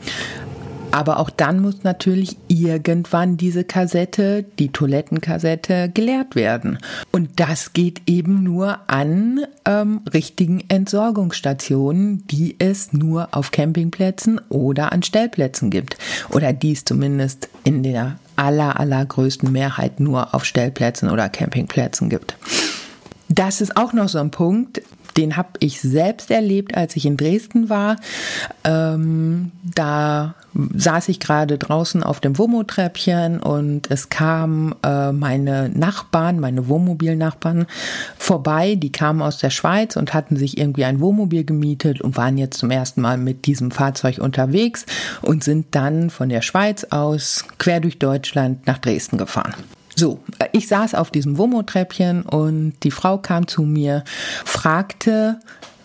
Aber 0.93 1.19
auch 1.19 1.31
dann 1.31 1.61
muss 1.61 1.85
natürlich 1.85 2.37
irgendwann 2.49 3.37
diese 3.37 3.65
Kassette, 3.65 4.45
die 4.59 4.69
Toilettenkassette, 4.69 5.91
geleert 5.93 6.37
werden. 6.37 6.79
Und 7.11 7.41
das 7.41 7.73
geht 7.73 8.03
eben 8.07 8.43
nur 8.43 8.79
an 8.89 9.41
ähm, 9.65 10.03
richtigen 10.13 10.63
Entsorgungsstationen, 10.69 12.27
die 12.27 12.57
es 12.59 12.93
nur 12.93 13.29
auf 13.33 13.51
Campingplätzen 13.51 14.41
oder 14.51 14.93
an 14.93 15.03
Stellplätzen 15.03 15.71
gibt. 15.71 15.97
Oder 16.31 16.53
die 16.53 16.73
es 16.73 16.85
zumindest 16.85 17.49
in 17.65 17.83
der 17.83 18.19
aller, 18.37 18.79
allergrößten 18.79 19.51
Mehrheit 19.51 19.99
nur 19.99 20.35
auf 20.35 20.45
Stellplätzen 20.45 21.11
oder 21.11 21.29
Campingplätzen 21.29 22.11
gibt. 22.11 22.37
Das 23.29 23.63
ist 23.63 23.77
auch 23.79 23.95
noch 23.95 24.09
so 24.09 24.19
ein 24.19 24.31
Punkt, 24.31 24.83
den 25.17 25.37
habe 25.37 25.51
ich 25.59 25.81
selbst 25.81 26.31
erlebt, 26.31 26.77
als 26.77 26.97
ich 26.97 27.07
in 27.07 27.17
Dresden 27.17 27.69
war. 27.69 27.97
Ähm, 28.65 29.53
da 29.63 30.35
saß 30.55 31.09
ich 31.09 31.21
gerade 31.21 31.59
draußen 31.59 32.03
auf 32.03 32.21
dem 32.21 32.39
Wohnmobiltreppchen 32.39 33.41
und 33.41 33.91
es 33.91 34.11
kamen 34.11 34.75
äh, 34.83 35.13
meine 35.13 35.71
Nachbarn, 35.71 36.41
meine 36.41 36.69
Wohnmobilnachbarn 36.69 37.67
vorbei. 38.19 38.75
Die 38.75 38.93
kamen 38.93 39.23
aus 39.23 39.39
der 39.39 39.51
Schweiz 39.51 39.97
und 39.97 40.15
hatten 40.15 40.37
sich 40.37 40.59
irgendwie 40.59 40.85
ein 40.85 41.01
Wohnmobil 41.01 41.45
gemietet 41.45 42.01
und 42.01 42.17
waren 42.17 42.39
jetzt 42.39 42.59
zum 42.59 42.71
ersten 42.71 43.01
Mal 43.01 43.17
mit 43.17 43.47
diesem 43.47 43.71
Fahrzeug 43.71 44.19
unterwegs 44.19 44.85
und 45.23 45.43
sind 45.45 45.67
dann 45.71 46.11
von 46.11 46.29
der 46.29 46.43
Schweiz 46.43 46.85
aus 46.91 47.45
quer 47.59 47.81
durch 47.81 47.99
Deutschland 47.99 48.67
nach 48.67 48.79
Dresden 48.79 49.17
gefahren. 49.17 49.55
So, 50.03 50.19
ich 50.51 50.67
saß 50.67 50.97
auf 50.97 51.13
diesem 51.13 51.39
Womo-Treppchen 51.39 52.23
und 52.23 52.73
die 52.83 52.91
Frau 52.91 53.19
kam 53.19 53.47
zu 53.47 53.63
mir, 53.63 54.03
fragte, 54.45 55.39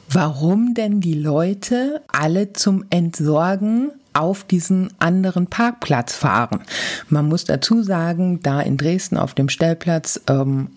warum 0.09 0.74
denn 0.74 1.01
die 1.01 1.13
Leute 1.13 2.01
alle 2.07 2.51
zum 2.51 2.84
Entsorgen 2.89 3.91
auf 4.13 4.43
diesen 4.43 4.91
anderen 4.97 5.45
Parkplatz 5.45 6.15
fahren. 6.15 6.61
Man 7.09 7.28
muss 7.28 7.43
dazu 7.43 7.84
sagen, 7.84 8.39
da 8.41 8.59
in 8.59 8.78
Dresden 8.78 9.18
auf 9.18 9.36
dem 9.36 9.49
Stellplatz, 9.49 10.20
ähm, 10.28 10.70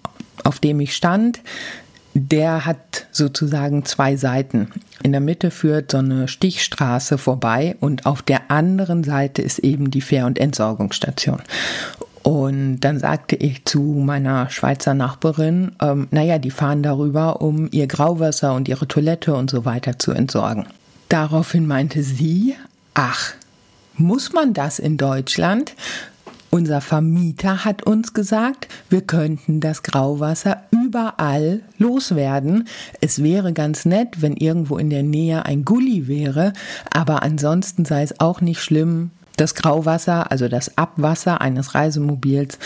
auf 0.44 0.58
dem 0.58 0.78
ich 0.80 0.94
stand, 0.94 1.40
der 2.12 2.66
hat 2.66 3.06
sozusagen 3.10 3.86
zwei 3.86 4.16
Seiten. 4.16 4.68
In 5.02 5.12
der 5.12 5.22
Mitte 5.22 5.50
führt 5.50 5.92
so 5.92 5.98
eine 5.98 6.28
Stichstraße 6.28 7.16
vorbei 7.16 7.78
und 7.80 8.04
auf 8.04 8.20
der 8.20 8.50
anderen 8.50 9.02
Seite 9.02 9.40
ist 9.40 9.60
eben 9.60 9.90
die 9.90 10.02
Fähr- 10.02 10.26
und 10.26 10.38
Entsorgungsstation. 10.38 11.40
Und 12.22 12.80
dann 12.80 12.98
sagte 12.98 13.36
ich 13.36 13.64
zu 13.64 13.80
meiner 13.80 14.50
Schweizer 14.50 14.94
Nachbarin, 14.94 15.72
ähm, 15.80 16.08
naja, 16.10 16.38
die 16.38 16.50
fahren 16.50 16.82
darüber, 16.82 17.40
um 17.40 17.68
ihr 17.72 17.86
Grauwasser 17.86 18.54
und 18.54 18.68
ihre 18.68 18.86
Toilette 18.86 19.34
und 19.34 19.50
so 19.50 19.64
weiter 19.64 19.98
zu 19.98 20.12
entsorgen. 20.12 20.66
Daraufhin 21.08 21.66
meinte 21.66 22.02
sie, 22.02 22.54
ach, 22.94 23.32
muss 23.96 24.32
man 24.32 24.52
das 24.52 24.78
in 24.78 24.96
Deutschland? 24.96 25.74
Unser 26.50 26.80
Vermieter 26.80 27.64
hat 27.64 27.84
uns 27.84 28.12
gesagt, 28.12 28.66
wir 28.88 29.02
könnten 29.02 29.60
das 29.60 29.84
Grauwasser 29.84 30.64
überall 30.72 31.60
loswerden. 31.78 32.66
Es 33.00 33.22
wäre 33.22 33.52
ganz 33.52 33.84
nett, 33.84 34.20
wenn 34.20 34.36
irgendwo 34.36 34.76
in 34.76 34.90
der 34.90 35.04
Nähe 35.04 35.46
ein 35.46 35.64
Gully 35.64 36.08
wäre, 36.08 36.52
aber 36.92 37.22
ansonsten 37.22 37.84
sei 37.84 38.02
es 38.02 38.18
auch 38.18 38.40
nicht 38.40 38.60
schlimm, 38.60 39.12
das 39.40 39.54
Grauwasser, 39.54 40.30
also 40.30 40.48
das 40.48 40.76
Abwasser 40.76 41.40
eines 41.40 41.74
Reisemobils, 41.74 42.58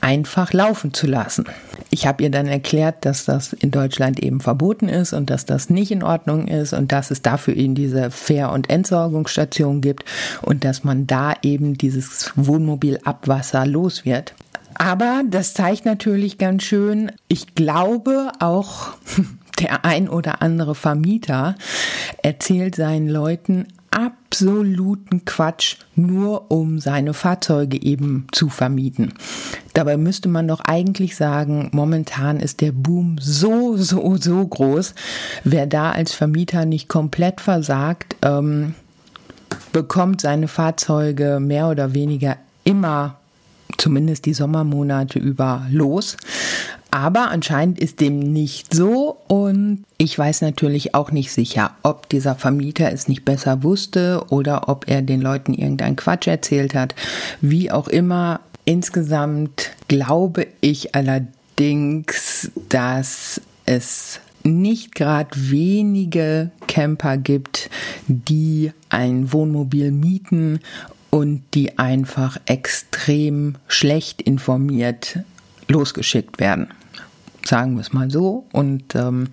einfach 0.00 0.52
laufen 0.52 0.92
zu 0.92 1.06
lassen. 1.06 1.46
Ich 1.90 2.06
habe 2.06 2.22
ihr 2.22 2.30
dann 2.30 2.46
erklärt, 2.46 3.06
dass 3.06 3.24
das 3.24 3.54
in 3.54 3.70
Deutschland 3.70 4.20
eben 4.20 4.40
verboten 4.40 4.88
ist 4.88 5.14
und 5.14 5.30
dass 5.30 5.46
das 5.46 5.70
nicht 5.70 5.90
in 5.90 6.02
Ordnung 6.02 6.46
ist 6.46 6.74
und 6.74 6.92
dass 6.92 7.10
es 7.10 7.22
dafür 7.22 7.56
eben 7.56 7.74
diese 7.74 8.10
Fähr- 8.10 8.52
und 8.52 8.68
Entsorgungsstation 8.68 9.80
gibt 9.80 10.04
und 10.42 10.64
dass 10.64 10.84
man 10.84 11.06
da 11.06 11.32
eben 11.42 11.78
dieses 11.78 12.32
Wohnmobilabwasser 12.36 13.64
los 13.64 14.04
wird. 14.04 14.34
Aber 14.74 15.22
das 15.28 15.54
zeigt 15.54 15.86
natürlich 15.86 16.38
ganz 16.38 16.62
schön, 16.62 17.10
ich 17.26 17.54
glaube 17.54 18.32
auch 18.38 18.88
der 19.60 19.84
ein 19.84 20.08
oder 20.08 20.42
andere 20.42 20.74
Vermieter 20.74 21.56
erzählt 22.22 22.76
seinen 22.76 23.08
Leuten 23.08 23.66
absoluten 23.90 25.24
Quatsch, 25.24 25.76
nur 25.94 26.50
um 26.50 26.78
seine 26.78 27.14
Fahrzeuge 27.14 27.82
eben 27.82 28.26
zu 28.32 28.48
vermieten. 28.48 29.14
Dabei 29.74 29.96
müsste 29.96 30.28
man 30.28 30.48
doch 30.48 30.60
eigentlich 30.60 31.16
sagen, 31.16 31.70
momentan 31.72 32.40
ist 32.40 32.60
der 32.60 32.72
Boom 32.72 33.16
so, 33.20 33.76
so, 33.76 34.16
so 34.16 34.46
groß. 34.46 34.94
Wer 35.44 35.66
da 35.66 35.92
als 35.92 36.12
Vermieter 36.12 36.64
nicht 36.64 36.88
komplett 36.88 37.40
versagt, 37.40 38.16
ähm, 38.22 38.74
bekommt 39.72 40.20
seine 40.20 40.48
Fahrzeuge 40.48 41.40
mehr 41.40 41.68
oder 41.68 41.94
weniger 41.94 42.36
immer 42.64 43.18
zumindest 43.76 44.26
die 44.26 44.34
Sommermonate 44.34 45.18
über 45.18 45.66
los. 45.70 46.16
Aber 46.90 47.30
anscheinend 47.30 47.78
ist 47.78 48.00
dem 48.00 48.18
nicht 48.18 48.72
so 48.72 49.18
und 49.28 49.84
ich 49.98 50.18
weiß 50.18 50.40
natürlich 50.40 50.94
auch 50.94 51.10
nicht 51.10 51.32
sicher, 51.32 51.72
ob 51.82 52.08
dieser 52.08 52.34
Vermieter 52.34 52.90
es 52.90 53.08
nicht 53.08 53.24
besser 53.24 53.62
wusste 53.62 54.24
oder 54.30 54.68
ob 54.68 54.88
er 54.88 55.02
den 55.02 55.20
Leuten 55.20 55.52
irgendeinen 55.52 55.96
Quatsch 55.96 56.26
erzählt 56.28 56.74
hat. 56.74 56.94
Wie 57.42 57.70
auch 57.70 57.88
immer, 57.88 58.40
insgesamt 58.64 59.70
glaube 59.88 60.46
ich 60.60 60.94
allerdings, 60.94 62.50
dass 62.70 63.40
es 63.66 64.20
nicht 64.42 64.94
gerade 64.94 65.30
wenige 65.34 66.50
Camper 66.68 67.18
gibt, 67.18 67.68
die 68.06 68.72
ein 68.88 69.32
Wohnmobil 69.32 69.90
mieten 69.90 70.60
und 71.10 71.42
die 71.54 71.78
einfach 71.78 72.38
extrem 72.46 73.56
schlecht 73.66 74.22
informiert 74.22 75.20
losgeschickt 75.68 76.40
werden. 76.40 76.68
Sagen 77.44 77.74
wir 77.74 77.80
es 77.80 77.92
mal 77.92 78.10
so. 78.10 78.46
Und 78.52 78.94
ähm, 78.94 79.28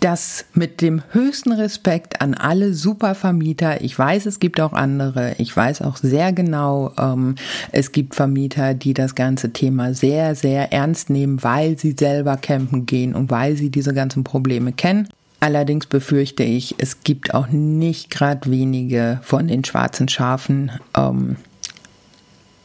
das 0.00 0.44
mit 0.54 0.80
dem 0.80 1.02
höchsten 1.10 1.52
Respekt 1.52 2.20
an 2.20 2.34
alle 2.34 2.74
Supervermieter. 2.74 3.80
Ich 3.80 3.98
weiß, 3.98 4.26
es 4.26 4.40
gibt 4.40 4.60
auch 4.60 4.72
andere. 4.72 5.34
Ich 5.38 5.56
weiß 5.56 5.82
auch 5.82 5.96
sehr 5.96 6.32
genau, 6.32 6.92
ähm, 6.98 7.36
es 7.72 7.92
gibt 7.92 8.14
Vermieter, 8.14 8.74
die 8.74 8.94
das 8.94 9.14
ganze 9.14 9.52
Thema 9.52 9.94
sehr, 9.94 10.34
sehr 10.34 10.72
ernst 10.72 11.08
nehmen, 11.10 11.42
weil 11.42 11.78
sie 11.78 11.94
selber 11.98 12.36
campen 12.36 12.86
gehen 12.86 13.14
und 13.14 13.30
weil 13.30 13.56
sie 13.56 13.70
diese 13.70 13.94
ganzen 13.94 14.24
Probleme 14.24 14.72
kennen. 14.72 15.08
Allerdings 15.40 15.86
befürchte 15.86 16.42
ich, 16.42 16.74
es 16.78 17.02
gibt 17.02 17.34
auch 17.34 17.48
nicht 17.48 18.10
gerade 18.10 18.50
wenige 18.50 19.20
von 19.22 19.48
den 19.48 19.64
schwarzen 19.64 20.08
Schafen. 20.08 20.72
Ähm, 20.96 21.36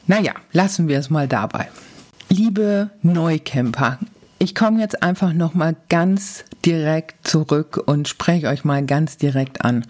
naja, 0.08 0.34
lassen 0.52 0.88
wir 0.88 0.98
es 0.98 1.10
mal 1.10 1.28
dabei. 1.28 1.68
Liebe 2.30 2.90
Neucamper, 3.02 4.00
ich 4.42 4.56
komme 4.56 4.82
jetzt 4.82 5.04
einfach 5.04 5.34
noch 5.34 5.54
mal 5.54 5.76
ganz 5.88 6.46
direkt 6.66 7.28
zurück 7.28 7.80
und 7.86 8.08
spreche 8.08 8.48
euch 8.48 8.64
mal 8.64 8.84
ganz 8.84 9.18
direkt 9.18 9.64
an. 9.64 9.86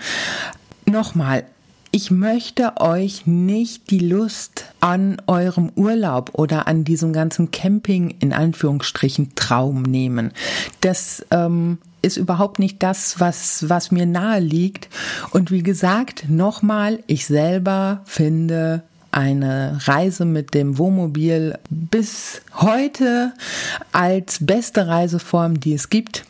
Nochmal, 0.86 1.46
ich 1.92 2.12
möchte 2.12 2.74
euch 2.82 3.26
nicht 3.26 3.90
die 3.92 4.00
Lust 4.00 4.66
an 4.82 5.22
eurem 5.28 5.72
Urlaub 5.76 6.32
oder 6.34 6.68
an 6.68 6.84
diesem 6.84 7.14
ganzen 7.14 7.52
Camping 7.52 8.16
in 8.20 8.34
Anführungsstrichen 8.34 9.36
Traum 9.36 9.84
nehmen. 9.84 10.32
Das 10.82 11.26
ähm, 11.32 11.78
ist 12.02 12.18
überhaupt 12.18 12.60
nicht 12.60 12.84
das, 12.84 13.22
was, 13.22 13.70
was 13.70 13.92
mir 13.92 14.06
nahe 14.06 14.42
liegt. 14.42 14.90
Und 15.32 15.52
wie 15.52 15.64
gesagt, 15.64 16.26
nochmal, 16.28 17.00
ich 17.08 17.26
selber 17.26 18.02
finde 18.04 18.84
eine 19.12 19.80
Reise 19.84 20.26
mit 20.26 20.54
dem 20.54 20.78
Wohnmobil 20.78 21.58
bis 21.70 22.42
heute 22.56 23.34
als 23.92 24.46
beste 24.46 24.88
Reiseform, 24.88 25.60
die 25.60 25.74
es 25.74 25.90
gibt. 25.90 26.26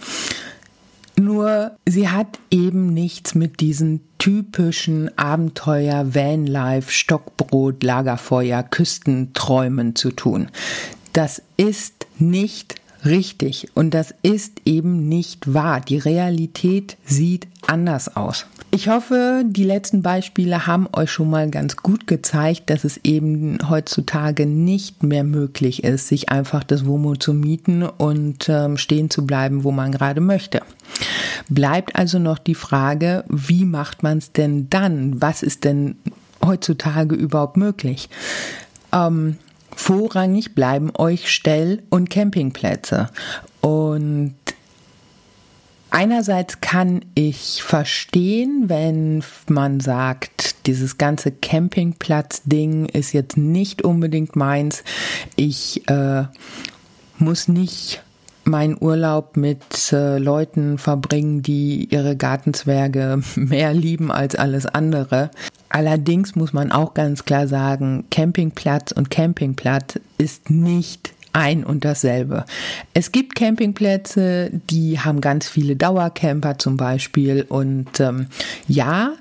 Nur 1.15 1.71
sie 1.85 2.09
hat 2.09 2.39
eben 2.49 2.93
nichts 2.93 3.35
mit 3.35 3.59
diesen 3.59 4.01
typischen 4.17 5.15
Abenteuer, 5.17 6.15
Vanlife, 6.15 6.91
Stockbrot, 6.91 7.83
Lagerfeuer, 7.83 8.63
Küstenträumen 8.63 9.95
zu 9.95 10.11
tun. 10.11 10.47
Das 11.13 11.41
ist 11.57 12.07
nicht 12.17 12.75
richtig 13.05 13.69
und 13.73 13.93
das 13.93 14.13
ist 14.21 14.61
eben 14.65 15.09
nicht 15.09 15.53
wahr. 15.53 15.81
Die 15.81 15.97
Realität 15.97 16.97
sieht 17.05 17.47
anders 17.67 18.15
aus. 18.15 18.45
Ich 18.73 18.87
hoffe, 18.87 19.43
die 19.45 19.65
letzten 19.65 20.01
Beispiele 20.01 20.65
haben 20.65 20.87
euch 20.93 21.11
schon 21.11 21.29
mal 21.29 21.49
ganz 21.49 21.75
gut 21.75 22.07
gezeigt, 22.07 22.69
dass 22.69 22.85
es 22.85 23.01
eben 23.03 23.57
heutzutage 23.69 24.45
nicht 24.45 25.03
mehr 25.03 25.25
möglich 25.25 25.83
ist, 25.83 26.07
sich 26.07 26.29
einfach 26.29 26.63
das 26.63 26.85
WOMO 26.85 27.17
zu 27.17 27.33
mieten 27.33 27.83
und 27.83 28.47
ähm, 28.47 28.77
stehen 28.77 29.09
zu 29.09 29.25
bleiben, 29.25 29.65
wo 29.65 29.71
man 29.71 29.91
gerade 29.91 30.21
möchte. 30.21 30.61
Bleibt 31.49 31.97
also 31.97 32.17
noch 32.17 32.37
die 32.37 32.55
Frage, 32.55 33.25
wie 33.27 33.65
macht 33.65 34.03
man 34.03 34.19
es 34.19 34.31
denn 34.31 34.69
dann? 34.69 35.21
Was 35.21 35.43
ist 35.43 35.65
denn 35.65 35.97
heutzutage 36.43 37.15
überhaupt 37.15 37.57
möglich? 37.57 38.09
Ähm, 38.93 39.35
Vorrangig 39.75 40.55
bleiben 40.55 40.91
euch 40.97 41.29
Stell- 41.29 41.83
und 41.89 42.09
Campingplätze. 42.09 43.09
Und 43.61 44.35
Einerseits 45.93 46.61
kann 46.61 47.01
ich 47.15 47.61
verstehen, 47.63 48.63
wenn 48.67 49.23
man 49.49 49.81
sagt, 49.81 50.65
dieses 50.65 50.97
ganze 50.97 51.31
Campingplatz-Ding 51.31 52.85
ist 52.85 53.11
jetzt 53.11 53.35
nicht 53.35 53.81
unbedingt 53.81 54.37
meins. 54.37 54.85
Ich 55.35 55.87
äh, 55.89 56.23
muss 57.17 57.49
nicht 57.49 58.01
meinen 58.45 58.77
Urlaub 58.79 59.35
mit 59.35 59.91
äh, 59.91 60.17
Leuten 60.17 60.77
verbringen, 60.77 61.41
die 61.41 61.89
ihre 61.91 62.15
Gartenzwerge 62.15 63.21
mehr 63.35 63.73
lieben 63.73 64.11
als 64.11 64.35
alles 64.35 64.65
andere. 64.65 65.29
Allerdings 65.67 66.35
muss 66.35 66.53
man 66.53 66.71
auch 66.71 66.93
ganz 66.93 67.25
klar 67.25 67.49
sagen, 67.49 68.05
Campingplatz 68.09 68.93
und 68.93 69.09
Campingplatz 69.09 69.99
ist 70.17 70.49
nicht 70.49 71.13
ein 71.33 71.63
und 71.63 71.85
dasselbe. 71.85 72.45
Es 72.93 73.11
gibt 73.11 73.35
Campingplätze, 73.35 74.51
die 74.69 74.99
haben 74.99 75.21
ganz 75.21 75.47
viele 75.47 75.75
Dauercamper 75.75 76.57
zum 76.57 76.77
Beispiel 76.77 77.45
und 77.47 77.99
ähm, 77.99 78.27
ja, 78.67 79.13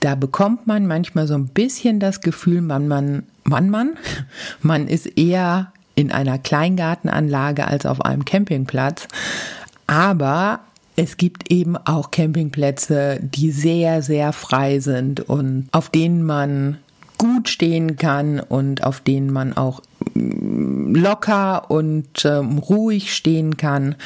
da 0.00 0.14
bekommt 0.14 0.66
man 0.66 0.86
manchmal 0.86 1.26
so 1.26 1.34
ein 1.34 1.48
bisschen 1.48 1.98
das 1.98 2.20
Gefühl, 2.20 2.60
man, 2.60 2.88
man, 2.88 3.22
man, 3.44 3.70
man, 3.70 3.90
man 4.62 4.88
ist 4.88 5.06
eher 5.18 5.72
in 5.94 6.12
einer 6.12 6.38
Kleingartenanlage 6.38 7.66
als 7.66 7.86
auf 7.86 8.04
einem 8.04 8.24
Campingplatz. 8.24 9.08
Aber 9.86 10.60
es 10.96 11.16
gibt 11.16 11.50
eben 11.50 11.76
auch 11.76 12.10
Campingplätze, 12.10 13.18
die 13.22 13.50
sehr, 13.50 14.02
sehr 14.02 14.32
frei 14.32 14.80
sind 14.80 15.20
und 15.20 15.68
auf 15.72 15.88
denen 15.88 16.22
man 16.22 16.78
gut 17.18 17.48
stehen 17.48 17.96
kann 17.96 18.40
und 18.40 18.84
auf 18.84 19.00
denen 19.00 19.32
man 19.32 19.56
auch 19.56 19.80
locker 20.14 21.70
und 21.70 22.24
ähm, 22.24 22.58
ruhig 22.58 23.14
stehen 23.14 23.56
kann, 23.56 23.96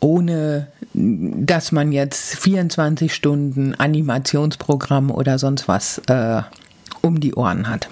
ohne 0.00 0.68
dass 0.94 1.72
man 1.72 1.92
jetzt 1.92 2.36
24 2.36 3.14
Stunden 3.14 3.74
Animationsprogramm 3.74 5.10
oder 5.10 5.38
sonst 5.38 5.68
was 5.68 5.98
äh, 6.08 6.42
um 7.02 7.20
die 7.20 7.34
Ohren 7.34 7.68
hat. 7.68 7.88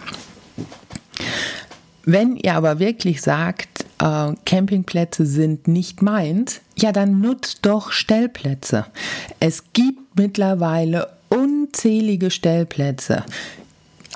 Wenn 2.04 2.36
ihr 2.36 2.54
aber 2.54 2.78
wirklich 2.78 3.20
sagt, 3.20 3.84
äh, 4.00 4.32
Campingplätze 4.44 5.26
sind 5.26 5.66
nicht 5.66 6.02
meins, 6.02 6.60
ja, 6.78 6.92
dann 6.92 7.20
nutzt 7.20 7.66
doch 7.66 7.90
Stellplätze. 7.90 8.86
Es 9.40 9.64
gibt 9.72 10.16
mittlerweile 10.16 11.08
unzählige 11.28 12.30
Stellplätze. 12.30 13.24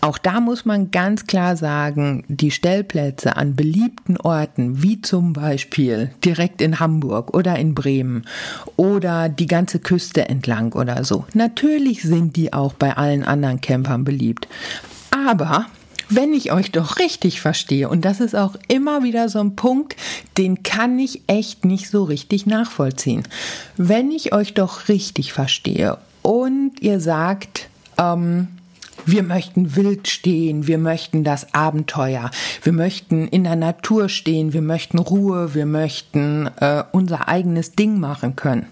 Auch 0.03 0.16
da 0.16 0.40
muss 0.40 0.64
man 0.64 0.90
ganz 0.90 1.26
klar 1.26 1.57
sagen, 1.57 2.24
die 2.28 2.51
Stellplätze 2.51 3.36
an 3.36 3.55
beliebten 3.55 4.16
Orten, 4.16 4.82
wie 4.82 5.03
zum 5.03 5.34
Beispiel 5.34 6.11
direkt 6.24 6.62
in 6.62 6.80
Hamburg 6.80 7.34
oder 7.34 7.57
in 7.59 7.74
Bremen 7.74 8.24
oder 8.76 9.28
die 9.28 9.46
ganze 9.46 9.78
Küste 9.78 10.28
entlang 10.28 10.72
oder 10.72 11.05
so, 11.05 11.26
natürlich 11.34 12.03
sind 12.03 12.36
die 12.36 12.53
auch 12.53 12.72
bei 12.72 12.96
allen 12.96 13.24
anderen 13.24 13.61
Campern 13.61 14.05
beliebt. 14.05 14.48
Aber 15.11 15.66
wenn 16.09 16.32
ich 16.32 16.51
euch 16.51 16.72
doch 16.72 16.98
richtig 16.98 17.40
verstehe, 17.40 17.88
und 17.88 18.05
das 18.05 18.20
ist 18.20 18.34
auch 18.34 18.57
immer 18.68 19.03
wieder 19.03 19.28
so 19.28 19.38
ein 19.38 19.55
Punkt, 19.55 19.96
den 20.38 20.62
kann 20.62 20.98
ich 20.98 21.22
echt 21.26 21.64
nicht 21.64 21.88
so 21.88 22.05
richtig 22.05 22.46
nachvollziehen. 22.46 23.22
Wenn 23.76 24.11
ich 24.11 24.32
euch 24.32 24.55
doch 24.55 24.88
richtig 24.88 25.32
verstehe 25.32 25.98
und 26.22 26.80
ihr 26.80 27.01
sagt, 27.01 27.68
ähm, 27.96 28.48
wir 29.07 29.22
möchten 29.22 29.76
wild 29.76 30.09
stehen, 30.09 30.66
wir 30.66 30.78
möchten 30.78 31.24
das 31.24 31.55
Abenteuer, 31.55 32.30
wir 32.62 32.72
möchten 32.72 33.28
in 33.28 33.44
der 33.44 33.57
Natur 33.57 34.09
stehen, 34.09 34.53
wir 34.53 34.62
möchten 34.62 34.98
Ruhe, 34.98 35.55
wir 35.55 35.66
möchten 35.66 36.48
äh, 36.59 36.84
unser 36.92 37.28
eigenes 37.28 37.72
Ding 37.72 37.98
machen 37.98 38.36
können 38.36 38.66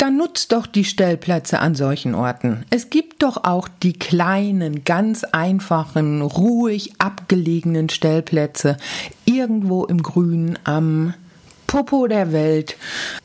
dann 0.00 0.16
nutzt 0.16 0.52
doch 0.52 0.66
die 0.66 0.84
Stellplätze 0.84 1.58
an 1.58 1.74
solchen 1.74 2.14
Orten. 2.14 2.64
Es 2.70 2.88
gibt 2.88 3.22
doch 3.22 3.44
auch 3.44 3.68
die 3.68 3.92
kleinen, 3.92 4.82
ganz 4.84 5.24
einfachen, 5.24 6.22
ruhig 6.22 6.94
abgelegenen 6.96 7.90
Stellplätze 7.90 8.78
irgendwo 9.26 9.84
im 9.84 10.02
Grün 10.02 10.58
am 10.64 11.12
Popo 11.66 12.06
der 12.06 12.32
Welt. 12.32 12.78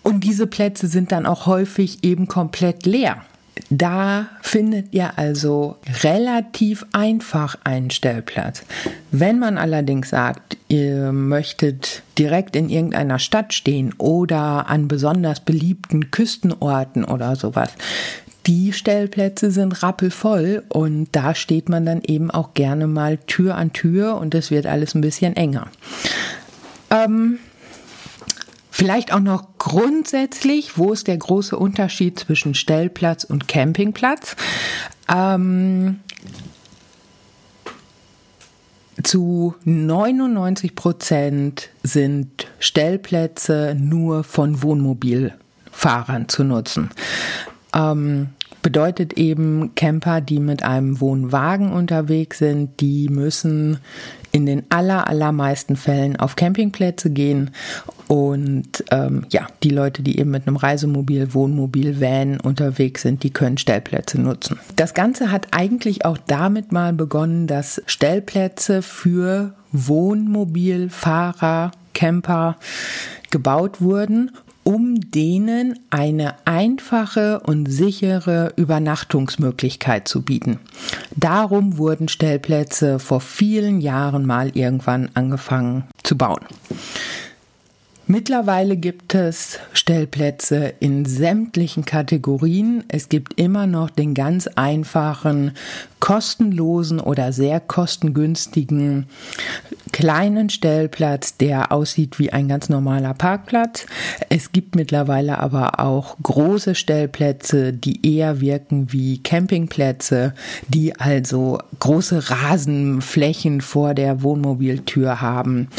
Und 0.04 0.26
diese 0.26 0.48
Plätze 0.48 0.88
sind 0.88 1.14
dann 1.14 1.26
auch 1.26 1.46
häufig 1.46 2.04
eben 2.04 2.28
komplett 2.28 2.86
leer. 2.86 3.24
Da 3.70 4.28
findet 4.42 4.94
ihr 4.94 5.18
also 5.18 5.78
relativ 6.04 6.86
einfach 6.92 7.58
einen 7.64 7.90
Stellplatz. 7.90 8.64
Wenn 9.12 9.40
man 9.40 9.58
allerdings 9.58 10.10
sagt, 10.10 10.58
ihr 10.68 11.12
möchtet 11.12 12.04
direkt 12.18 12.56
in 12.56 12.70
irgendeiner 12.70 13.18
Stadt 13.18 13.54
stehen 13.54 13.94
oder 13.98 14.70
an 14.70 14.88
besonders 14.88 15.40
beliebten 15.40 16.12
Küstenorten 16.12 17.06
oder 17.06 17.36
sowas, 17.36 17.70
die 18.46 18.74
Stellplätze 18.74 19.50
sind 19.50 19.82
rappelvoll 19.82 20.64
und 20.70 21.08
da 21.14 21.34
steht 21.34 21.68
man 21.68 21.86
dann 21.86 22.02
eben 22.04 22.30
auch 22.30 22.54
gerne 22.54 22.86
mal 22.86 23.18
Tür 23.18 23.56
an 23.56 23.74
Tür 23.74 24.18
und 24.18 24.36
es 24.36 24.52
wird 24.52 24.68
alles 24.68 24.94
ein 24.94 25.02
bisschen 25.02 25.36
enger. 25.36 25.68
Ähm, 26.92 27.40
Vielleicht 28.78 29.14
auch 29.14 29.22
noch 29.22 29.58
grundsätzlich, 29.58 30.78
wo 30.78 30.92
ist 30.92 31.08
der 31.08 31.16
große 31.16 31.58
Unterschied 31.58 32.20
zwischen 32.20 32.56
Stellplatz 32.56 33.24
und 33.24 33.48
Campingplatz? 33.48 34.36
Ähm, 35.08 36.02
zu 39.02 39.56
99 39.64 40.76
Prozent 40.76 41.70
sind 41.84 42.48
Stellplätze 42.60 43.78
nur 43.80 44.26
von 44.26 44.62
Wohnmobilfahrern 44.62 46.28
zu 46.28 46.44
nutzen. 46.44 46.90
Ähm, 47.74 48.32
bedeutet 48.62 49.14
eben 49.14 49.74
Camper, 49.76 50.20
die 50.20 50.42
mit 50.42 50.64
einem 50.64 51.00
Wohnwagen 51.00 51.72
unterwegs 51.72 52.40
sind, 52.40 52.82
die 52.82 53.08
müssen 53.08 53.78
in 54.34 54.46
den 54.46 54.64
aller, 54.70 55.08
allermeisten 55.08 55.78
Fällen 55.78 56.18
auf 56.18 56.36
Campingplätze 56.36 57.10
gehen 57.10 57.52
und 58.08 58.84
ähm, 58.92 59.26
ja, 59.30 59.48
die 59.64 59.70
Leute, 59.70 60.04
die 60.04 60.20
eben 60.20 60.32
mit 60.32 60.48
einem 60.48 60.58
Reisemobil, 60.58 61.34
Wohnmobil, 61.34 62.00
Van 62.00 62.40
unterwegs 62.40 63.02
sind, 63.02 63.24
die 63.24 63.32
können 63.32 63.58
Stellplätze 63.58 64.20
nutzen. 64.20 64.60
Das 64.76 64.94
Ganze 64.94 65.32
hat 65.32 65.48
eigentlich 65.52 66.06
auch 66.06 66.18
damit 66.18 66.72
mal 66.72 66.94
begonnen, 66.94 67.48
dass 67.48 67.82
Stellplätze 67.86 68.82
für 68.82 69.54
Wohnmobilfahrer, 69.72 71.72
Camper 71.94 72.58
gebaut 73.32 73.82
wurden 73.82 74.32
um 74.66 75.00
denen 75.12 75.78
eine 75.92 76.34
einfache 76.46 77.40
und 77.42 77.68
sichere 77.68 78.52
Übernachtungsmöglichkeit 78.56 80.08
zu 80.08 80.24
bieten. 80.24 80.60
Darum 81.16 81.78
wurden 81.78 82.08
Stellplätze 82.08 82.98
vor 82.98 83.22
vielen 83.22 83.80
Jahren 83.80 84.26
mal 84.26 84.50
irgendwann 84.58 85.12
angefangen 85.14 85.84
zu 86.02 86.18
bauen. 86.18 86.42
Mittlerweile 88.08 88.78
gibt 88.78 89.16
es 89.16 89.58
Stellplätze 89.74 90.74
in 90.80 91.06
sämtlichen 91.06 91.86
Kategorien. 91.86 92.84
Es 92.88 93.10
gibt 93.10 93.40
immer 93.40 93.66
noch 93.66 93.90
den 93.90 94.14
ganz 94.14 94.46
einfachen, 94.46 95.54
kostenlosen 96.00 97.00
oder 97.00 97.34
sehr 97.34 97.60
kostengünstigen 97.60 99.08
kleinen 99.92 100.52
Stellplatz, 100.52 101.38
der 101.38 101.72
aussieht 101.72 102.20
wie 102.20 102.32
ein 102.32 102.48
ganz 102.48 102.70
normaler 102.70 103.16
Parkplatz. 103.16 103.88
Es 104.30 104.52
gibt 104.52 104.76
mittlerweile 104.76 105.40
aber 105.40 105.80
auch 105.80 106.16
große 106.22 106.76
Stellplätze, 106.76 107.74
die 107.74 108.06
eher 108.06 108.40
wirken 108.40 108.94
wie 108.94 109.24
Campingplätze, 109.24 110.36
die 110.68 110.96
also 111.00 111.58
große 111.80 112.30
Rasenflächen 112.30 113.62
vor 113.62 113.96
der 113.96 114.22
Wohnmobiltür 114.22 115.22
haben, 115.22 115.70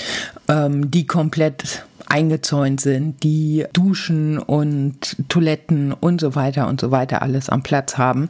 ähm, 0.49 0.91
die 0.91 1.07
komplett 1.07 1.86
eingezäunt 2.09 2.81
sind, 2.81 3.23
die 3.23 3.65
Duschen 3.73 4.39
und 4.39 5.17
Toiletten 5.29 5.93
und 5.93 6.21
so 6.21 6.35
weiter 6.35 6.69
und 6.69 6.81
so 6.81 6.91
weiter 6.91 7.23
alles 7.23 7.49
am 7.49 7.63
Platz 7.63 7.99
haben. 7.99 8.29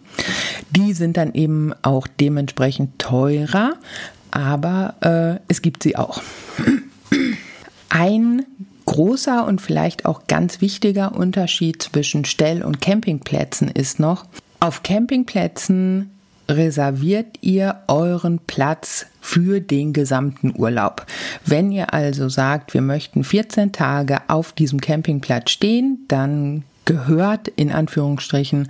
Die 0.70 0.92
sind 0.92 1.16
dann 1.16 1.34
eben 1.34 1.72
auch 1.82 2.06
dementsprechend 2.06 2.98
teurer, 2.98 3.74
aber 4.30 4.94
äh, 5.00 5.40
es 5.48 5.62
gibt 5.62 5.82
sie 5.82 5.96
auch. 5.96 6.22
Ein 7.88 8.44
großer 8.84 9.46
und 9.46 9.60
vielleicht 9.60 10.06
auch 10.06 10.26
ganz 10.26 10.60
wichtiger 10.60 11.14
Unterschied 11.14 11.82
zwischen 11.82 12.24
Stell- 12.24 12.62
und 12.62 12.80
Campingplätzen 12.80 13.68
ist 13.68 14.00
noch, 14.00 14.26
auf 14.60 14.82
Campingplätzen 14.82 16.10
reserviert 16.48 17.38
ihr 17.40 17.80
euren 17.88 18.38
Platz 18.38 19.06
für 19.26 19.60
den 19.60 19.92
gesamten 19.92 20.54
Urlaub. 20.56 21.04
Wenn 21.44 21.72
ihr 21.72 21.92
also 21.92 22.28
sagt, 22.28 22.74
wir 22.74 22.80
möchten 22.80 23.24
14 23.24 23.72
Tage 23.72 24.18
auf 24.28 24.52
diesem 24.52 24.80
Campingplatz 24.80 25.50
stehen, 25.50 26.04
dann 26.06 26.62
gehört 26.84 27.48
in 27.48 27.72
Anführungsstrichen 27.72 28.68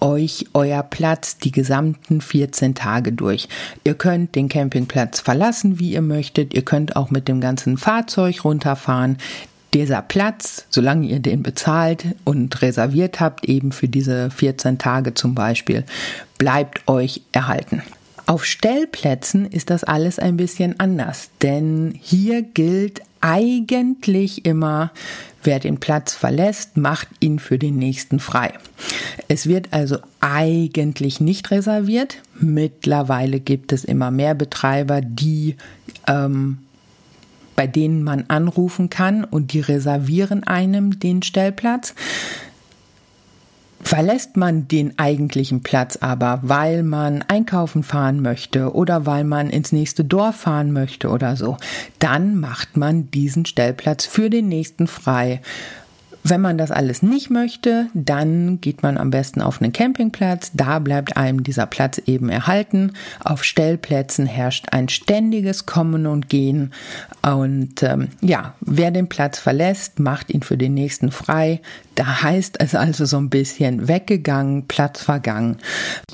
euch 0.00 0.46
euer 0.54 0.82
Platz 0.82 1.36
die 1.36 1.52
gesamten 1.52 2.22
14 2.22 2.74
Tage 2.74 3.12
durch. 3.12 3.50
Ihr 3.84 3.92
könnt 3.92 4.34
den 4.36 4.48
Campingplatz 4.48 5.20
verlassen, 5.20 5.78
wie 5.78 5.92
ihr 5.92 6.00
möchtet. 6.00 6.54
Ihr 6.54 6.64
könnt 6.64 6.96
auch 6.96 7.10
mit 7.10 7.28
dem 7.28 7.42
ganzen 7.42 7.76
Fahrzeug 7.76 8.42
runterfahren. 8.42 9.18
Dieser 9.74 10.00
Platz, 10.00 10.64
solange 10.70 11.08
ihr 11.08 11.20
den 11.20 11.42
bezahlt 11.42 12.06
und 12.24 12.62
reserviert 12.62 13.20
habt, 13.20 13.44
eben 13.44 13.70
für 13.70 13.86
diese 13.86 14.30
14 14.30 14.78
Tage 14.78 15.12
zum 15.12 15.34
Beispiel, 15.34 15.84
bleibt 16.38 16.88
euch 16.88 17.20
erhalten. 17.32 17.82
Auf 18.30 18.44
Stellplätzen 18.44 19.44
ist 19.44 19.70
das 19.70 19.82
alles 19.82 20.20
ein 20.20 20.36
bisschen 20.36 20.78
anders, 20.78 21.30
denn 21.42 21.98
hier 22.00 22.42
gilt 22.42 23.02
eigentlich 23.20 24.44
immer, 24.46 24.92
wer 25.42 25.58
den 25.58 25.80
Platz 25.80 26.14
verlässt, 26.14 26.76
macht 26.76 27.08
ihn 27.18 27.40
für 27.40 27.58
den 27.58 27.76
nächsten 27.76 28.20
frei. 28.20 28.52
Es 29.26 29.48
wird 29.48 29.72
also 29.72 29.98
eigentlich 30.20 31.20
nicht 31.20 31.50
reserviert. 31.50 32.18
Mittlerweile 32.38 33.40
gibt 33.40 33.72
es 33.72 33.84
immer 33.84 34.12
mehr 34.12 34.36
Betreiber, 34.36 35.00
die 35.00 35.56
ähm, 36.06 36.58
bei 37.56 37.66
denen 37.66 38.04
man 38.04 38.26
anrufen 38.28 38.90
kann 38.90 39.24
und 39.24 39.54
die 39.54 39.60
reservieren 39.60 40.44
einem 40.44 41.00
den 41.00 41.22
Stellplatz. 41.22 41.96
Verlässt 43.82 44.36
man 44.36 44.68
den 44.68 44.98
eigentlichen 44.98 45.62
Platz 45.62 45.96
aber, 46.00 46.40
weil 46.42 46.82
man 46.82 47.22
einkaufen 47.22 47.82
fahren 47.82 48.20
möchte 48.20 48.74
oder 48.74 49.06
weil 49.06 49.24
man 49.24 49.50
ins 49.50 49.72
nächste 49.72 50.04
Dorf 50.04 50.36
fahren 50.36 50.72
möchte 50.72 51.08
oder 51.08 51.36
so, 51.36 51.56
dann 51.98 52.38
macht 52.38 52.76
man 52.76 53.10
diesen 53.10 53.46
Stellplatz 53.46 54.04
für 54.04 54.30
den 54.30 54.48
nächsten 54.48 54.86
frei 54.86 55.40
wenn 56.22 56.40
man 56.40 56.58
das 56.58 56.70
alles 56.70 57.02
nicht 57.02 57.30
möchte, 57.30 57.86
dann 57.94 58.60
geht 58.60 58.82
man 58.82 58.98
am 58.98 59.10
besten 59.10 59.40
auf 59.40 59.60
einen 59.60 59.72
Campingplatz. 59.72 60.50
Da 60.54 60.78
bleibt 60.78 61.16
einem 61.16 61.42
dieser 61.42 61.66
Platz 61.66 61.98
eben 61.98 62.28
erhalten. 62.28 62.92
Auf 63.20 63.42
Stellplätzen 63.42 64.26
herrscht 64.26 64.66
ein 64.72 64.88
ständiges 64.88 65.66
Kommen 65.66 66.06
und 66.06 66.28
Gehen. 66.28 66.72
Und 67.22 67.82
ähm, 67.82 68.08
ja, 68.20 68.54
wer 68.60 68.90
den 68.90 69.08
Platz 69.08 69.38
verlässt, 69.38 69.98
macht 69.98 70.30
ihn 70.30 70.42
für 70.42 70.56
den 70.56 70.74
nächsten 70.74 71.10
frei. 71.10 71.60
Da 71.94 72.22
heißt 72.22 72.56
es 72.60 72.74
also 72.74 73.04
so 73.04 73.18
ein 73.18 73.30
bisschen 73.30 73.88
weggegangen, 73.88 74.66
Platz 74.68 75.02
vergangen. 75.02 75.58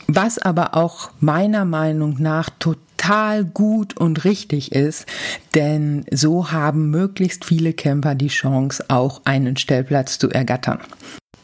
Was 0.09 0.39
aber 0.39 0.75
auch 0.75 1.11
meiner 1.21 1.65
Meinung 1.65 2.17
nach 2.19 2.51
total 2.59 2.87
total 3.07 3.45
gut 3.45 3.97
und 3.97 4.25
richtig 4.25 4.73
ist, 4.73 5.07
denn 5.55 6.05
so 6.11 6.51
haben 6.51 6.91
möglichst 6.91 7.45
viele 7.45 7.73
Camper 7.73 8.15
die 8.15 8.29
Chance, 8.29 8.85
auch 8.89 9.23
einen 9.25 9.57
Stellplatz 9.57 10.19
zu 10.19 10.31
ergattern. 10.31 10.81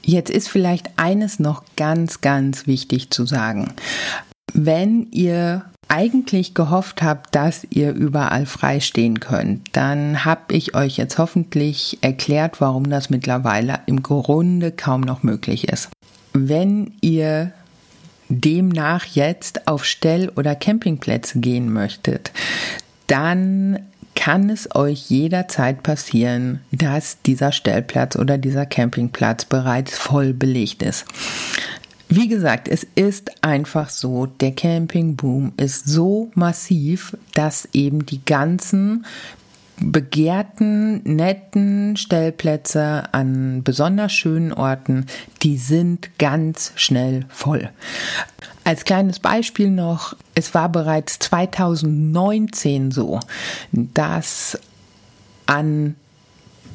Jetzt 0.03 0.31
ist 0.31 0.49
vielleicht 0.49 0.91
eines 0.97 1.39
noch 1.39 1.63
ganz, 1.77 2.21
ganz 2.21 2.67
wichtig 2.67 3.11
zu 3.11 3.27
sagen. 3.27 3.73
Wenn 4.53 5.07
ihr 5.13 5.65
eigentlich 5.93 6.55
gehofft 6.55 7.03
habt, 7.03 7.34
dass 7.34 7.66
ihr 7.68 7.93
überall 7.93 8.47
frei 8.47 8.80
stehen 8.80 9.20
könnt, 9.20 9.68
dann 9.72 10.24
habe 10.24 10.55
ich 10.55 10.74
euch 10.74 10.97
jetzt 10.97 11.18
hoffentlich 11.18 11.99
erklärt, 12.01 12.62
warum 12.62 12.88
das 12.88 13.11
mittlerweile 13.11 13.80
im 13.84 14.03
Grunde 14.03 14.72
kaum 14.72 15.03
noch 15.03 15.22
möglich 15.22 15.68
ist. 15.68 15.90
Wenn 16.32 16.93
ihr 17.03 17.53
demnach 18.30 19.05
jetzt 19.05 19.68
auf 19.68 19.84
Stell- 19.84 20.30
oder 20.30 20.55
Campingplätze 20.55 21.40
gehen 21.40 21.70
möchtet, 21.70 22.32
dann 23.07 23.78
kann 24.14 24.49
es 24.49 24.74
euch 24.74 25.11
jederzeit 25.11 25.82
passieren, 25.82 26.61
dass 26.70 27.20
dieser 27.22 27.53
Stellplatz 27.53 28.16
oder 28.16 28.38
dieser 28.38 28.64
Campingplatz 28.64 29.45
bereits 29.45 29.99
voll 29.99 30.32
belegt 30.32 30.82
ist. 30.82 31.05
Wie 32.15 32.29
gesagt, 32.29 32.69
es 32.69 32.87
ist 32.95 33.43
einfach 33.43 33.89
so, 33.89 34.27
der 34.27 34.53
Campingboom 34.53 35.55
ist 35.57 35.89
so 35.89 36.31
massiv, 36.35 37.17
dass 37.33 37.67
eben 37.73 38.05
die 38.05 38.23
ganzen 38.23 39.07
begehrten, 39.81 41.03
netten 41.05 41.97
Stellplätze 41.97 43.05
an 43.13 43.63
besonders 43.63 44.13
schönen 44.13 44.53
Orten, 44.53 45.07
die 45.43 45.57
sind 45.57 46.11
ganz 46.19 46.73
schnell 46.77 47.25
voll. 47.31 47.71
Als 48.63 48.85
kleines 48.85 49.19
Beispiel 49.19 49.71
noch, 49.71 50.15
es 50.35 50.53
war 50.53 50.69
bereits 50.69 51.19
2019 51.19 52.91
so, 52.91 53.21
dass 53.73 54.59
an 55.47 55.95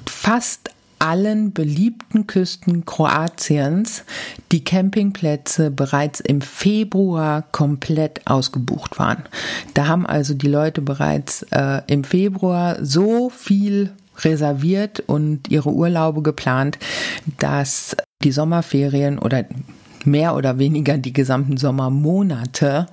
fast 0.07 0.71
allen 0.99 1.53
beliebten 1.53 2.27
Küsten 2.27 2.85
Kroatiens 2.85 4.03
die 4.51 4.63
Campingplätze 4.63 5.71
bereits 5.71 6.19
im 6.19 6.41
Februar 6.41 7.43
komplett 7.51 8.25
ausgebucht 8.25 8.99
waren. 8.99 9.23
Da 9.73 9.87
haben 9.87 10.05
also 10.05 10.33
die 10.33 10.47
Leute 10.47 10.81
bereits 10.81 11.43
äh, 11.51 11.81
im 11.87 12.03
Februar 12.03 12.77
so 12.83 13.29
viel 13.29 13.91
reserviert 14.19 15.01
und 15.01 15.49
ihre 15.49 15.71
Urlaube 15.71 16.21
geplant, 16.21 16.79
dass 17.39 17.95
die 18.23 18.31
Sommerferien 18.31 19.19
oder 19.19 19.45
mehr 20.05 20.35
oder 20.35 20.57
weniger 20.57 20.97
die 20.97 21.13
gesamten 21.13 21.57
Sommermonate 21.57 22.87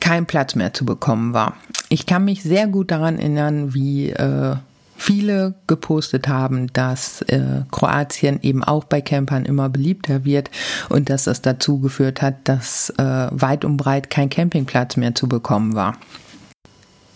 kein 0.00 0.26
Platz 0.26 0.54
mehr 0.54 0.72
zu 0.72 0.84
bekommen 0.84 1.34
war. 1.34 1.56
Ich 1.88 2.06
kann 2.06 2.24
mich 2.24 2.42
sehr 2.42 2.66
gut 2.66 2.90
daran 2.90 3.18
erinnern, 3.18 3.74
wie 3.74 4.10
äh, 4.10 4.56
viele 4.96 5.54
gepostet 5.66 6.28
haben, 6.28 6.72
dass 6.72 7.22
äh, 7.22 7.62
Kroatien 7.70 8.40
eben 8.42 8.64
auch 8.64 8.84
bei 8.84 9.00
Campern 9.00 9.44
immer 9.44 9.68
beliebter 9.68 10.24
wird 10.24 10.50
und 10.88 11.10
dass 11.10 11.24
das 11.24 11.42
dazu 11.42 11.78
geführt 11.80 12.22
hat, 12.22 12.36
dass 12.44 12.90
äh, 12.98 13.28
weit 13.30 13.64
und 13.64 13.76
breit 13.76 14.10
kein 14.10 14.30
Campingplatz 14.30 14.96
mehr 14.96 15.14
zu 15.14 15.28
bekommen 15.28 15.74
war. 15.74 15.96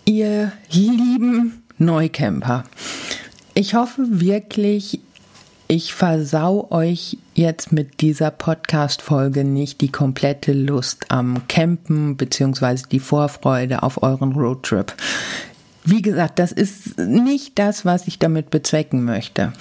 Ihr 0.05 0.51
lieben 0.69 1.63
Neucamper, 1.77 2.63
ich 3.53 3.75
hoffe 3.75 4.03
wirklich, 4.07 5.01
ich 5.67 5.93
versau 5.93 6.67
euch 6.71 7.17
jetzt 7.33 7.71
mit 7.71 8.01
dieser 8.01 8.31
Podcast-Folge 8.31 9.43
nicht 9.43 9.81
die 9.81 9.91
komplette 9.91 10.53
Lust 10.53 11.05
am 11.09 11.47
Campen 11.47 12.15
bzw. 12.15 12.83
die 12.91 12.99
Vorfreude 12.99 13.83
auf 13.83 14.03
euren 14.03 14.31
Roadtrip. 14.31 14.93
Wie 15.83 16.01
gesagt, 16.01 16.39
das 16.39 16.51
ist 16.51 16.97
nicht 16.99 17.57
das, 17.57 17.85
was 17.85 18.07
ich 18.07 18.19
damit 18.19 18.49
bezwecken 18.49 19.03
möchte. 19.03 19.53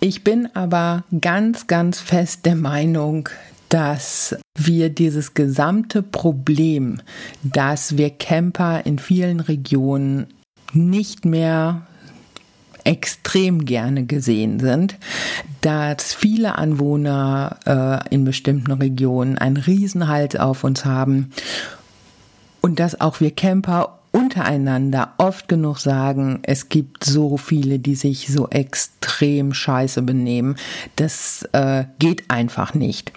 Ich 0.00 0.24
bin 0.24 0.48
aber 0.54 1.04
ganz, 1.20 1.66
ganz 1.66 2.00
fest 2.00 2.46
der 2.46 2.56
Meinung, 2.56 3.28
dass 3.68 4.36
wir 4.56 4.90
dieses 4.90 5.34
gesamte 5.34 6.02
Problem, 6.02 7.00
dass 7.42 7.96
wir 7.96 8.10
Camper 8.10 8.86
in 8.86 8.98
vielen 8.98 9.40
Regionen 9.40 10.26
nicht 10.72 11.24
mehr 11.24 11.82
extrem 12.84 13.64
gerne 13.64 14.06
gesehen 14.06 14.60
sind, 14.60 14.96
dass 15.60 16.14
viele 16.14 16.56
Anwohner 16.56 17.58
äh, 17.66 18.14
in 18.14 18.24
bestimmten 18.24 18.72
Regionen 18.72 19.36
einen 19.36 19.58
Riesenhals 19.58 20.36
auf 20.36 20.64
uns 20.64 20.84
haben 20.84 21.30
und 22.60 22.80
dass 22.80 23.00
auch 23.00 23.20
wir 23.20 23.30
Camper 23.30 23.97
untereinander 24.12 25.14
oft 25.18 25.48
genug 25.48 25.78
sagen, 25.78 26.40
es 26.42 26.68
gibt 26.68 27.04
so 27.04 27.36
viele, 27.36 27.78
die 27.78 27.94
sich 27.94 28.28
so 28.28 28.48
extrem 28.48 29.52
scheiße 29.54 30.02
benehmen. 30.02 30.56
Das 30.96 31.48
äh, 31.52 31.84
geht 31.98 32.30
einfach 32.30 32.74
nicht. 32.74 33.12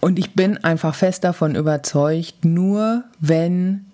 Und 0.00 0.18
ich 0.18 0.34
bin 0.34 0.56
einfach 0.58 0.94
fest 0.94 1.24
davon 1.24 1.54
überzeugt, 1.54 2.44
nur 2.44 3.04
wenn 3.20 3.86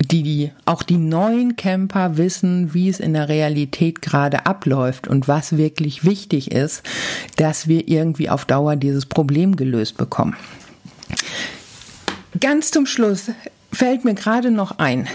die, 0.00 0.22
die 0.22 0.52
auch 0.66 0.82
die 0.82 0.98
neuen 0.98 1.56
Camper 1.56 2.16
wissen, 2.16 2.74
wie 2.74 2.88
es 2.88 3.00
in 3.00 3.14
der 3.14 3.28
Realität 3.28 4.02
gerade 4.02 4.46
abläuft 4.46 5.08
und 5.08 5.26
was 5.26 5.56
wirklich 5.56 6.04
wichtig 6.04 6.50
ist, 6.52 6.82
dass 7.36 7.66
wir 7.66 7.88
irgendwie 7.88 8.28
auf 8.28 8.44
Dauer 8.44 8.76
dieses 8.76 9.06
Problem 9.06 9.56
gelöst 9.56 9.96
bekommen. 9.96 10.36
Ganz 12.38 12.70
zum 12.70 12.84
Schluss 12.84 13.30
fällt 13.76 14.04
mir 14.04 14.14
gerade 14.14 14.50
noch 14.50 14.78
ein. 14.78 15.08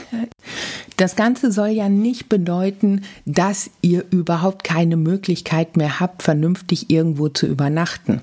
Das 0.97 1.15
Ganze 1.15 1.51
soll 1.51 1.69
ja 1.69 1.89
nicht 1.89 2.29
bedeuten, 2.29 3.01
dass 3.25 3.71
ihr 3.81 4.05
überhaupt 4.11 4.63
keine 4.63 4.97
Möglichkeit 4.97 5.77
mehr 5.77 5.99
habt, 5.99 6.21
vernünftig 6.21 6.89
irgendwo 6.89 7.27
zu 7.29 7.47
übernachten. 7.47 8.21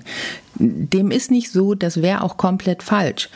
Dem 0.55 1.11
ist 1.11 1.29
nicht 1.29 1.51
so, 1.51 1.75
das 1.75 2.01
wäre 2.01 2.21
auch 2.21 2.37
komplett 2.37 2.83
falsch. 2.83 3.29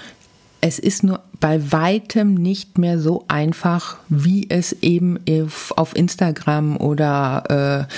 Es 0.62 0.80
ist 0.80 1.04
nur 1.04 1.20
bei 1.42 1.74
weitem 1.74 2.36
nicht 2.36 2.78
mehr 2.78 2.98
so 2.98 3.26
einfach, 3.28 3.98
wie 4.08 4.50
es 4.50 4.72
eben 4.82 5.20
auf 5.76 5.94
Instagram 5.94 6.78
oder 6.78 7.88
äh, 7.90 7.94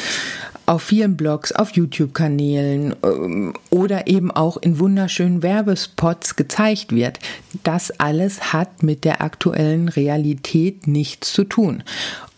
auf 0.66 0.84
vielen 0.84 1.16
Blogs, 1.18 1.51
auf 1.51 1.72
YouTube-Kanälen 1.72 2.95
ähm, 3.03 3.53
oder 3.70 4.07
eben 4.07 4.32
auch 4.32 4.57
in 4.57 4.80
wunderschönen 4.80 5.43
Werbespots 5.43 6.36
gezeigt 6.36 6.93
wird. 6.93 7.20
Das 7.63 7.91
alles 7.99 8.53
hat 8.53 8.84
mit 8.84 9.03
der 9.03 9.22
aktuellen 9.22 9.89
Realität 9.89 10.88
nichts 10.88 11.34
zu 11.34 11.43
tun. 11.43 11.84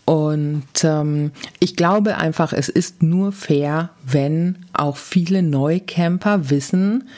Und 0.04 0.64
ähm, 0.84 1.32
ich 1.60 1.76
glaube 1.76 2.16
einfach, 2.16 2.52
es 2.52 2.68
ist 2.68 3.02
nur 3.02 3.32
fair, 3.32 3.90
wenn 4.06 4.56
auch 4.72 4.96
viele 4.96 5.42
Neucamper 5.42 6.48
wissen, 6.48 7.08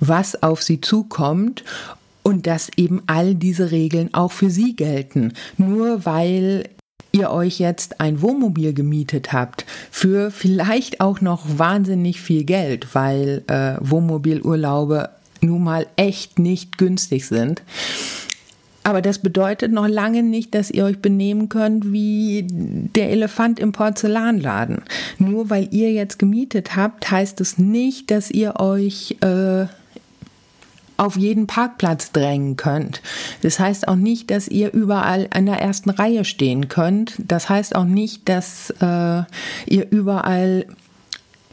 was 0.00 0.42
auf 0.42 0.62
sie 0.62 0.80
zukommt 0.80 1.62
und 2.22 2.46
dass 2.46 2.70
eben 2.76 3.02
all 3.06 3.34
diese 3.34 3.70
Regeln 3.70 4.14
auch 4.14 4.32
für 4.32 4.50
sie 4.50 4.74
gelten. 4.74 5.34
Nur 5.58 6.04
weil 6.04 6.68
ihr 7.12 7.30
euch 7.30 7.58
jetzt 7.58 8.00
ein 8.00 8.22
Wohnmobil 8.22 8.72
gemietet 8.72 9.32
habt 9.32 9.64
für 9.90 10.30
vielleicht 10.30 11.00
auch 11.00 11.20
noch 11.20 11.44
wahnsinnig 11.58 12.20
viel 12.20 12.44
Geld, 12.44 12.94
weil 12.94 13.42
äh, 13.48 13.76
Wohnmobilurlaube 13.80 15.10
nun 15.40 15.64
mal 15.64 15.86
echt 15.96 16.38
nicht 16.38 16.78
günstig 16.78 17.26
sind. 17.26 17.62
Aber 18.82 19.02
das 19.02 19.18
bedeutet 19.18 19.72
noch 19.72 19.88
lange 19.88 20.22
nicht, 20.22 20.54
dass 20.54 20.70
ihr 20.70 20.84
euch 20.84 21.00
benehmen 21.00 21.48
könnt 21.48 21.92
wie 21.92 22.46
der 22.48 23.10
Elefant 23.10 23.60
im 23.60 23.72
Porzellanladen. 23.72 24.82
Nur 25.18 25.50
weil 25.50 25.68
ihr 25.70 25.92
jetzt 25.92 26.18
gemietet 26.18 26.76
habt, 26.76 27.10
heißt 27.10 27.40
es 27.40 27.58
nicht, 27.58 28.10
dass 28.10 28.30
ihr 28.30 28.58
euch 28.58 29.16
äh, 29.20 29.66
auf 31.00 31.16
jeden 31.16 31.46
Parkplatz 31.46 32.12
drängen 32.12 32.56
könnt. 32.56 33.00
Das 33.42 33.58
heißt 33.58 33.88
auch 33.88 33.96
nicht, 33.96 34.30
dass 34.30 34.48
ihr 34.48 34.72
überall 34.72 35.28
an 35.30 35.46
der 35.46 35.60
ersten 35.60 35.88
Reihe 35.88 36.24
stehen 36.24 36.68
könnt. 36.68 37.14
Das 37.18 37.48
heißt 37.48 37.74
auch 37.74 37.84
nicht, 37.84 38.28
dass 38.28 38.70
äh, 38.80 39.22
ihr 39.66 39.90
überall 39.90 40.66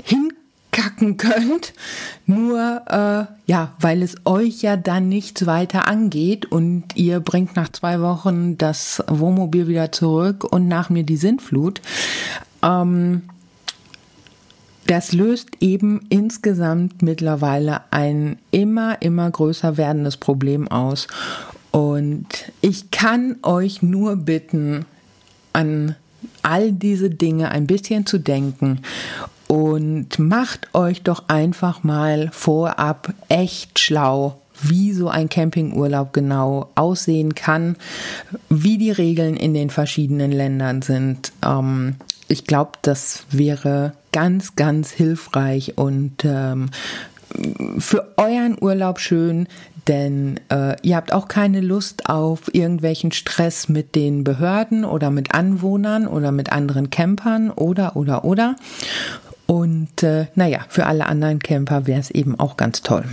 hinkacken 0.03 1.15
könnt, 1.15 1.73
nur 2.25 2.81
äh, 2.87 3.25
ja, 3.49 3.73
weil 3.79 4.03
es 4.03 4.15
euch 4.25 4.61
ja 4.61 4.75
dann 4.75 5.07
nichts 5.07 5.45
weiter 5.45 5.87
angeht 5.87 6.45
und 6.45 6.95
ihr 6.95 7.21
bringt 7.21 7.55
nach 7.55 7.69
zwei 7.71 8.01
Wochen 8.01 8.57
das 8.57 9.01
Wohnmobil 9.07 9.67
wieder 9.67 9.93
zurück 9.93 10.43
und 10.43 10.67
nach 10.67 10.89
mir 10.89 11.03
die 11.03 11.17
Sintflut. 11.17 11.81
Ähm, 12.61 13.23
das 14.87 15.11
löst 15.11 15.49
eben 15.59 16.01
insgesamt 16.09 17.01
mittlerweile 17.01 17.81
ein 17.91 18.37
immer, 18.51 19.01
immer 19.01 19.29
größer 19.29 19.77
werdendes 19.77 20.17
Problem 20.17 20.67
aus. 20.67 21.07
Und 21.71 22.51
ich 22.61 22.89
kann 22.91 23.35
euch 23.43 23.81
nur 23.81 24.15
bitten, 24.15 24.85
an 25.53 25.95
all 26.43 26.71
diese 26.71 27.09
Dinge 27.09 27.51
ein 27.51 27.67
bisschen 27.67 28.05
zu 28.05 28.19
denken 28.19 28.81
und 29.47 30.19
macht 30.19 30.73
euch 30.73 31.01
doch 31.03 31.27
einfach 31.27 31.83
mal 31.83 32.29
vorab 32.31 33.13
echt 33.27 33.79
schlau, 33.79 34.39
wie 34.61 34.93
so 34.93 35.09
ein 35.09 35.29
Campingurlaub 35.29 36.13
genau 36.13 36.69
aussehen 36.75 37.35
kann, 37.35 37.75
wie 38.49 38.77
die 38.77 38.91
Regeln 38.91 39.35
in 39.37 39.53
den 39.53 39.69
verschiedenen 39.69 40.31
Ländern 40.31 40.81
sind. 40.81 41.31
Ähm, 41.45 41.95
ich 42.27 42.45
glaube, 42.45 42.71
das 42.81 43.25
wäre 43.31 43.93
ganz, 44.11 44.55
ganz 44.55 44.91
hilfreich 44.91 45.77
und 45.77 46.25
ähm, 46.25 46.69
für 47.77 48.13
euren 48.17 48.57
Urlaub 48.59 48.99
schön, 48.99 49.47
denn 49.87 50.39
äh, 50.49 50.75
ihr 50.81 50.95
habt 50.95 51.13
auch 51.13 51.27
keine 51.27 51.61
Lust 51.61 52.09
auf 52.09 52.53
irgendwelchen 52.53 53.11
Stress 53.11 53.69
mit 53.69 53.95
den 53.95 54.23
Behörden 54.23 54.83
oder 54.85 55.11
mit 55.11 55.33
Anwohnern 55.33 56.07
oder 56.07 56.31
mit 56.31 56.51
anderen 56.51 56.89
Campern 56.89 57.51
oder 57.51 57.95
oder 57.95 58.25
oder. 58.25 58.55
Und 59.45 60.03
äh, 60.03 60.27
naja, 60.35 60.65
für 60.67 60.85
alle 60.85 61.05
anderen 61.05 61.39
Camper 61.39 61.87
wäre 61.87 62.01
es 62.01 62.11
eben 62.11 62.37
auch 62.37 62.57
ganz 62.57 62.81
toll. 62.81 63.05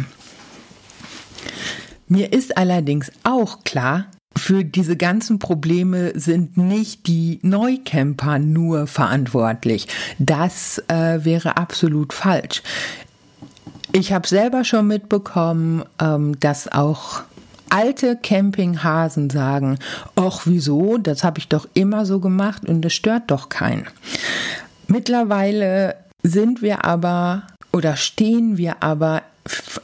Mir 2.08 2.32
ist 2.32 2.56
allerdings 2.56 3.10
auch 3.22 3.64
klar, 3.64 4.06
für 4.36 4.64
diese 4.64 4.96
ganzen 4.96 5.38
Probleme 5.38 6.18
sind 6.18 6.56
nicht 6.56 7.06
die 7.06 7.38
Neucamper 7.42 8.38
nur 8.38 8.86
verantwortlich. 8.86 9.88
Das 10.18 10.82
äh, 10.88 11.24
wäre 11.24 11.56
absolut 11.56 12.12
falsch. 12.12 12.62
Ich 13.92 14.12
habe 14.12 14.26
selber 14.26 14.64
schon 14.64 14.88
mitbekommen, 14.88 15.84
ähm, 16.00 16.38
dass 16.40 16.70
auch 16.70 17.22
alte 17.70 18.16
Campinghasen 18.16 19.30
sagen, 19.30 19.78
ach 20.16 20.42
wieso, 20.44 20.98
das 20.98 21.24
habe 21.24 21.38
ich 21.38 21.48
doch 21.48 21.68
immer 21.74 22.04
so 22.04 22.20
gemacht 22.20 22.68
und 22.68 22.82
das 22.82 22.92
stört 22.92 23.30
doch 23.30 23.48
keinen. 23.48 23.86
Mittlerweile 24.88 25.96
sind 26.22 26.60
wir 26.60 26.84
aber 26.84 27.44
oder 27.72 27.96
stehen 27.96 28.56
wir 28.58 28.82
aber 28.82 29.22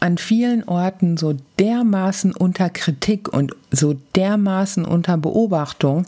an 0.00 0.18
vielen 0.18 0.66
Orten 0.66 1.16
so 1.16 1.34
dermaßen 1.58 2.34
unter 2.34 2.70
Kritik 2.70 3.32
und 3.32 3.54
so 3.70 3.94
dermaßen 4.16 4.84
unter 4.84 5.16
Beobachtung, 5.16 6.06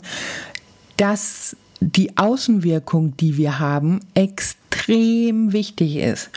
dass 0.97 1.55
die 1.79 2.17
Außenwirkung, 2.17 3.15
die 3.17 3.37
wir 3.37 3.59
haben, 3.59 3.99
extrem 4.13 5.53
wichtig 5.53 5.97
ist. 5.97 6.29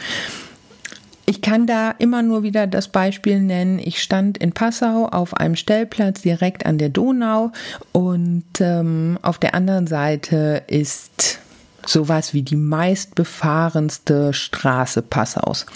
Ich 1.28 1.42
kann 1.42 1.66
da 1.66 1.90
immer 1.90 2.22
nur 2.22 2.44
wieder 2.44 2.68
das 2.68 2.88
Beispiel 2.88 3.40
nennen. 3.40 3.80
Ich 3.80 4.00
stand 4.00 4.38
in 4.38 4.52
Passau 4.52 5.06
auf 5.06 5.34
einem 5.34 5.56
Stellplatz 5.56 6.22
direkt 6.22 6.64
an 6.66 6.78
der 6.78 6.88
Donau 6.88 7.50
und 7.92 8.44
ähm, 8.60 9.18
auf 9.22 9.38
der 9.38 9.54
anderen 9.54 9.88
Seite 9.88 10.62
ist 10.68 11.40
sowas 11.87 12.34
wie 12.34 12.43
die 12.43 12.57
meistbefahrenste 12.57 14.32
Straße 14.32 15.03
Passaus. 15.03 15.66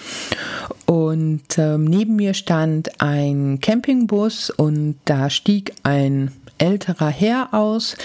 Und 0.86 1.56
ähm, 1.56 1.84
neben 1.84 2.16
mir 2.16 2.34
stand 2.34 3.00
ein 3.00 3.60
Campingbus 3.60 4.50
und 4.50 4.96
da 5.04 5.30
stieg 5.30 5.72
ein 5.84 6.32
älterer 6.60 7.08
Herr 7.08 7.54
aus, 7.54 7.96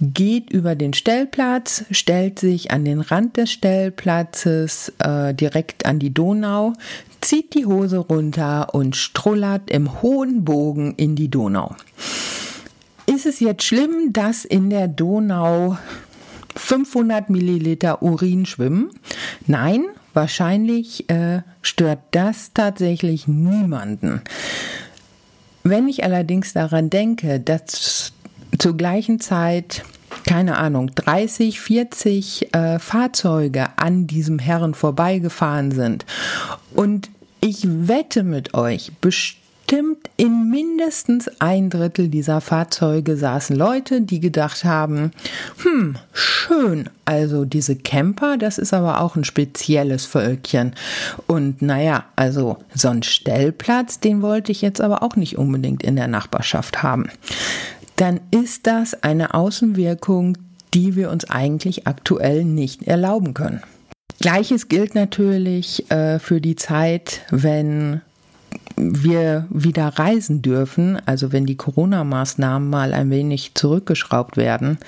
geht 0.00 0.50
über 0.50 0.74
den 0.74 0.92
Stellplatz, 0.92 1.84
stellt 1.90 2.38
sich 2.38 2.70
an 2.70 2.84
den 2.84 3.00
Rand 3.00 3.36
des 3.36 3.50
Stellplatzes 3.50 4.92
äh, 4.98 5.34
direkt 5.34 5.84
an 5.84 5.98
die 5.98 6.14
Donau, 6.14 6.74
zieht 7.20 7.54
die 7.54 7.66
Hose 7.66 7.98
runter 7.98 8.74
und 8.74 8.96
strullert 8.96 9.70
im 9.70 10.02
hohen 10.02 10.44
Bogen 10.44 10.94
in 10.96 11.16
die 11.16 11.28
Donau. 11.28 11.74
Ist 13.06 13.26
es 13.26 13.40
jetzt 13.40 13.64
schlimm, 13.64 14.12
dass 14.12 14.44
in 14.44 14.70
der 14.70 14.88
Donau 14.88 15.76
500 16.56 17.30
Milliliter 17.30 18.02
Urin 18.02 18.46
schwimmen? 18.46 18.90
Nein, 19.46 19.84
wahrscheinlich 20.12 21.08
äh, 21.10 21.42
stört 21.62 22.00
das 22.12 22.52
tatsächlich 22.52 23.26
niemanden. 23.28 24.22
Wenn 25.62 25.88
ich 25.88 26.04
allerdings 26.04 26.52
daran 26.52 26.90
denke, 26.90 27.40
dass 27.40 28.12
zur 28.58 28.76
gleichen 28.76 29.20
Zeit 29.20 29.84
keine 30.26 30.56
Ahnung, 30.56 30.90
30, 30.94 31.60
40 31.60 32.54
äh, 32.54 32.78
Fahrzeuge 32.78 33.66
an 33.76 34.06
diesem 34.06 34.38
Herren 34.38 34.74
vorbeigefahren 34.74 35.70
sind. 35.70 36.06
Und 36.72 37.10
ich 37.40 37.64
wette 37.64 38.22
mit 38.22 38.54
euch, 38.54 38.92
bestimmt 39.00 39.43
bestimmt 39.66 40.10
in 40.16 40.50
mindestens 40.50 41.30
ein 41.38 41.70
Drittel 41.70 42.08
dieser 42.08 42.40
Fahrzeuge 42.40 43.16
saßen 43.16 43.56
Leute, 43.56 44.02
die 44.02 44.20
gedacht 44.20 44.64
haben, 44.64 45.12
hm, 45.62 45.96
schön, 46.12 46.90
also 47.04 47.44
diese 47.44 47.74
Camper, 47.76 48.36
das 48.36 48.58
ist 48.58 48.74
aber 48.74 49.00
auch 49.00 49.16
ein 49.16 49.24
spezielles 49.24 50.04
Völkchen. 50.04 50.74
Und 51.26 51.62
naja, 51.62 52.04
also 52.14 52.58
so 52.74 52.88
ein 52.88 53.02
Stellplatz, 53.02 54.00
den 54.00 54.20
wollte 54.20 54.52
ich 54.52 54.60
jetzt 54.60 54.80
aber 54.80 55.02
auch 55.02 55.16
nicht 55.16 55.38
unbedingt 55.38 55.82
in 55.82 55.96
der 55.96 56.08
Nachbarschaft 56.08 56.82
haben. 56.82 57.08
Dann 57.96 58.20
ist 58.30 58.66
das 58.66 59.02
eine 59.02 59.34
Außenwirkung, 59.34 60.36
die 60.74 60.94
wir 60.94 61.10
uns 61.10 61.30
eigentlich 61.30 61.86
aktuell 61.86 62.44
nicht 62.44 62.82
erlauben 62.82 63.32
können. 63.32 63.62
Gleiches 64.20 64.68
gilt 64.68 64.94
natürlich 64.94 65.90
äh, 65.90 66.18
für 66.18 66.40
die 66.40 66.56
Zeit, 66.56 67.22
wenn 67.30 68.02
wir 68.76 69.46
wieder 69.50 69.86
reisen 69.88 70.42
dürfen, 70.42 71.00
also 71.06 71.32
wenn 71.32 71.46
die 71.46 71.56
Corona-Maßnahmen 71.56 72.68
mal 72.68 72.92
ein 72.92 73.10
wenig 73.10 73.54
zurückgeschraubt 73.54 74.36
werden. 74.36 74.78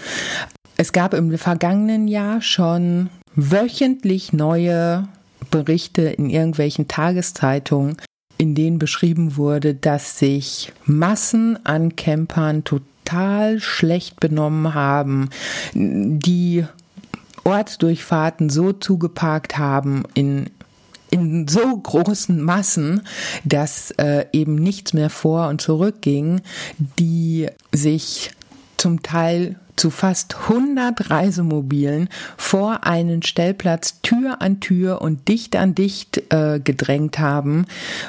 Es 0.77 0.93
gab 0.93 1.15
im 1.15 1.37
vergangenen 1.39 2.09
Jahr 2.09 2.43
schon 2.43 3.09
wöchentlich 3.35 4.33
neue 4.33 5.09
Berichte 5.51 6.03
in 6.03 6.31
irgendwelchen 6.31 6.89
Tageszeitungen, 6.89 7.97
in 8.39 8.55
denen 8.55 8.79
beschrieben 8.79 9.37
wurde, 9.37 9.75
dass 9.75 10.19
sich 10.19 10.73
Massen 10.85 11.65
an 11.65 11.97
Campern 11.97 12.65
total 12.65 13.61
schlecht 13.61 14.21
benommen 14.21 14.75
haben, 14.75 15.31
die 15.73 16.65
Ortsdurchfahrten 17.45 18.51
so 18.51 18.73
zugeparkt 18.73 19.57
haben 19.57 20.03
in 20.15 20.51
in 21.11 21.47
so 21.49 21.77
großen 21.77 22.41
Massen, 22.41 23.03
dass 23.45 23.91
äh, 23.93 24.27
eben 24.33 24.57
nichts 24.57 24.93
mehr 24.93 25.11
vor 25.11 25.49
und 25.49 25.61
zurück 25.61 26.03
ging, 26.03 26.41
die 26.99 27.49
sich 27.73 28.31
zum 28.77 29.03
Teil 29.03 29.57
zu 29.77 29.91
fast 29.91 30.37
100 30.49 31.11
Reisemobilen 31.11 32.09
vor 32.37 32.85
einen 32.85 33.23
Stellplatz 33.23 34.01
Tür 34.01 34.41
an 34.41 34.61
Tür 34.61 35.03
und 35.03 35.29
dicht 35.29 35.55
an 35.55 35.75
dicht 35.75 36.33
äh, 36.33 36.61
gedrängt 36.63 37.19
haben, 37.19 37.67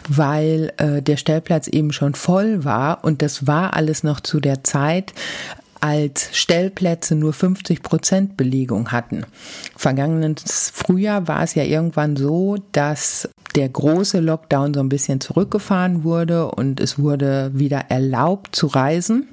weil 0.07 0.73
äh, 0.77 1.01
der 1.01 1.17
Stellplatz 1.17 1.67
eben 1.67 1.91
schon 1.91 2.15
voll 2.15 2.63
war. 2.63 3.03
Und 3.03 3.21
das 3.21 3.47
war 3.47 3.75
alles 3.75 4.03
noch 4.03 4.21
zu 4.21 4.39
der 4.39 4.63
Zeit, 4.63 5.13
als 5.81 6.29
Stellplätze 6.33 7.15
nur 7.15 7.33
50 7.33 7.81
Prozent 7.81 8.37
Belegung 8.37 8.91
hatten. 8.91 9.25
Vergangenes 9.75 10.71
Frühjahr 10.73 11.27
war 11.27 11.43
es 11.43 11.55
ja 11.55 11.63
irgendwann 11.63 12.15
so, 12.15 12.57
dass 12.71 13.29
der 13.55 13.69
große 13.69 14.19
Lockdown 14.19 14.73
so 14.73 14.79
ein 14.79 14.89
bisschen 14.89 15.19
zurückgefahren 15.19 16.03
wurde 16.03 16.51
und 16.51 16.79
es 16.79 16.99
wurde 16.99 17.51
wieder 17.53 17.85
erlaubt 17.89 18.55
zu 18.55 18.67
reisen. 18.67 19.27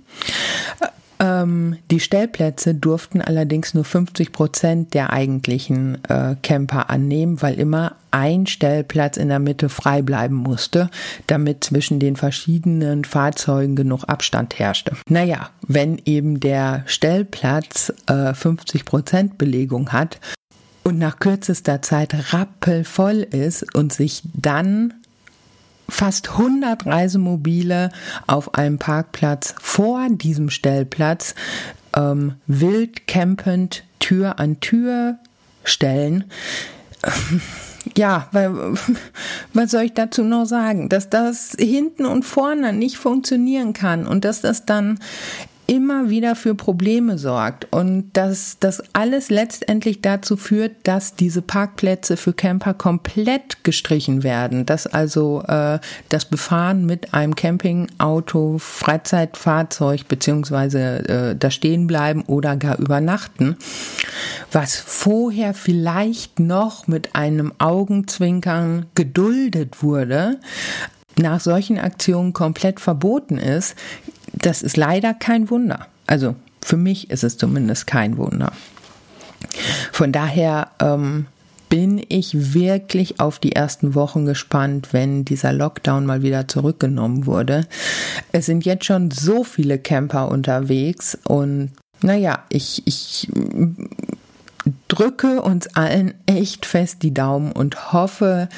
Ähm, 1.20 1.76
die 1.90 2.00
Stellplätze 2.00 2.74
durften 2.74 3.20
allerdings 3.20 3.74
nur 3.74 3.84
50 3.84 4.32
Prozent 4.32 4.94
der 4.94 5.12
eigentlichen 5.12 6.02
äh, 6.08 6.36
Camper 6.42 6.90
annehmen, 6.90 7.40
weil 7.40 7.58
immer 7.58 7.96
ein 8.10 8.46
Stellplatz 8.46 9.16
in 9.16 9.28
der 9.28 9.38
Mitte 9.38 9.68
frei 9.68 10.02
bleiben 10.02 10.36
musste, 10.36 10.90
damit 11.26 11.64
zwischen 11.64 11.98
den 11.98 12.16
verschiedenen 12.16 13.04
Fahrzeugen 13.04 13.76
genug 13.76 14.04
Abstand 14.04 14.58
herrschte. 14.58 14.96
Naja, 15.08 15.50
wenn 15.66 16.00
eben 16.04 16.40
der 16.40 16.82
Stellplatz 16.86 17.92
äh, 18.06 18.34
50 18.34 18.84
Prozent 18.84 19.38
Belegung 19.38 19.92
hat 19.92 20.20
und 20.84 20.98
nach 20.98 21.18
kürzester 21.18 21.82
Zeit 21.82 22.32
rappelvoll 22.32 23.26
ist 23.30 23.74
und 23.74 23.92
sich 23.92 24.22
dann 24.34 24.94
fast 25.89 26.30
100 26.30 26.87
Reisemobile 26.87 27.91
auf 28.26 28.55
einem 28.55 28.78
Parkplatz 28.78 29.55
vor 29.61 30.07
diesem 30.11 30.51
Stellplatz 30.51 31.35
ähm, 31.97 32.35
wild 32.47 33.07
campend 33.07 33.85
Tür 34.01 34.39
an 34.39 34.61
Tür 34.61 35.18
stellen. 35.64 36.24
Ja, 37.99 38.28
weil, 38.32 38.51
was 39.53 39.70
soll 39.70 39.82
ich 39.82 39.93
dazu 39.93 40.24
noch 40.24 40.47
sagen? 40.47 40.89
Dass 40.89 41.11
das 41.11 41.55
hinten 41.59 42.07
und 42.07 42.24
vorne 42.24 42.72
nicht 42.72 42.97
funktionieren 42.97 43.74
kann 43.74 44.07
und 44.07 44.24
dass 44.24 44.41
das 44.41 44.64
dann 44.64 44.99
immer 45.66 46.10
wieder 46.10 46.36
für 46.36 46.54
Probleme 46.54 47.16
sorgt 47.18 47.66
und 47.72 48.10
dass 48.12 48.58
das 48.60 48.82
alles 48.92 49.30
letztendlich 49.30 50.02
dazu 50.02 50.36
führt, 50.36 50.72
dass 50.82 51.14
diese 51.14 51.40
Parkplätze 51.40 52.16
für 52.16 52.32
Camper 52.32 52.74
komplett 52.74 53.64
gestrichen 53.64 54.22
werden, 54.22 54.66
dass 54.66 54.86
also 54.86 55.42
äh, 55.48 55.78
das 56.10 56.26
Befahren 56.26 56.84
mit 56.84 57.14
einem 57.14 57.34
Campingauto, 57.34 58.58
Freizeitfahrzeug 58.58 60.06
beziehungsweise 60.08 61.08
äh, 61.08 61.36
da 61.36 61.50
stehen 61.50 61.86
bleiben 61.86 62.22
oder 62.26 62.56
gar 62.56 62.78
übernachten, 62.78 63.56
was 64.52 64.76
vorher 64.76 65.54
vielleicht 65.54 66.40
noch 66.40 66.86
mit 66.86 67.14
einem 67.14 67.52
Augenzwinkern 67.58 68.86
geduldet 68.94 69.82
wurde, 69.82 70.38
nach 71.16 71.40
solchen 71.40 71.78
Aktionen 71.78 72.32
komplett 72.32 72.80
verboten 72.80 73.38
ist, 73.38 73.76
das 74.45 74.62
ist 74.62 74.76
leider 74.76 75.14
kein 75.14 75.51
Wunder. 75.51 75.86
Also 76.07 76.36
für 76.62 76.76
mich 76.76 77.11
ist 77.11 77.24
es 77.24 77.36
zumindest 77.36 77.86
kein 77.86 78.16
Wunder. 78.16 78.53
Von 79.92 80.12
daher 80.12 80.70
ähm, 80.80 81.26
bin 81.68 82.05
ich 82.09 82.55
wirklich 82.55 83.20
auf 83.20 83.38
die 83.38 83.53
ersten 83.53 83.95
Wochen 83.95 84.26
gespannt, 84.26 84.88
wenn 84.92 85.24
dieser 85.24 85.53
Lockdown 85.53 86.07
mal 86.07 86.22
wieder 86.22 86.47
zurückgenommen 86.47 87.26
wurde. 87.26 87.66
Es 88.32 88.47
sind 88.47 88.64
jetzt 88.64 88.84
schon 88.84 89.11
so 89.11 89.45
viele 89.45 89.78
Camper 89.78 90.28
unterwegs 90.28 91.18
und 91.24 91.72
naja, 92.03 92.45
ich, 92.51 92.82
ich 92.86 93.28
drücke 94.88 95.42
uns 95.42 95.68
allen 95.74 96.14
echt 96.26 96.66
fest 96.66 97.03
die 97.03 97.14
Daumen 97.14 97.53
und 97.53 97.92
hoffe, 97.92 98.49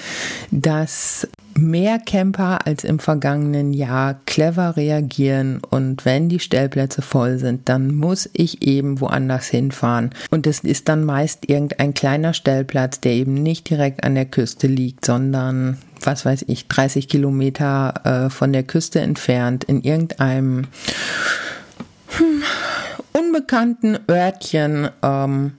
dass 0.50 1.28
mehr 1.58 1.98
Camper 1.98 2.66
als 2.66 2.84
im 2.84 2.98
vergangenen 2.98 3.72
Jahr 3.72 4.20
clever 4.26 4.76
reagieren 4.76 5.60
und 5.70 6.04
wenn 6.04 6.28
die 6.28 6.40
Stellplätze 6.40 7.02
voll 7.02 7.38
sind, 7.38 7.68
dann 7.68 7.94
muss 7.94 8.28
ich 8.32 8.62
eben 8.62 9.00
woanders 9.00 9.46
hinfahren. 9.48 10.10
Und 10.30 10.46
es 10.46 10.60
ist 10.60 10.88
dann 10.88 11.04
meist 11.04 11.48
irgendein 11.48 11.94
kleiner 11.94 12.34
Stellplatz, 12.34 13.00
der 13.00 13.12
eben 13.12 13.34
nicht 13.34 13.68
direkt 13.68 14.04
an 14.04 14.14
der 14.14 14.26
Küste 14.26 14.66
liegt, 14.66 15.04
sondern 15.04 15.78
was 16.02 16.24
weiß 16.24 16.44
ich, 16.48 16.68
30 16.68 17.08
Kilometer 17.08 18.26
äh, 18.26 18.30
von 18.30 18.52
der 18.52 18.62
Küste 18.62 19.00
entfernt 19.00 19.64
in 19.64 19.82
irgendeinem 19.82 20.66
hm, 22.08 22.42
unbekannten 23.12 23.98
Örtchen. 24.08 24.88
Ähm, 25.02 25.52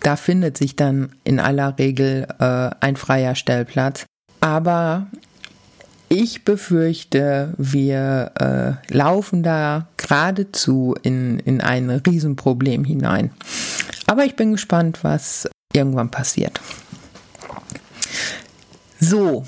da 0.00 0.16
findet 0.16 0.58
sich 0.58 0.74
dann 0.74 1.10
in 1.24 1.38
aller 1.38 1.78
Regel 1.78 2.26
äh, 2.38 2.70
ein 2.80 2.96
freier 2.96 3.34
Stellplatz. 3.34 4.06
Aber 4.42 5.06
ich 6.08 6.44
befürchte, 6.44 7.54
wir 7.56 8.32
äh, 8.38 8.92
laufen 8.92 9.44
da 9.44 9.86
geradezu 9.96 10.96
in, 11.00 11.38
in 11.38 11.60
ein 11.60 11.88
Riesenproblem 11.88 12.84
hinein. 12.84 13.30
Aber 14.06 14.24
ich 14.24 14.34
bin 14.34 14.52
gespannt, 14.52 15.04
was 15.04 15.48
irgendwann 15.72 16.10
passiert. 16.10 16.60
So, 18.98 19.44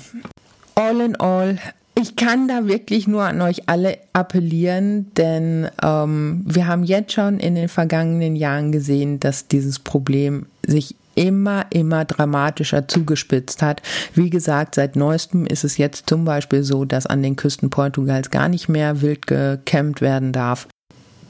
all 0.75 1.01
in 1.01 1.17
all, 1.17 1.59
ich 1.93 2.15
kann 2.15 2.47
da 2.47 2.65
wirklich 2.65 3.05
nur 3.05 3.23
an 3.23 3.41
euch 3.41 3.67
alle 3.67 3.97
appellieren, 4.13 5.13
denn 5.15 5.69
ähm, 5.83 6.41
wir 6.45 6.67
haben 6.67 6.83
jetzt 6.83 7.11
schon 7.11 7.39
in 7.39 7.55
den 7.55 7.69
vergangenen 7.69 8.35
Jahren 8.37 8.71
gesehen, 8.71 9.19
dass 9.19 9.49
dieses 9.49 9.77
Problem 9.77 10.45
sich 10.65 10.95
immer, 11.15 11.65
immer 11.69 12.05
dramatischer 12.05 12.87
zugespitzt 12.87 13.61
hat. 13.61 13.81
Wie 14.13 14.29
gesagt, 14.29 14.75
seit 14.75 14.95
neuestem 14.95 15.45
ist 15.45 15.63
es 15.63 15.77
jetzt 15.77 16.09
zum 16.09 16.25
Beispiel 16.25 16.63
so, 16.63 16.85
dass 16.85 17.05
an 17.05 17.23
den 17.23 17.35
Küsten 17.35 17.69
Portugals 17.69 18.29
gar 18.29 18.49
nicht 18.49 18.69
mehr 18.69 19.01
wild 19.01 19.27
gecampt 19.27 20.01
werden 20.01 20.31
darf. 20.31 20.67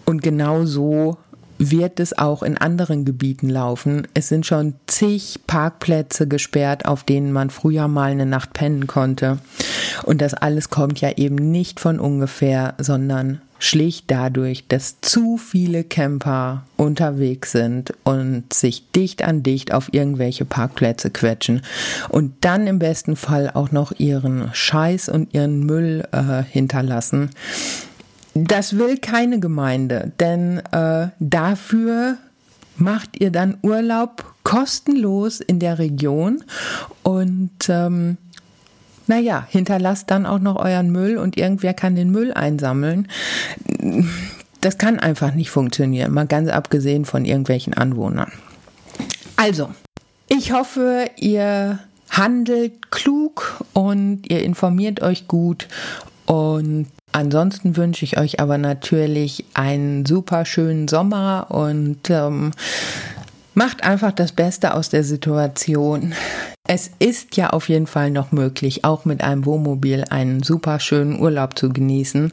Und 0.06 0.22
genau 0.22 0.66
so 0.66 1.18
wird 1.58 2.00
es 2.00 2.18
auch 2.18 2.44
in 2.44 2.58
anderen 2.58 3.06
Gebieten 3.06 3.50
laufen. 3.50 4.08
Es 4.14 4.28
sind 4.28 4.46
schon 4.46 4.76
zig 4.88 5.40
Parkplätze 5.48 6.28
gesperrt, 6.28 6.86
auf 6.86 7.04
denen 7.04 7.32
man 7.32 7.50
früher 7.50 7.88
mal 7.88 8.12
eine 8.12 8.26
Nacht 8.26 8.54
pennen 8.54 8.88
konnte. 8.88 9.40
Und 10.04 10.22
das 10.22 10.34
alles 10.34 10.70
kommt 10.70 11.00
ja 11.02 11.12
eben 11.16 11.36
nicht 11.36 11.80
von 11.80 12.00
ungefähr, 12.00 12.76
sondern 12.78 13.42
schlicht 13.60 14.06
dadurch, 14.12 14.68
dass 14.68 15.02
zu 15.02 15.38
viele 15.38 15.84
Camper 15.84 16.66
unterwegs 16.78 17.52
sind 17.52 17.94
und 18.04 18.54
sich 18.54 18.92
dicht 18.92 19.24
an 19.24 19.44
dicht 19.44 19.74
auf 19.74 19.94
irgendwelche 19.94 20.46
Parkplätze 20.46 21.10
quetschen 21.10 21.62
und 22.10 22.34
dann 22.42 22.68
im 22.68 22.80
besten 22.80 23.16
Fall 23.16 23.50
auch 23.54 23.72
noch 23.72 23.92
ihren 23.98 24.50
Scheiß 24.54 25.10
und 25.10 25.34
ihren 25.34 25.66
Müll 25.66 26.08
äh, 26.12 26.44
hinterlassen. 26.44 27.30
Das 28.34 28.78
will 28.78 28.98
keine 28.98 29.40
Gemeinde, 29.40 30.12
denn 30.20 30.60
äh, 30.72 31.08
dafür 31.20 32.18
macht 32.78 33.22
ihr 33.22 33.32
dann 33.32 33.58
Urlaub 33.62 34.26
kostenlos 34.44 35.40
in 35.40 35.60
der 35.60 35.80
Region 35.80 36.44
und 37.04 37.52
ähm, 37.70 38.18
naja, 39.08 39.46
hinterlasst 39.50 40.10
dann 40.12 40.26
auch 40.26 40.40
noch 40.40 40.56
euren 40.56 40.92
Müll 40.92 41.18
und 41.18 41.38
irgendwer 41.38 41.74
kann 41.74 41.96
den 41.96 42.12
Müll 42.12 42.34
einsammeln. 42.34 43.08
Das 44.62 44.78
kann 44.78 45.00
einfach 45.00 45.34
nicht 45.34 45.52
funktionieren, 45.52 46.12
mal 46.12 46.28
ganz 46.28 46.50
abgesehen 46.50 47.06
von 47.06 47.26
irgendwelchen 47.26 47.74
Anwohnern. 47.74 48.32
Also, 49.36 49.70
ich 50.28 50.52
hoffe, 50.54 51.06
ihr 51.18 51.80
handelt 52.10 52.92
klug 52.92 53.64
und 53.74 54.30
ihr 54.30 54.44
informiert 54.44 55.02
euch 55.02 55.28
gut 55.28 55.68
und 56.26 56.88
Ansonsten 57.16 57.78
wünsche 57.78 58.04
ich 58.04 58.18
euch 58.18 58.42
aber 58.42 58.58
natürlich 58.58 59.46
einen 59.54 60.06
super 60.06 60.44
schönen 60.44 60.90
Sommer 60.90 61.48
und 61.48 62.10
ähm, 62.10 62.52
macht 63.54 63.86
einfach 63.86 64.12
das 64.12 64.34
Beste 64.34 64.74
aus 64.74 64.90
der 64.90 65.06
Situation. 65.06 66.14
Es 66.68 66.90
ist 66.98 67.38
ja 67.38 67.52
auf 67.52 67.70
jeden 67.70 67.86
Fall 67.86 68.10
noch 68.10 68.32
möglich, 68.32 68.84
auch 68.84 69.06
mit 69.06 69.24
einem 69.24 69.46
Wohnmobil 69.46 70.04
einen 70.10 70.42
super 70.42 70.80
schönen 70.80 71.20
Urlaub 71.20 71.58
zu 71.58 71.70
genießen. 71.70 72.32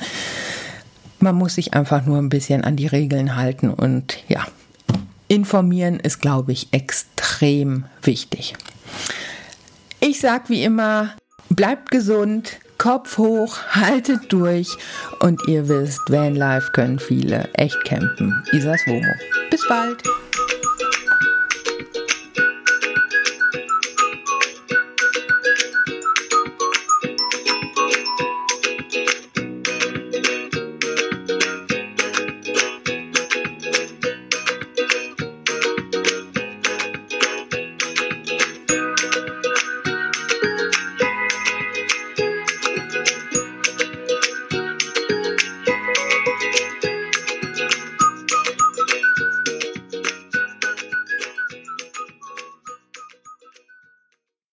Man 1.20 1.34
muss 1.34 1.56
sich 1.56 1.74
einfach 1.74 2.06
nur 2.06 2.18
ein 2.18 2.30
bisschen 2.30 2.64
an 2.64 2.76
die 2.76 2.86
Regeln 2.86 3.36
halten 3.36 3.70
und 3.70 4.18
ja, 4.28 4.46
informieren 5.28 6.00
ist, 6.00 6.20
glaube 6.20 6.52
ich, 6.52 6.68
extrem 6.72 7.84
wichtig. 8.02 8.54
Ich 10.00 10.18
sage 10.18 10.48
wie 10.48 10.64
immer, 10.64 11.10
bleibt 11.50 11.90
gesund, 11.90 12.58
Kopf 12.78 13.18
hoch, 13.18 13.58
haltet 13.70 14.32
durch 14.32 14.76
und 15.20 15.40
ihr 15.46 15.68
wisst, 15.68 16.00
Vanlife 16.08 16.72
können 16.72 16.98
viele 16.98 17.48
echt 17.52 17.84
campen. 17.84 18.42
Isas 18.52 18.80
Womo. 18.86 19.12
Bis 19.50 19.66
bald! 19.68 20.02